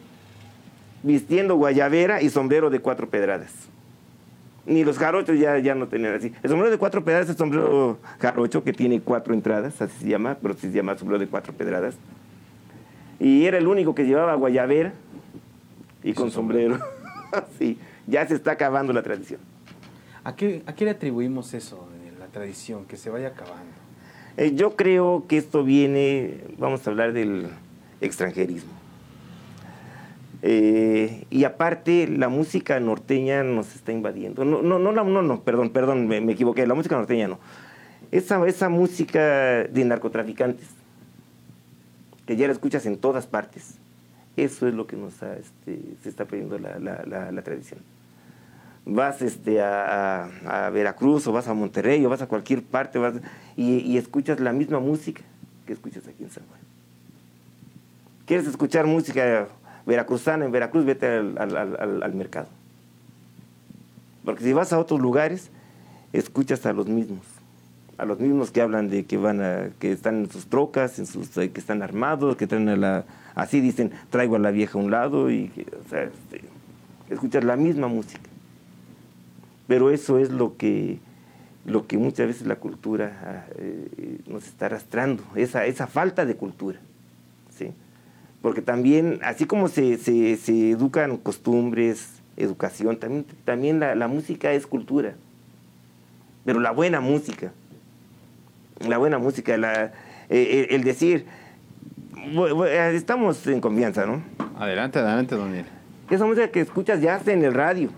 vistiendo 1.02 1.56
guayabera 1.56 2.22
y 2.22 2.30
sombrero 2.30 2.70
de 2.70 2.80
cuatro 2.80 3.08
pedradas. 3.08 3.52
Ni 4.66 4.84
los 4.84 4.98
jarochos 4.98 5.38
ya, 5.38 5.58
ya 5.58 5.74
no 5.74 5.86
tenían 5.86 6.14
así. 6.14 6.32
El 6.42 6.50
sombrero 6.50 6.70
de 6.70 6.78
cuatro 6.78 7.04
pedradas 7.04 7.26
es 7.26 7.32
el 7.32 7.36
sombrero 7.36 7.98
jarocho 8.18 8.64
que 8.64 8.72
tiene 8.72 9.00
cuatro 9.00 9.32
entradas, 9.32 9.80
así 9.80 10.00
se 10.00 10.08
llama, 10.08 10.36
pero 10.42 10.54
sí 10.54 10.62
se 10.62 10.72
llama 10.72 10.98
sombrero 10.98 11.20
de 11.20 11.28
cuatro 11.28 11.52
pedradas. 11.52 11.96
Y 13.20 13.44
era 13.46 13.58
el 13.58 13.68
único 13.68 13.94
que 13.94 14.04
llevaba 14.04 14.34
guayabera 14.34 14.92
y 16.02 16.12
con 16.14 16.30
sombrero. 16.30 16.78
sí, 17.58 17.78
ya 18.06 18.26
se 18.26 18.34
está 18.34 18.52
acabando 18.52 18.92
la 18.92 19.02
tradición. 19.02 19.40
¿A 20.24 20.34
qué, 20.34 20.62
¿A 20.66 20.74
qué 20.74 20.84
le 20.84 20.90
atribuimos 20.90 21.54
eso, 21.54 21.88
la 22.18 22.26
tradición, 22.26 22.84
que 22.86 22.96
se 22.96 23.10
vaya 23.10 23.28
acabando? 23.28 23.72
Eh, 24.36 24.54
yo 24.54 24.76
creo 24.76 25.24
que 25.28 25.38
esto 25.38 25.62
viene, 25.62 26.40
vamos 26.58 26.86
a 26.86 26.90
hablar 26.90 27.12
del 27.12 27.48
extranjerismo. 28.00 28.72
Eh, 30.48 31.26
y 31.28 31.42
aparte, 31.42 32.06
la 32.06 32.28
música 32.28 32.78
norteña 32.78 33.42
nos 33.42 33.74
está 33.74 33.90
invadiendo. 33.90 34.44
No, 34.44 34.62
no, 34.62 34.78
no, 34.78 34.92
no, 34.92 35.20
no, 35.20 35.40
perdón, 35.40 35.70
perdón, 35.70 36.06
me, 36.06 36.18
equivoqué. 36.30 36.64
La 36.68 36.74
música 36.74 36.94
norteña 36.94 37.26
no. 37.26 37.40
Esa, 38.12 38.46
esa 38.46 38.68
música 38.68 39.64
de 39.64 39.84
narcotraficantes, 39.84 40.68
que 42.26 42.36
ya 42.36 42.46
la 42.46 42.52
escuchas 42.52 42.86
en 42.86 42.96
todas 42.96 43.26
partes, 43.26 43.78
eso 44.36 44.68
es 44.68 44.74
lo 44.74 44.86
que 44.86 44.94
nos 44.94 45.20
ha, 45.24 45.36
este, 45.36 45.80
se 46.04 46.08
está 46.08 46.26
perdiendo 46.26 46.60
la, 46.60 46.78
la, 46.78 47.42
tradición. 47.42 47.80
Vas 48.84 49.22
este, 49.22 49.60
a, 49.60 50.26
a, 50.26 50.66
a, 50.66 50.70
Veracruz 50.70 51.26
o 51.26 51.32
vas 51.32 51.48
a 51.48 51.54
Monterrey 51.54 52.06
o 52.06 52.08
vas 52.08 52.22
a 52.22 52.28
cualquier 52.28 52.62
parte 52.62 53.00
vas, 53.00 53.14
y, 53.56 53.78
y 53.78 53.98
escuchas 53.98 54.38
la 54.38 54.52
misma 54.52 54.78
música 54.78 55.22
que 55.66 55.72
escuchas 55.72 56.06
aquí 56.06 56.22
en 56.22 56.30
San 56.30 56.44
Juan. 56.46 56.60
¿Quieres 58.26 58.46
escuchar 58.46 58.86
música 58.86 59.48
veracruzana 59.86 60.44
en 60.44 60.52
Veracruz? 60.52 60.84
Vete 60.84 61.06
al, 61.06 61.38
al, 61.38 62.14
mercado. 62.14 62.48
Porque 64.24 64.44
si 64.44 64.52
vas 64.52 64.72
a 64.72 64.78
otros 64.78 65.00
lugares, 65.00 65.50
escuchas 66.12 66.66
a 66.66 66.72
los 66.72 66.86
mismos 66.86 67.22
a 67.98 68.04
los 68.04 68.20
mismos 68.20 68.50
que 68.50 68.60
hablan 68.60 68.90
de 68.90 69.06
que 69.06 69.16
van 69.16 69.40
a, 69.40 69.70
que 69.78 69.90
están 69.90 70.16
en 70.16 70.30
sus 70.30 70.46
trocas, 70.46 70.98
en 70.98 71.06
sus, 71.06 71.30
que 71.30 71.50
están 71.54 71.82
armados, 71.82 72.36
que 72.36 72.46
traen 72.46 72.68
a 72.68 72.76
la, 72.76 73.04
así 73.34 73.60
dicen, 73.62 73.90
traigo 74.10 74.36
a 74.36 74.38
la 74.38 74.50
vieja 74.50 74.78
a 74.78 74.82
un 74.82 74.90
lado 74.90 75.30
y, 75.30 75.50
o 75.86 75.88
sea, 75.88 76.02
este, 76.02 76.42
escuchas 77.08 77.44
la 77.44 77.56
misma 77.56 77.88
música. 77.88 78.28
Pero 79.66 79.90
eso 79.90 80.18
es 80.18 80.30
lo 80.30 80.56
que, 80.56 80.98
lo 81.64 81.86
que 81.86 81.96
muchas 81.96 82.26
veces 82.26 82.46
la 82.46 82.56
cultura 82.56 83.46
eh, 83.56 84.18
nos 84.26 84.46
está 84.46 84.66
arrastrando, 84.66 85.22
esa, 85.34 85.64
esa 85.64 85.86
falta 85.86 86.26
de 86.26 86.36
cultura. 86.36 86.78
Porque 88.42 88.62
también, 88.62 89.18
así 89.22 89.46
como 89.46 89.68
se, 89.68 89.98
se, 89.98 90.36
se 90.36 90.70
educan 90.70 91.16
costumbres, 91.16 92.20
educación, 92.36 92.98
también, 92.98 93.26
también 93.44 93.80
la, 93.80 93.94
la 93.94 94.08
música 94.08 94.52
es 94.52 94.66
cultura, 94.66 95.14
pero 96.44 96.60
la 96.60 96.70
buena 96.70 97.00
música 97.00 97.52
la 98.80 98.98
buena 98.98 99.18
música, 99.18 99.56
la, 99.56 99.92
eh, 100.28 100.68
el 100.70 100.84
decir, 100.84 101.26
estamos 102.92 103.46
en 103.46 103.60
confianza, 103.60 104.06
¿no? 104.06 104.22
Adelante, 104.58 104.98
adelante, 104.98 105.36
Daniel. 105.36 105.66
Esa 106.10 106.26
música 106.26 106.48
que 106.48 106.60
escuchas 106.60 107.00
ya 107.00 107.16
está 107.16 107.32
en 107.32 107.44
el 107.44 107.54
radio, 107.54 107.90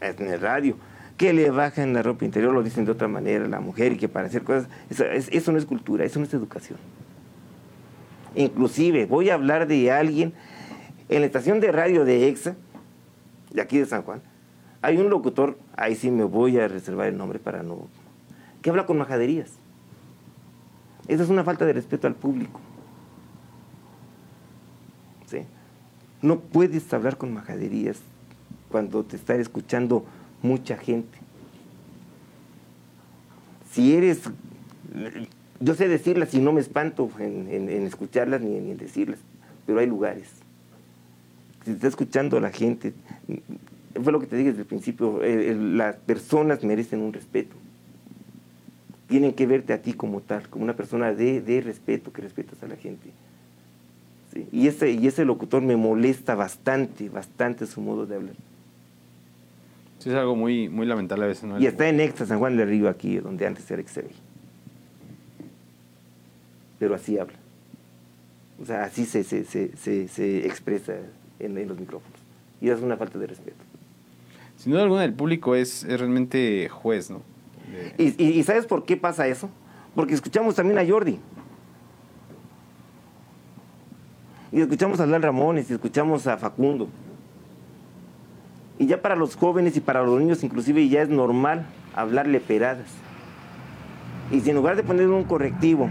en 0.00 0.28
el 0.28 0.40
radio. 0.40 0.76
Que 1.16 1.32
le 1.32 1.50
bajan 1.50 1.94
la 1.94 2.02
ropa 2.02 2.26
interior, 2.26 2.52
lo 2.52 2.62
dicen 2.62 2.84
de 2.84 2.92
otra 2.92 3.08
manera, 3.08 3.48
la 3.48 3.60
mujer, 3.60 3.92
y 3.92 3.96
que 3.96 4.06
para 4.06 4.26
hacer 4.26 4.42
cosas, 4.42 4.68
eso, 4.90 5.04
eso 5.06 5.52
no 5.52 5.56
es 5.56 5.64
cultura, 5.64 6.04
eso 6.04 6.18
no 6.18 6.26
es 6.26 6.34
educación. 6.34 6.78
Inclusive, 8.36 9.06
voy 9.06 9.30
a 9.30 9.34
hablar 9.34 9.66
de 9.66 9.90
alguien, 9.90 10.32
en 11.08 11.20
la 11.20 11.26
estación 11.26 11.60
de 11.60 11.72
radio 11.72 12.04
de 12.04 12.28
EXA, 12.28 12.54
de 13.50 13.60
aquí 13.60 13.78
de 13.78 13.86
San 13.86 14.02
Juan, 14.02 14.22
hay 14.82 14.98
un 14.98 15.10
locutor, 15.10 15.58
ahí 15.76 15.96
sí 15.96 16.10
me 16.10 16.24
voy 16.24 16.58
a 16.58 16.68
reservar 16.68 17.08
el 17.08 17.16
nombre 17.16 17.38
para 17.38 17.62
no 17.62 17.88
que 18.62 18.70
habla 18.70 18.84
con 18.84 18.98
majaderías. 18.98 19.52
Esa 21.06 21.22
es 21.22 21.28
una 21.28 21.44
falta 21.44 21.64
de 21.64 21.72
respeto 21.72 22.08
al 22.08 22.16
público. 22.16 22.60
No 26.22 26.40
puedes 26.40 26.92
hablar 26.92 27.16
con 27.16 27.32
majaderías 27.32 27.98
cuando 28.70 29.04
te 29.04 29.14
está 29.14 29.36
escuchando 29.36 30.04
mucha 30.42 30.76
gente. 30.76 31.18
Si 33.70 33.94
eres, 33.94 34.22
yo 35.60 35.74
sé 35.74 35.88
decirlas 35.88 36.34
y 36.34 36.40
no 36.40 36.52
me 36.52 36.60
espanto 36.60 37.10
en, 37.18 37.48
en, 37.50 37.68
en 37.68 37.86
escucharlas 37.86 38.40
ni, 38.40 38.58
ni, 38.60 38.72
en 38.72 38.76
decirlas, 38.76 39.18
pero 39.66 39.80
hay 39.80 39.86
lugares. 39.86 40.28
Si 41.64 41.72
está 41.72 41.88
escuchando 41.88 42.38
la 42.40 42.50
gente, 42.50 42.94
fue 44.02 44.12
lo 44.12 44.20
que 44.20 44.26
te 44.26 44.36
dije 44.36 44.50
desde 44.50 44.62
el 44.62 44.68
principio, 44.68 45.22
eh, 45.22 45.54
las 45.54 45.96
personas 45.96 46.62
merecen 46.62 47.00
un 47.00 47.12
respeto 47.12 47.56
tienen 49.06 49.32
que 49.32 49.46
verte 49.46 49.72
a 49.72 49.82
ti 49.82 49.92
como 49.92 50.20
tal, 50.20 50.48
como 50.48 50.64
una 50.64 50.74
persona 50.74 51.12
de, 51.12 51.40
de 51.40 51.60
respeto, 51.60 52.12
que 52.12 52.22
respetas 52.22 52.62
a 52.62 52.66
la 52.66 52.76
gente. 52.76 53.10
¿Sí? 54.32 54.48
Y, 54.52 54.66
ese, 54.66 54.90
y 54.90 55.06
ese 55.06 55.24
locutor 55.24 55.62
me 55.62 55.76
molesta 55.76 56.34
bastante, 56.34 57.08
bastante 57.08 57.66
su 57.66 57.80
modo 57.80 58.06
de 58.06 58.16
hablar. 58.16 58.34
Sí, 59.98 60.10
es 60.10 60.16
algo 60.16 60.36
muy, 60.36 60.68
muy 60.68 60.86
lamentable 60.86 61.24
a 61.24 61.28
veces. 61.28 61.44
¿no? 61.44 61.60
Y 61.60 61.66
está 61.66 61.88
en 61.88 62.00
Extra 62.00 62.26
San 62.26 62.38
Juan 62.38 62.56
del 62.56 62.68
Río, 62.68 62.88
aquí, 62.88 63.18
donde 63.18 63.46
antes 63.46 63.70
era 63.70 63.82
XB. 63.82 64.10
Pero 66.78 66.94
así 66.94 67.18
habla. 67.18 67.36
O 68.60 68.64
sea, 68.64 68.84
así 68.84 69.04
se, 69.04 69.22
se, 69.24 69.44
se, 69.44 70.08
se, 70.08 70.46
expresa 70.46 70.94
en, 71.38 71.58
en, 71.58 71.68
los 71.68 71.78
micrófonos. 71.78 72.18
Y 72.60 72.70
es 72.70 72.80
una 72.80 72.96
falta 72.96 73.18
de 73.18 73.26
respeto. 73.26 73.56
Sin 74.56 74.72
duda 74.72 74.82
alguna, 74.82 75.04
el 75.04 75.12
público 75.12 75.54
es, 75.54 75.84
es 75.84 76.00
realmente 76.00 76.68
juez, 76.70 77.10
¿no? 77.10 77.20
Y, 77.98 78.22
y, 78.22 78.38
y, 78.38 78.42
¿sabes 78.44 78.64
por 78.64 78.84
qué 78.84 78.96
pasa 78.96 79.26
eso? 79.26 79.50
Porque 79.94 80.14
escuchamos 80.14 80.54
también 80.54 80.78
a 80.78 80.86
Jordi. 80.86 81.18
Y 84.52 84.60
escuchamos 84.60 85.00
a 85.00 85.06
Lal 85.06 85.22
Ramones, 85.22 85.70
y 85.70 85.74
escuchamos 85.74 86.26
a 86.26 86.38
Facundo. 86.38 86.88
Y 88.78 88.86
ya 88.86 89.02
para 89.02 89.16
los 89.16 89.36
jóvenes 89.36 89.76
y 89.76 89.80
para 89.80 90.02
los 90.02 90.18
niños 90.20 90.44
inclusive 90.44 90.88
ya 90.88 91.02
es 91.02 91.08
normal 91.08 91.66
hablarle 91.94 92.40
peradas. 92.40 92.88
Y 94.30 94.40
si 94.40 94.50
en 94.50 94.56
lugar 94.56 94.76
de 94.76 94.82
poner 94.82 95.08
un 95.08 95.24
correctivo, 95.24 95.88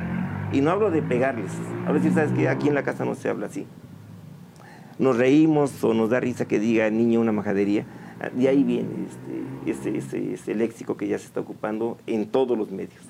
y 0.56 0.62
no 0.62 0.72
hablo 0.72 0.90
de 0.90 1.02
pegarles, 1.02 1.52
ahora 1.86 2.02
sí 2.02 2.10
sabes 2.12 2.32
que 2.32 2.48
aquí 2.48 2.70
en 2.70 2.76
la 2.76 2.84
casa 2.84 3.04
no 3.04 3.16
se 3.16 3.28
habla 3.28 3.48
así. 3.48 3.68
Nos 4.98 5.18
reímos 5.18 5.84
o 5.84 5.94
nos 5.94 6.10
da 6.10 6.22
risa 6.22 6.48
que 6.48 6.60
diga 6.60 6.90
niño 6.90 7.20
una 7.20 7.34
majadería, 7.34 7.86
de 8.34 8.48
ahí 8.48 8.64
viene 8.64 8.88
este, 9.66 9.90
ese, 9.90 9.98
ese, 9.98 10.34
ese, 10.34 10.56
léxico 10.56 10.96
que 10.96 11.10
ya 11.10 11.20
se 11.20 11.26
está 11.26 11.42
ocupando 11.42 11.98
en 12.08 12.28
todos 12.28 12.58
los 12.58 12.72
medios. 12.72 13.02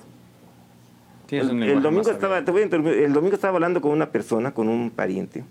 Sí, 1.28 1.36
el, 1.36 1.62
el, 1.62 1.82
domingo 1.82 2.10
estaba, 2.10 2.44
te 2.44 2.50
voy 2.50 2.62
a 2.62 2.64
el 2.64 3.12
domingo 3.12 3.36
estaba 3.36 3.54
hablando 3.54 3.80
con 3.80 3.92
una 3.92 4.10
persona, 4.10 4.52
con 4.52 4.68
un 4.68 4.90
pariente, 4.90 5.44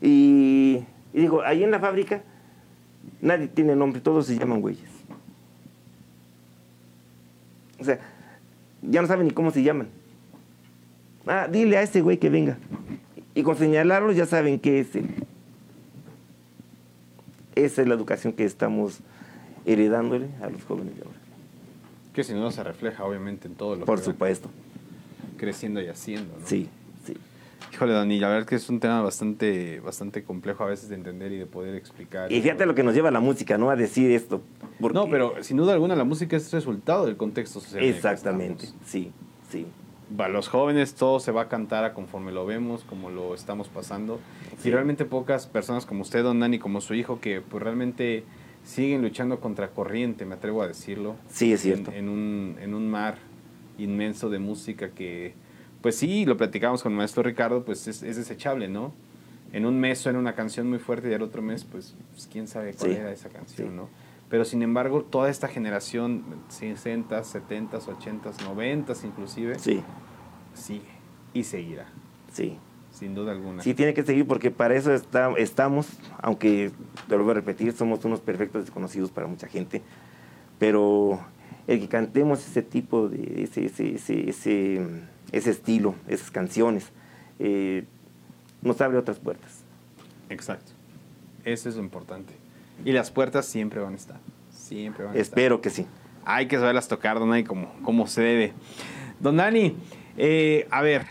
y, 0.00 0.84
y 1.12 1.20
digo, 1.20 1.42
ahí 1.42 1.64
en 1.64 1.72
la 1.72 1.80
fábrica 1.80 2.22
nadie 3.20 3.48
tiene 3.48 3.74
nombre, 3.74 4.00
todos 4.00 4.26
se 4.26 4.38
llaman 4.38 4.60
güeyes. 4.60 4.90
O 7.80 7.84
sea, 7.84 7.98
ya 8.82 9.02
no 9.02 9.08
saben 9.08 9.26
ni 9.26 9.32
cómo 9.32 9.50
se 9.50 9.64
llaman. 9.64 9.88
Ah, 11.26 11.48
dile 11.50 11.76
a 11.76 11.82
ese 11.82 12.00
güey 12.00 12.18
que 12.18 12.28
venga. 12.30 12.58
Y 13.34 13.42
con 13.42 13.56
señalarlos 13.56 14.16
ya 14.16 14.26
saben 14.26 14.58
qué 14.58 14.80
es 14.80 14.94
él. 14.96 15.06
Esa 17.54 17.82
es 17.82 17.88
la 17.88 17.94
educación 17.94 18.32
que 18.32 18.44
estamos 18.44 19.00
heredándole 19.66 20.28
a 20.42 20.48
los 20.48 20.62
jóvenes 20.64 20.96
de 20.96 21.02
ahora. 21.02 21.18
Que 22.14 22.24
si 22.24 22.34
no 22.34 22.50
se 22.50 22.62
refleja 22.62 23.04
obviamente 23.04 23.48
en 23.48 23.54
todo 23.54 23.76
lo 23.76 23.84
Por 23.84 23.98
que 23.98 24.04
supuesto. 24.06 24.50
creciendo 25.36 25.80
y 25.80 25.88
haciendo, 25.88 26.34
¿no? 26.38 26.46
Sí, 26.46 26.68
sí. 27.06 27.16
Híjole, 27.72 27.92
Dani, 27.94 28.18
la 28.20 28.28
verdad 28.28 28.42
es 28.42 28.46
que 28.48 28.56
es 28.56 28.68
un 28.68 28.80
tema 28.80 29.00
bastante, 29.00 29.80
bastante 29.80 30.22
complejo 30.24 30.64
a 30.64 30.66
veces 30.66 30.88
de 30.90 30.94
entender 30.96 31.32
y 31.32 31.38
de 31.38 31.46
poder 31.46 31.74
explicar. 31.74 32.30
Y 32.30 32.42
fíjate 32.42 32.66
lo 32.66 32.74
que 32.74 32.82
nos 32.82 32.94
lleva 32.94 33.10
la 33.10 33.20
música, 33.20 33.56
¿no? 33.56 33.70
A 33.70 33.76
decir 33.76 34.10
esto. 34.10 34.42
Porque... 34.80 34.98
No, 34.98 35.08
pero 35.08 35.42
sin 35.42 35.56
duda 35.56 35.72
alguna 35.72 35.96
la 35.96 36.04
música 36.04 36.36
es 36.36 36.52
resultado 36.52 37.06
del 37.06 37.16
contexto 37.16 37.60
social. 37.60 37.82
Exactamente, 37.84 38.66
sí, 38.84 39.10
sí. 39.50 39.66
Va, 40.18 40.28
los 40.28 40.48
jóvenes 40.48 40.94
todo 40.94 41.20
se 41.20 41.32
va 41.32 41.42
a 41.42 41.48
cantar 41.48 41.84
a 41.84 41.94
conforme 41.94 42.32
lo 42.32 42.44
vemos, 42.44 42.84
como 42.84 43.10
lo 43.10 43.34
estamos 43.34 43.68
pasando. 43.68 44.20
Sí. 44.58 44.68
Y 44.68 44.72
realmente 44.72 45.04
pocas 45.04 45.46
personas 45.46 45.86
como 45.86 46.02
usted, 46.02 46.22
don 46.22 46.40
Dani, 46.40 46.58
como 46.58 46.80
su 46.80 46.94
hijo, 46.94 47.20
que 47.20 47.40
pues 47.40 47.62
realmente 47.62 48.24
siguen 48.64 49.02
luchando 49.02 49.40
contra 49.40 49.68
corriente, 49.70 50.24
me 50.24 50.34
atrevo 50.34 50.62
a 50.62 50.68
decirlo. 50.68 51.16
Sí, 51.28 51.52
es 51.52 51.62
cierto. 51.62 51.90
En, 51.92 51.98
en, 51.98 52.08
un, 52.08 52.56
en 52.60 52.74
un 52.74 52.90
mar 52.90 53.18
inmenso 53.78 54.30
de 54.30 54.38
música 54.38 54.90
que, 54.90 55.34
pues 55.80 55.96
sí, 55.96 56.26
lo 56.26 56.36
platicamos 56.36 56.82
con 56.82 56.92
el 56.92 56.98
maestro 56.98 57.22
Ricardo, 57.22 57.64
pues 57.64 57.88
es, 57.88 58.02
es 58.02 58.16
desechable, 58.16 58.68
¿no? 58.68 58.92
En 59.52 59.66
un 59.66 59.78
mes 59.78 59.98
suena 59.98 60.18
una 60.18 60.34
canción 60.34 60.68
muy 60.68 60.78
fuerte 60.78 61.10
y 61.10 61.14
al 61.14 61.22
otro 61.22 61.42
mes, 61.42 61.64
pues, 61.64 61.94
pues 62.12 62.26
quién 62.30 62.48
sabe 62.48 62.72
cuál 62.74 62.90
sí. 62.92 62.96
era 62.96 63.12
esa 63.12 63.28
canción, 63.28 63.68
sí. 63.68 63.74
¿no? 63.74 63.88
Pero 64.32 64.46
sin 64.46 64.62
embargo, 64.62 65.02
toda 65.02 65.28
esta 65.28 65.46
generación, 65.46 66.24
60, 66.48 67.22
70, 67.22 67.76
80, 67.76 68.30
90 68.46 68.94
inclusive, 69.04 69.58
sí. 69.58 69.82
sigue 70.54 70.86
y 71.34 71.44
seguirá. 71.44 71.84
Sí. 72.32 72.56
sin 72.92 73.14
duda 73.14 73.32
alguna. 73.32 73.62
Sí, 73.62 73.74
tiene 73.74 73.92
que 73.92 74.02
seguir 74.02 74.26
porque 74.26 74.50
para 74.50 74.74
eso 74.74 74.90
está, 74.94 75.30
estamos, 75.36 75.86
aunque, 76.22 76.70
te 77.08 77.18
lo 77.18 77.24
voy 77.24 77.32
a 77.32 77.34
repetir, 77.34 77.74
somos 77.74 78.02
unos 78.06 78.20
perfectos 78.20 78.64
desconocidos 78.64 79.10
para 79.10 79.26
mucha 79.26 79.48
gente, 79.48 79.82
pero 80.58 81.20
el 81.66 81.80
que 81.80 81.88
cantemos 81.88 82.40
ese 82.48 82.62
tipo 82.62 83.10
de, 83.10 83.42
ese, 83.42 83.66
ese, 83.66 83.96
ese, 83.96 84.30
ese, 84.30 84.86
ese 85.30 85.50
estilo, 85.50 85.94
esas 86.08 86.30
canciones, 86.30 86.90
eh, 87.38 87.84
nos 88.62 88.80
abre 88.80 88.96
otras 88.96 89.18
puertas. 89.18 89.62
Exacto. 90.30 90.72
Eso 91.44 91.68
es 91.68 91.76
lo 91.76 91.82
importante. 91.82 92.41
Y 92.84 92.92
las 92.92 93.10
puertas 93.10 93.46
siempre 93.46 93.80
van 93.80 93.92
a 93.94 93.96
estar. 93.96 94.18
Siempre 94.50 95.04
van 95.04 95.14
a 95.14 95.18
Espero 95.18 95.56
estar. 95.56 95.62
que 95.62 95.70
sí. 95.70 95.86
Hay 96.24 96.46
que 96.46 96.56
saberlas 96.56 96.88
tocar, 96.88 97.18
don 97.18 97.30
Dani, 97.30 97.44
como, 97.44 97.72
como 97.82 98.06
se 98.06 98.22
debe. 98.22 98.52
Don 99.20 99.36
Dani, 99.36 99.76
eh, 100.16 100.66
a 100.70 100.82
ver, 100.82 101.06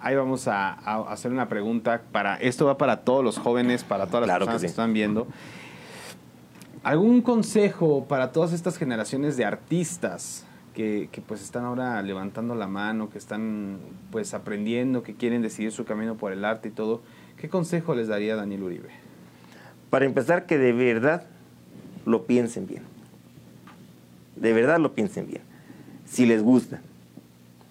ahí 0.00 0.14
vamos 0.14 0.48
a, 0.48 0.72
a 0.72 1.12
hacer 1.12 1.32
una 1.32 1.48
pregunta. 1.48 2.02
Para, 2.12 2.36
esto 2.36 2.66
va 2.66 2.76
para 2.78 3.00
todos 3.00 3.24
los 3.24 3.38
jóvenes, 3.38 3.84
para 3.84 4.06
todas 4.06 4.20
las 4.22 4.28
Claro 4.28 4.46
que 4.46 4.52
personas 4.52 4.62
que, 4.62 4.68
sí. 4.68 4.70
están 4.72 4.92
viendo. 4.92 5.26
¿Algún 6.82 7.22
consejo 7.22 8.06
para 8.08 8.32
todas 8.32 8.52
estas 8.52 8.76
generaciones 8.76 9.36
de 9.36 9.44
artistas 9.44 10.44
que, 10.74 11.08
que, 11.12 11.20
pues 11.20 11.40
están 11.42 11.64
ahora 11.64 12.02
levantando 12.02 12.54
la 12.54 12.66
mano, 12.66 13.08
que 13.08 13.18
están 13.18 13.78
pues 14.10 14.34
aprendiendo, 14.34 15.02
que 15.02 15.14
quieren 15.14 15.42
decidir 15.42 15.70
su 15.70 15.84
camino 15.84 16.16
por 16.16 16.32
el 16.32 16.44
arte 16.44 16.68
y 16.68 16.72
todo? 16.72 17.00
¿Qué 17.36 17.48
consejo 17.48 17.94
les 17.94 18.08
daría 18.08 18.34
Daniel 18.36 18.64
Uribe? 18.64 19.01
Para 19.92 20.06
empezar, 20.06 20.46
que 20.46 20.56
de 20.56 20.72
verdad 20.72 21.24
lo 22.06 22.24
piensen 22.24 22.66
bien. 22.66 22.80
De 24.36 24.54
verdad 24.54 24.78
lo 24.78 24.94
piensen 24.94 25.26
bien. 25.26 25.42
Si 26.06 26.24
les 26.24 26.42
gusta. 26.42 26.80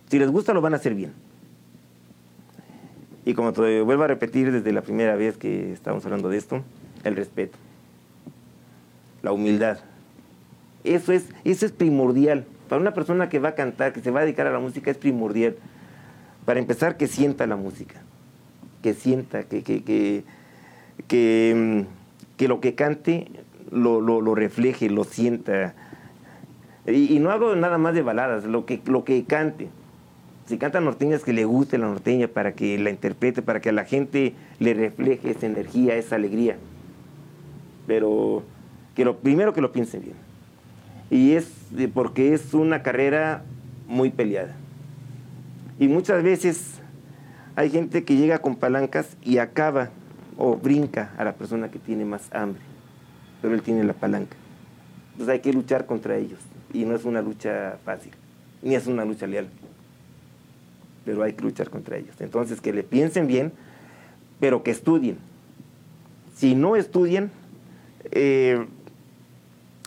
Si 0.08 0.20
les 0.20 0.30
gusta, 0.30 0.54
lo 0.54 0.62
van 0.62 0.74
a 0.74 0.76
hacer 0.76 0.94
bien. 0.94 1.14
Y 3.26 3.34
como 3.34 3.54
te 3.54 3.82
vuelvo 3.82 4.04
a 4.04 4.08
repetir 4.08 4.52
desde 4.52 4.72
la 4.72 4.84
primera 4.84 5.16
vez 5.16 5.36
que 5.36 5.74
estamos 5.74 6.06
hablando 6.06 6.30
de 6.30 6.38
esto, 6.38 6.62
el 7.04 7.16
respeto. 7.16 7.58
La 9.24 9.32
humildad. 9.32 9.80
Eso 10.84 11.14
es, 11.14 11.26
eso 11.44 11.66
es 11.66 11.72
primordial. 11.72 12.46
Para 12.70 12.80
una 12.80 12.94
persona 12.94 13.30
que 13.30 13.40
va 13.40 13.50
a 13.50 13.56
cantar, 13.56 13.94
que 13.94 14.02
se 14.02 14.12
va 14.12 14.20
a 14.20 14.26
dedicar 14.26 14.46
a 14.46 14.52
la 14.52 14.60
música, 14.60 14.92
es 14.92 14.98
primordial. 14.98 15.56
Para 16.46 16.60
empezar, 16.60 16.98
que 16.98 17.08
sienta 17.08 17.48
la 17.48 17.56
música. 17.56 18.00
Que 18.84 18.94
sienta, 18.94 19.42
que, 19.42 19.64
que, 19.64 19.84
que, 19.84 20.24
que, 21.08 21.86
mm, 21.88 22.01
que 22.42 22.48
lo 22.48 22.60
que 22.60 22.74
cante 22.74 23.28
lo, 23.70 24.02
lo, 24.02 24.34
refleje, 24.34 24.90
lo 24.90 25.04
sienta. 25.04 25.76
Y, 26.88 27.20
no 27.20 27.30
hablo 27.30 27.56
nada 27.56 27.78
más 27.78 27.94
de 27.94 28.02
baladas, 28.02 28.46
lo 28.46 28.66
que, 28.66 28.82
lo 28.88 29.04
que 29.04 29.24
cante. 29.26 29.70
Si 30.48 30.58
canta 30.58 30.82
norteñas, 30.82 31.24
que 31.24 31.34
le 31.34 31.46
guste 31.46 31.78
la 31.78 31.86
norteña 31.86 32.28
para 32.28 32.54
que 32.54 32.80
la 32.80 32.90
interprete, 32.90 33.44
para 33.44 33.62
que 33.62 33.70
a 33.70 33.74
la 33.74 33.86
gente 33.86 34.34
le 34.58 34.74
refleje 34.74 35.30
esa 35.30 35.46
energía, 35.46 35.96
esa 35.98 36.16
alegría. 36.16 36.58
Pero 37.86 38.42
que 38.96 39.06
lo 39.06 39.18
primero 39.18 39.54
que 39.54 39.62
lo 39.62 39.72
piensen 39.72 40.02
bien. 40.02 40.16
Y 41.12 41.34
es 41.34 41.48
porque 41.94 42.34
es 42.34 42.56
una 42.56 42.82
carrera 42.82 43.44
muy 43.88 44.10
peleada. 44.10 44.56
Y 45.78 45.88
muchas 45.88 46.24
veces 46.24 46.80
hay 47.56 47.70
gente 47.70 48.04
que 48.04 48.16
llega 48.16 48.40
con 48.40 48.56
palancas 48.56 49.16
y 49.22 49.38
acaba 49.38 49.92
o 50.44 50.56
brinca 50.56 51.14
a 51.20 51.24
la 51.24 51.34
persona 51.34 51.70
que 51.70 51.78
tiene 51.78 52.04
más 52.04 52.34
hambre, 52.34 52.64
pero 53.44 53.54
él 53.54 53.62
tiene 53.62 53.84
la 53.84 53.94
palanca. 53.94 54.36
Entonces 55.12 55.34
hay 55.34 55.40
que 55.40 55.54
luchar 55.54 55.86
contra 55.86 56.18
ellos. 56.18 56.40
Y 56.74 56.84
no 56.84 56.96
es 56.96 57.06
una 57.06 57.22
lucha 57.22 57.78
fácil, 57.86 58.12
ni 58.64 58.74
es 58.74 58.88
una 58.88 59.06
lucha 59.06 59.28
leal. 59.28 59.48
Pero 61.06 61.22
hay 61.22 61.34
que 61.34 61.44
luchar 61.44 61.70
contra 61.70 61.96
ellos. 61.98 62.16
Entonces 62.20 62.60
que 62.60 62.74
le 62.74 62.82
piensen 62.82 63.28
bien, 63.28 63.52
pero 64.40 64.64
que 64.64 64.72
estudien. 64.72 65.20
Si 66.36 66.56
no 66.56 66.76
estudian, 66.76 67.30
eh, 68.10 68.66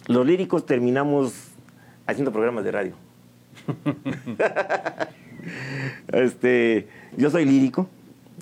los 0.06 0.24
líricos 0.24 0.66
terminamos 0.66 1.34
haciendo 2.06 2.30
programas 2.30 2.62
de 2.62 2.70
radio. 2.70 2.94
este, 6.12 6.86
yo 7.16 7.30
soy 7.30 7.44
lírico, 7.44 7.88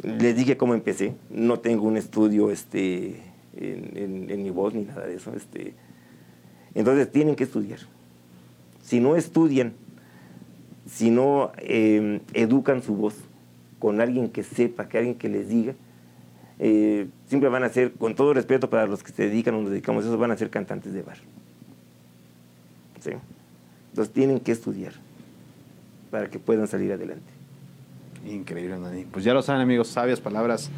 les 0.02 0.36
dije 0.36 0.56
cómo 0.56 0.74
empecé, 0.74 1.14
no 1.30 1.60
tengo 1.60 1.86
un 1.86 1.96
estudio 1.96 2.50
este, 2.50 3.20
en, 3.56 4.42
mi 4.42 4.50
voz 4.50 4.74
ni 4.74 4.84
nada 4.84 5.06
de 5.06 5.16
eso. 5.16 5.32
Este, 5.36 5.74
entonces 6.74 7.10
tienen 7.10 7.36
que 7.36 7.44
estudiar. 7.44 7.80
Si 8.82 9.00
no 9.00 9.16
estudian, 9.16 9.74
si 10.90 11.10
no 11.10 11.52
eh, 11.58 12.20
educan 12.32 12.82
su 12.82 12.96
voz 12.96 13.14
con 13.78 14.00
alguien 14.00 14.28
que 14.28 14.42
sepa, 14.42 14.88
que 14.88 14.98
alguien 14.98 15.16
que 15.16 15.28
les 15.28 15.48
diga, 15.48 15.74
eh, 16.58 17.08
siempre 17.26 17.48
van 17.48 17.64
a 17.64 17.68
ser, 17.68 17.92
con 17.92 18.14
todo 18.14 18.34
respeto 18.34 18.70
para 18.70 18.86
los 18.86 19.02
que 19.02 19.12
se 19.12 19.28
dedican 19.28 19.54
o 19.54 19.62
nos 19.62 19.70
dedicamos 19.70 20.04
a 20.04 20.08
eso, 20.08 20.18
van 20.18 20.30
a 20.30 20.36
ser 20.36 20.50
cantantes 20.50 20.92
de 20.92 21.02
bar. 21.02 21.18
¿Sí? 23.00 23.10
Entonces 23.90 24.14
tienen 24.14 24.40
que 24.40 24.52
estudiar 24.52 24.92
para 26.10 26.28
que 26.28 26.38
puedan 26.38 26.68
salir 26.68 26.92
adelante. 26.92 27.31
Increíble, 28.26 28.78
Dani. 28.78 29.04
Pues 29.04 29.24
ya 29.24 29.34
lo 29.34 29.42
saben, 29.42 29.62
amigos, 29.62 29.88
sabias 29.88 30.20
palabras 30.20 30.70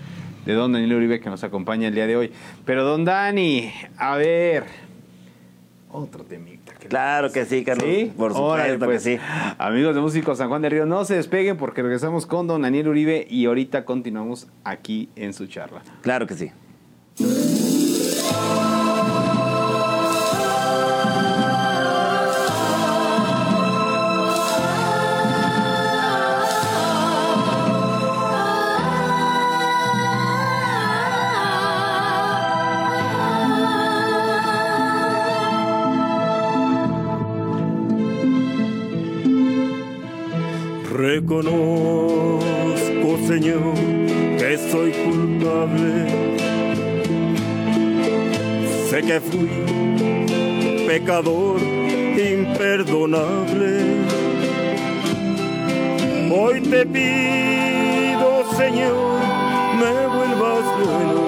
de 0.47 0.53
don 0.53 0.73
Daniel 0.73 0.95
Uribe 0.95 1.21
que 1.21 1.31
nos 1.31 1.45
acompaña 1.45 1.89
el 1.89 1.95
día 1.95 2.07
de 2.07 2.17
hoy. 2.17 2.33
Pero 2.65 2.85
don 2.85 3.05
Dani, 3.05 3.73
a 3.97 4.17
ver, 4.17 4.65
otro 5.91 6.25
temita. 6.25 6.75
Que 6.75 6.89
claro 6.89 7.31
que 7.31 7.45
sí, 7.45 7.65
Carlos. 7.65 7.87
¿Sí? 7.87 8.13
Por 8.17 8.33
supuesto 8.33 8.43
Órale, 8.45 8.79
pues, 8.79 9.05
que 9.05 9.17
sí. 9.17 9.23
Amigos 9.59 9.95
de 9.95 10.01
Músicos 10.01 10.39
San 10.39 10.49
Juan 10.49 10.63
de 10.63 10.71
Río, 10.71 10.87
no 10.87 11.05
se 11.05 11.15
despeguen 11.15 11.57
porque 11.57 11.83
regresamos 11.83 12.27
con 12.27 12.47
don 12.47 12.63
Daniel 12.63 12.89
Uribe 12.89 13.27
y 13.31 13.47
ahorita 13.47 13.85
continuamos 13.85 14.49
aquí 14.65 15.09
en 15.17 15.33
su 15.33 15.47
charla. 15.47 15.83
Claro 16.03 16.27
que 16.27 16.35
sí. 16.35 16.51
Reconozco, 41.07 42.41
Señor, 43.29 43.75
que 44.39 44.57
soy 44.57 44.91
culpable. 45.05 45.93
Sé 48.89 49.03
que 49.03 49.21
fui 49.21 49.51
pecador 50.87 51.61
imperdonable. 51.61 53.73
Hoy 56.35 56.63
te 56.63 56.87
pido, 56.87 58.51
Señor, 58.57 59.21
me 59.81 60.07
vuelvas 60.17 60.65
bueno, 60.87 61.21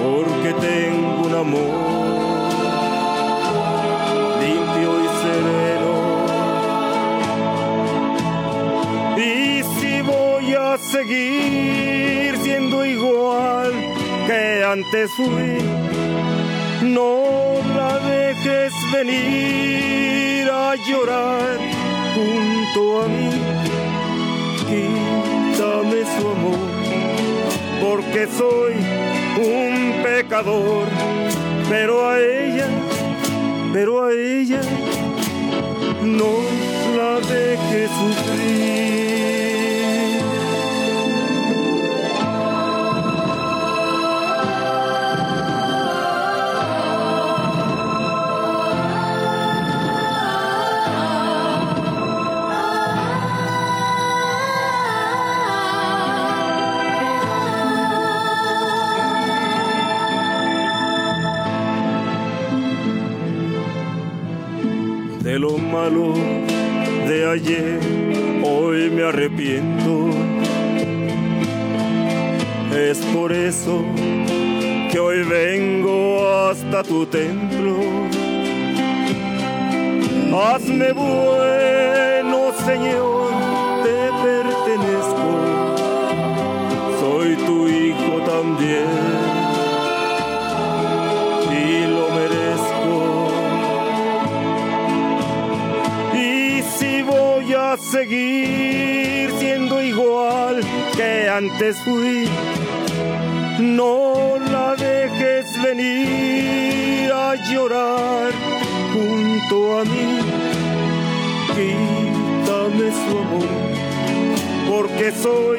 porque 0.00 0.50
tengo 0.60 1.26
un 1.26 1.34
amor 1.34 1.87
seguir 11.08 12.36
siendo 12.42 12.84
igual 12.84 13.72
que 14.26 14.64
antes 14.64 15.10
fui, 15.12 15.58
no 16.82 17.60
la 17.74 17.98
dejes 18.00 18.72
venir 18.92 20.50
a 20.50 20.74
llorar 20.76 21.58
junto 22.14 23.02
a 23.02 23.08
mí. 23.08 23.30
Quítame 24.68 26.04
su 26.14 26.28
amor, 26.28 26.68
porque 27.80 28.28
soy 28.36 28.74
un 29.38 30.02
pecador, 30.02 30.88
pero 31.70 32.10
a 32.10 32.20
ella, 32.20 32.68
pero 33.72 34.04
a 34.04 34.12
ella 34.12 34.60
no 36.02 36.32
la 36.96 37.20
dejes 37.20 37.90
sufrir. 37.90 39.17
De 65.90 67.30
ayer, 67.30 67.80
hoy 68.44 68.90
me 68.90 69.04
arrepiento. 69.04 70.10
Es 72.76 72.98
por 72.98 73.32
eso 73.32 73.82
que 74.92 74.98
hoy 74.98 75.22
vengo 75.22 76.28
hasta 76.28 76.82
tu 76.82 77.06
templo. 77.06 77.78
Hazme 80.30 80.92
bueno, 80.92 82.52
Señor, 82.66 83.27
seguir 98.08 99.30
siendo 99.38 99.82
igual 99.82 100.60
que 100.96 101.28
antes 101.28 101.76
fui, 101.80 102.26
no 103.58 104.38
la 104.50 104.74
dejes 104.76 105.46
venir 105.62 107.12
a 107.12 107.34
llorar 107.34 108.32
junto 108.94 109.80
a 109.80 109.84
mí. 109.84 110.18
Quítame 111.54 112.90
su 112.92 113.18
amor, 113.18 113.48
porque 114.70 115.12
soy 115.12 115.58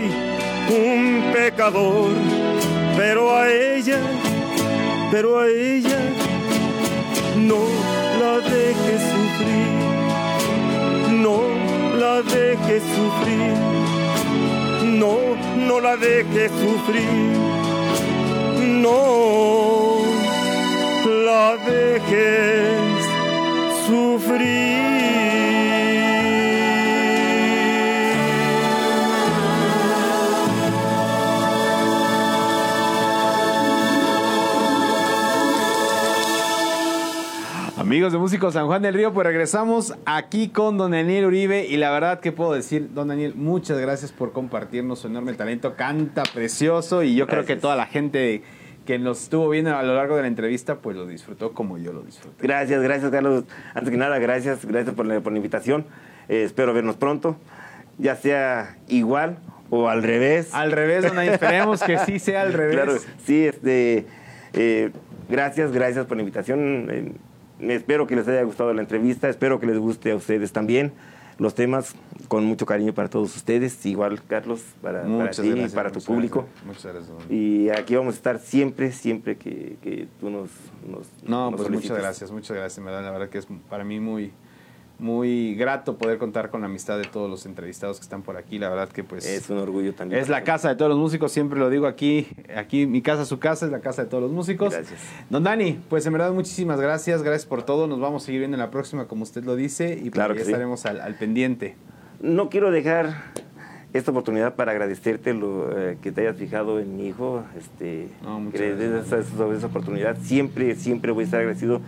un 0.69 1.31
pecador, 1.33 2.11
pero 2.97 3.35
a 3.35 3.47
ella, 3.49 3.99
pero 5.11 5.39
a 5.39 5.47
ella 5.47 5.99
no 7.35 7.61
la 8.19 8.39
dejes 8.39 9.01
sufrir, 9.13 9.78
la 12.23 12.83
sufrir, 12.95 13.55
no, 15.01 15.15
no 15.67 15.79
la 15.79 15.95
dejes 15.97 16.51
sufrir 16.51 17.59
no 18.81 20.01
la 21.25 21.57
dejes 21.57 23.05
sufrir. 23.85 24.89
Amigos 37.89 38.13
de 38.13 38.19
Músicos 38.19 38.53
San 38.53 38.67
Juan 38.67 38.83
del 38.83 38.93
Río, 38.93 39.13
pues 39.13 39.25
regresamos 39.25 39.95
aquí 40.05 40.49
con 40.49 40.77
Don 40.77 40.91
Daniel 40.91 41.25
Uribe 41.25 41.65
y 41.65 41.77
la 41.77 41.89
verdad 41.89 42.19
que 42.19 42.31
puedo 42.31 42.53
decir, 42.53 42.93
Don 42.93 43.07
Daniel, 43.07 43.33
muchas 43.33 43.79
gracias 43.79 44.11
por 44.11 44.31
compartirnos 44.31 44.99
su 44.99 45.07
enorme 45.07 45.33
talento, 45.33 45.75
canta 45.75 46.21
precioso 46.31 47.01
y 47.01 47.15
yo 47.15 47.25
creo 47.25 47.45
que 47.45 47.55
toda 47.55 47.75
la 47.75 47.87
gente 47.87 48.43
que 48.85 48.99
nos 48.99 49.23
estuvo 49.23 49.49
viendo 49.49 49.75
a 49.75 49.81
lo 49.81 49.95
largo 49.95 50.15
de 50.17 50.21
la 50.21 50.27
entrevista 50.27 50.75
pues 50.75 50.95
lo 50.95 51.07
disfrutó 51.07 51.53
como 51.53 51.79
yo 51.79 51.91
lo 51.91 52.03
disfruté. 52.03 52.35
Gracias, 52.45 52.79
gracias, 52.83 53.09
Carlos. 53.09 53.45
Antes 53.73 53.89
que 53.89 53.97
nada, 53.97 54.19
gracias, 54.19 54.63
gracias 54.65 54.93
por 54.93 55.07
la, 55.07 55.19
por 55.21 55.31
la 55.31 55.39
invitación. 55.39 55.87
Eh, 56.27 56.43
espero 56.43 56.75
vernos 56.75 56.95
pronto, 56.95 57.37
ya 57.97 58.15
sea 58.15 58.77
igual 58.87 59.39
o 59.71 59.89
al 59.89 60.03
revés. 60.03 60.53
Al 60.53 60.73
revés, 60.73 61.05
Don 61.05 61.15
Daniel, 61.15 61.33
esperemos 61.33 61.81
que 61.81 61.97
sí 61.97 62.19
sea 62.19 62.43
al 62.43 62.53
revés. 62.53 62.75
Claro, 62.75 62.93
sí, 63.25 63.47
este, 63.47 64.05
eh, 64.53 64.91
gracias, 65.27 65.71
gracias 65.71 66.05
por 66.05 66.17
la 66.17 66.21
invitación. 66.21 67.17
Espero 67.59 68.07
que 68.07 68.15
les 68.15 68.27
haya 68.27 68.43
gustado 68.43 68.73
la 68.73 68.81
entrevista, 68.81 69.29
espero 69.29 69.59
que 69.59 69.67
les 69.67 69.77
guste 69.77 70.11
a 70.11 70.15
ustedes 70.15 70.51
también 70.51 70.93
los 71.39 71.55
temas, 71.55 71.95
con 72.27 72.43
mucho 72.43 72.65
cariño 72.65 72.93
para 72.93 73.09
todos 73.09 73.35
ustedes, 73.35 73.85
igual 73.85 74.21
Carlos, 74.27 74.61
para, 74.81 75.03
para 75.03 75.31
ti 75.31 75.49
gracias, 75.49 75.71
y 75.71 75.75
para 75.75 75.89
tu 75.89 76.01
público. 76.01 76.45
gracias, 76.45 76.65
Muchas 76.65 76.93
gracias, 76.93 77.07
Don. 77.07 77.35
Y 77.35 77.69
aquí 77.69 77.95
vamos 77.95 78.15
a 78.15 78.17
estar 78.17 78.39
siempre, 78.39 78.91
siempre 78.91 79.37
que, 79.37 79.77
que 79.81 80.07
tú 80.19 80.29
nos, 80.29 80.49
nos 80.85 81.07
No, 81.23 81.49
nos 81.49 81.61
pues 81.61 81.71
muchas 81.71 81.97
gracias, 81.97 82.29
muchas 82.31 82.57
gracias. 82.57 82.85
La 82.85 83.11
verdad 83.11 83.29
que 83.29 83.37
es 83.37 83.47
para 83.69 83.85
mí 83.85 84.01
muy, 84.01 84.33
muy 84.99 85.55
grato 85.55 85.97
poder 85.97 86.17
contar 86.17 86.49
con 86.49 86.61
la 86.61 86.67
amistad 86.67 86.97
de 86.97 87.05
todos 87.05 87.29
los 87.29 87.45
entrevistados 87.45 87.97
que 87.99 88.03
están 88.03 88.21
por 88.21 88.37
aquí. 88.37 88.59
La 88.59 88.69
verdad 88.69 88.89
que 88.89 89.03
pues 89.03 89.25
Es 89.25 89.49
un 89.49 89.57
orgullo 89.57 89.93
también. 89.95 90.21
es 90.21 90.29
la 90.29 90.43
casa 90.43 90.69
de 90.69 90.75
todos 90.75 90.89
los 90.89 90.99
músicos, 90.99 91.31
siempre 91.31 91.57
lo 91.57 91.69
digo 91.69 91.87
aquí, 91.87 92.27
aquí 92.55 92.85
mi 92.85 93.01
casa, 93.01 93.25
su 93.25 93.39
casa, 93.39 93.65
es 93.65 93.71
la 93.71 93.79
casa 93.79 94.03
de 94.03 94.09
todos 94.09 94.23
los 94.23 94.31
músicos. 94.31 94.73
Gracias. 94.73 94.99
Don 95.29 95.43
Dani, 95.43 95.79
pues 95.89 96.05
en 96.05 96.13
verdad 96.13 96.31
muchísimas 96.33 96.79
gracias, 96.81 97.23
gracias 97.23 97.45
por 97.45 97.63
todo. 97.63 97.87
Nos 97.87 97.99
vamos 97.99 98.23
a 98.23 98.25
seguir 98.25 98.39
viendo 98.41 98.55
en 98.55 98.61
la 98.61 98.71
próxima, 98.71 99.07
como 99.07 99.23
usted 99.23 99.43
lo 99.43 99.55
dice, 99.55 99.93
y 99.93 100.01
pues 100.01 100.11
Claro 100.11 100.33
ya 100.33 100.39
que 100.39 100.45
sí. 100.45 100.51
estaremos 100.51 100.85
al, 100.85 100.99
al 101.01 101.15
pendiente. 101.15 101.75
No 102.21 102.49
quiero 102.49 102.69
dejar 102.69 103.31
esta 103.93 104.11
oportunidad 104.11 104.55
para 104.55 104.71
agradecerte 104.73 105.33
lo, 105.33 105.71
eh, 105.79 105.97
que 106.01 106.11
te 106.11 106.21
hayas 106.21 106.35
fijado 106.37 106.79
en 106.79 106.95
mi 106.97 107.07
hijo, 107.07 107.43
este, 107.57 108.09
No, 108.21 108.39
muchas 108.39 108.59
que 108.59 108.75
des 108.75 108.91
gracias. 108.91 109.25
esa, 109.27 109.37
sobre 109.37 109.57
esa 109.57 109.67
oportunidad. 109.67 110.17
Siempre, 110.21 110.75
siempre 110.75 111.11
voy 111.13 111.21
a 111.21 111.25
estar 111.25 111.39
agradecido. 111.39 111.81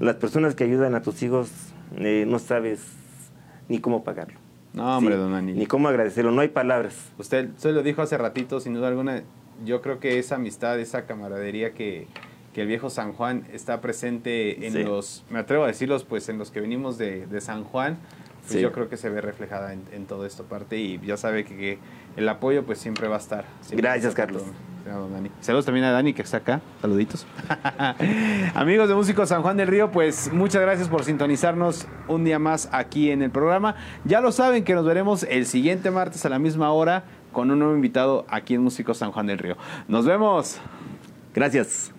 Las 0.00 0.14
personas 0.16 0.54
que 0.54 0.64
ayudan 0.64 0.94
a 0.94 1.02
tus 1.02 1.22
hijos 1.22 1.50
eh, 1.96 2.24
no 2.26 2.38
sabes 2.38 2.80
ni 3.68 3.78
cómo 3.80 4.04
pagarlo. 4.04 4.38
No, 4.72 4.98
hombre, 4.98 5.14
Sí, 5.14 5.20
don 5.20 5.32
Dani. 5.32 5.52
Ni 5.54 5.66
cómo 5.66 5.88
agradecerlo, 5.88 6.30
no 6.32 6.40
hay 6.42 6.48
palabras. 6.48 6.94
Usted, 7.18 7.50
usted 7.56 7.72
lo 7.72 7.82
dijo 7.82 8.02
hace 8.02 8.18
ratito, 8.18 8.60
sin 8.60 8.74
duda 8.74 8.88
alguna, 8.88 9.22
yo 9.64 9.80
creo 9.80 9.98
que 10.00 10.18
esa 10.18 10.34
amistad, 10.36 10.78
esa 10.78 11.06
camaradería 11.06 11.72
que, 11.72 12.06
que 12.52 12.62
el 12.62 12.68
viejo 12.68 12.90
San 12.90 13.12
Juan 13.14 13.46
está 13.52 13.80
presente 13.80 14.66
en 14.66 14.72
Sí. 14.74 14.84
los, 14.84 15.24
me 15.30 15.38
atrevo 15.38 15.64
a 15.64 15.68
decirlos, 15.68 16.04
pues 16.04 16.28
en 16.28 16.36
los 16.38 16.50
que 16.50 16.60
venimos 16.60 16.98
de, 16.98 17.26
de 17.26 17.40
San 17.40 17.64
Juan, 17.64 17.96
pues 18.42 18.52
Sí. 18.52 18.60
yo 18.60 18.70
creo 18.70 18.88
que 18.90 18.96
se 18.98 19.08
ve 19.08 19.20
reflejada 19.22 19.72
en, 19.72 19.82
en 19.92 20.04
toda 20.06 20.26
esta 20.26 20.42
parte 20.44 20.76
y 20.78 21.00
ya 21.04 21.16
sabe 21.16 21.44
que, 21.44 21.56
que 21.56 21.78
el 22.16 22.28
apoyo 22.28 22.64
pues 22.66 22.78
siempre 22.78 23.08
va 23.08 23.16
a 23.16 23.18
estar. 23.20 23.44
Gracias, 23.72 24.14
Carlos. 24.14 24.42
todo, 24.42 24.52
Saludos 25.40 25.64
también 25.64 25.84
a 25.84 25.90
Dani 25.90 26.12
que 26.12 26.22
está 26.22 26.36
acá, 26.36 26.60
saluditos. 26.80 27.26
Amigos 28.54 28.88
de 28.88 28.94
Músicos 28.94 29.28
San 29.28 29.42
Juan 29.42 29.56
del 29.56 29.66
Río, 29.66 29.90
pues 29.90 30.32
muchas 30.32 30.62
gracias 30.62 30.88
por 30.88 31.02
sintonizarnos 31.02 31.86
un 32.06 32.24
día 32.24 32.38
más 32.38 32.68
aquí 32.70 33.10
en 33.10 33.22
el 33.22 33.30
programa. 33.30 33.74
Ya 34.04 34.20
lo 34.20 34.30
saben 34.30 34.62
que 34.62 34.74
nos 34.74 34.84
veremos 34.84 35.24
el 35.24 35.46
siguiente 35.46 35.90
martes 35.90 36.24
a 36.24 36.28
la 36.28 36.38
misma 36.38 36.70
hora 36.70 37.04
con 37.32 37.50
un 37.50 37.58
nuevo 37.58 37.74
invitado 37.74 38.24
aquí 38.28 38.54
en 38.54 38.62
Músicos 38.62 38.98
San 38.98 39.10
Juan 39.10 39.26
del 39.26 39.38
Río. 39.38 39.56
Nos 39.88 40.06
vemos. 40.06 40.58
Gracias. 41.34 41.95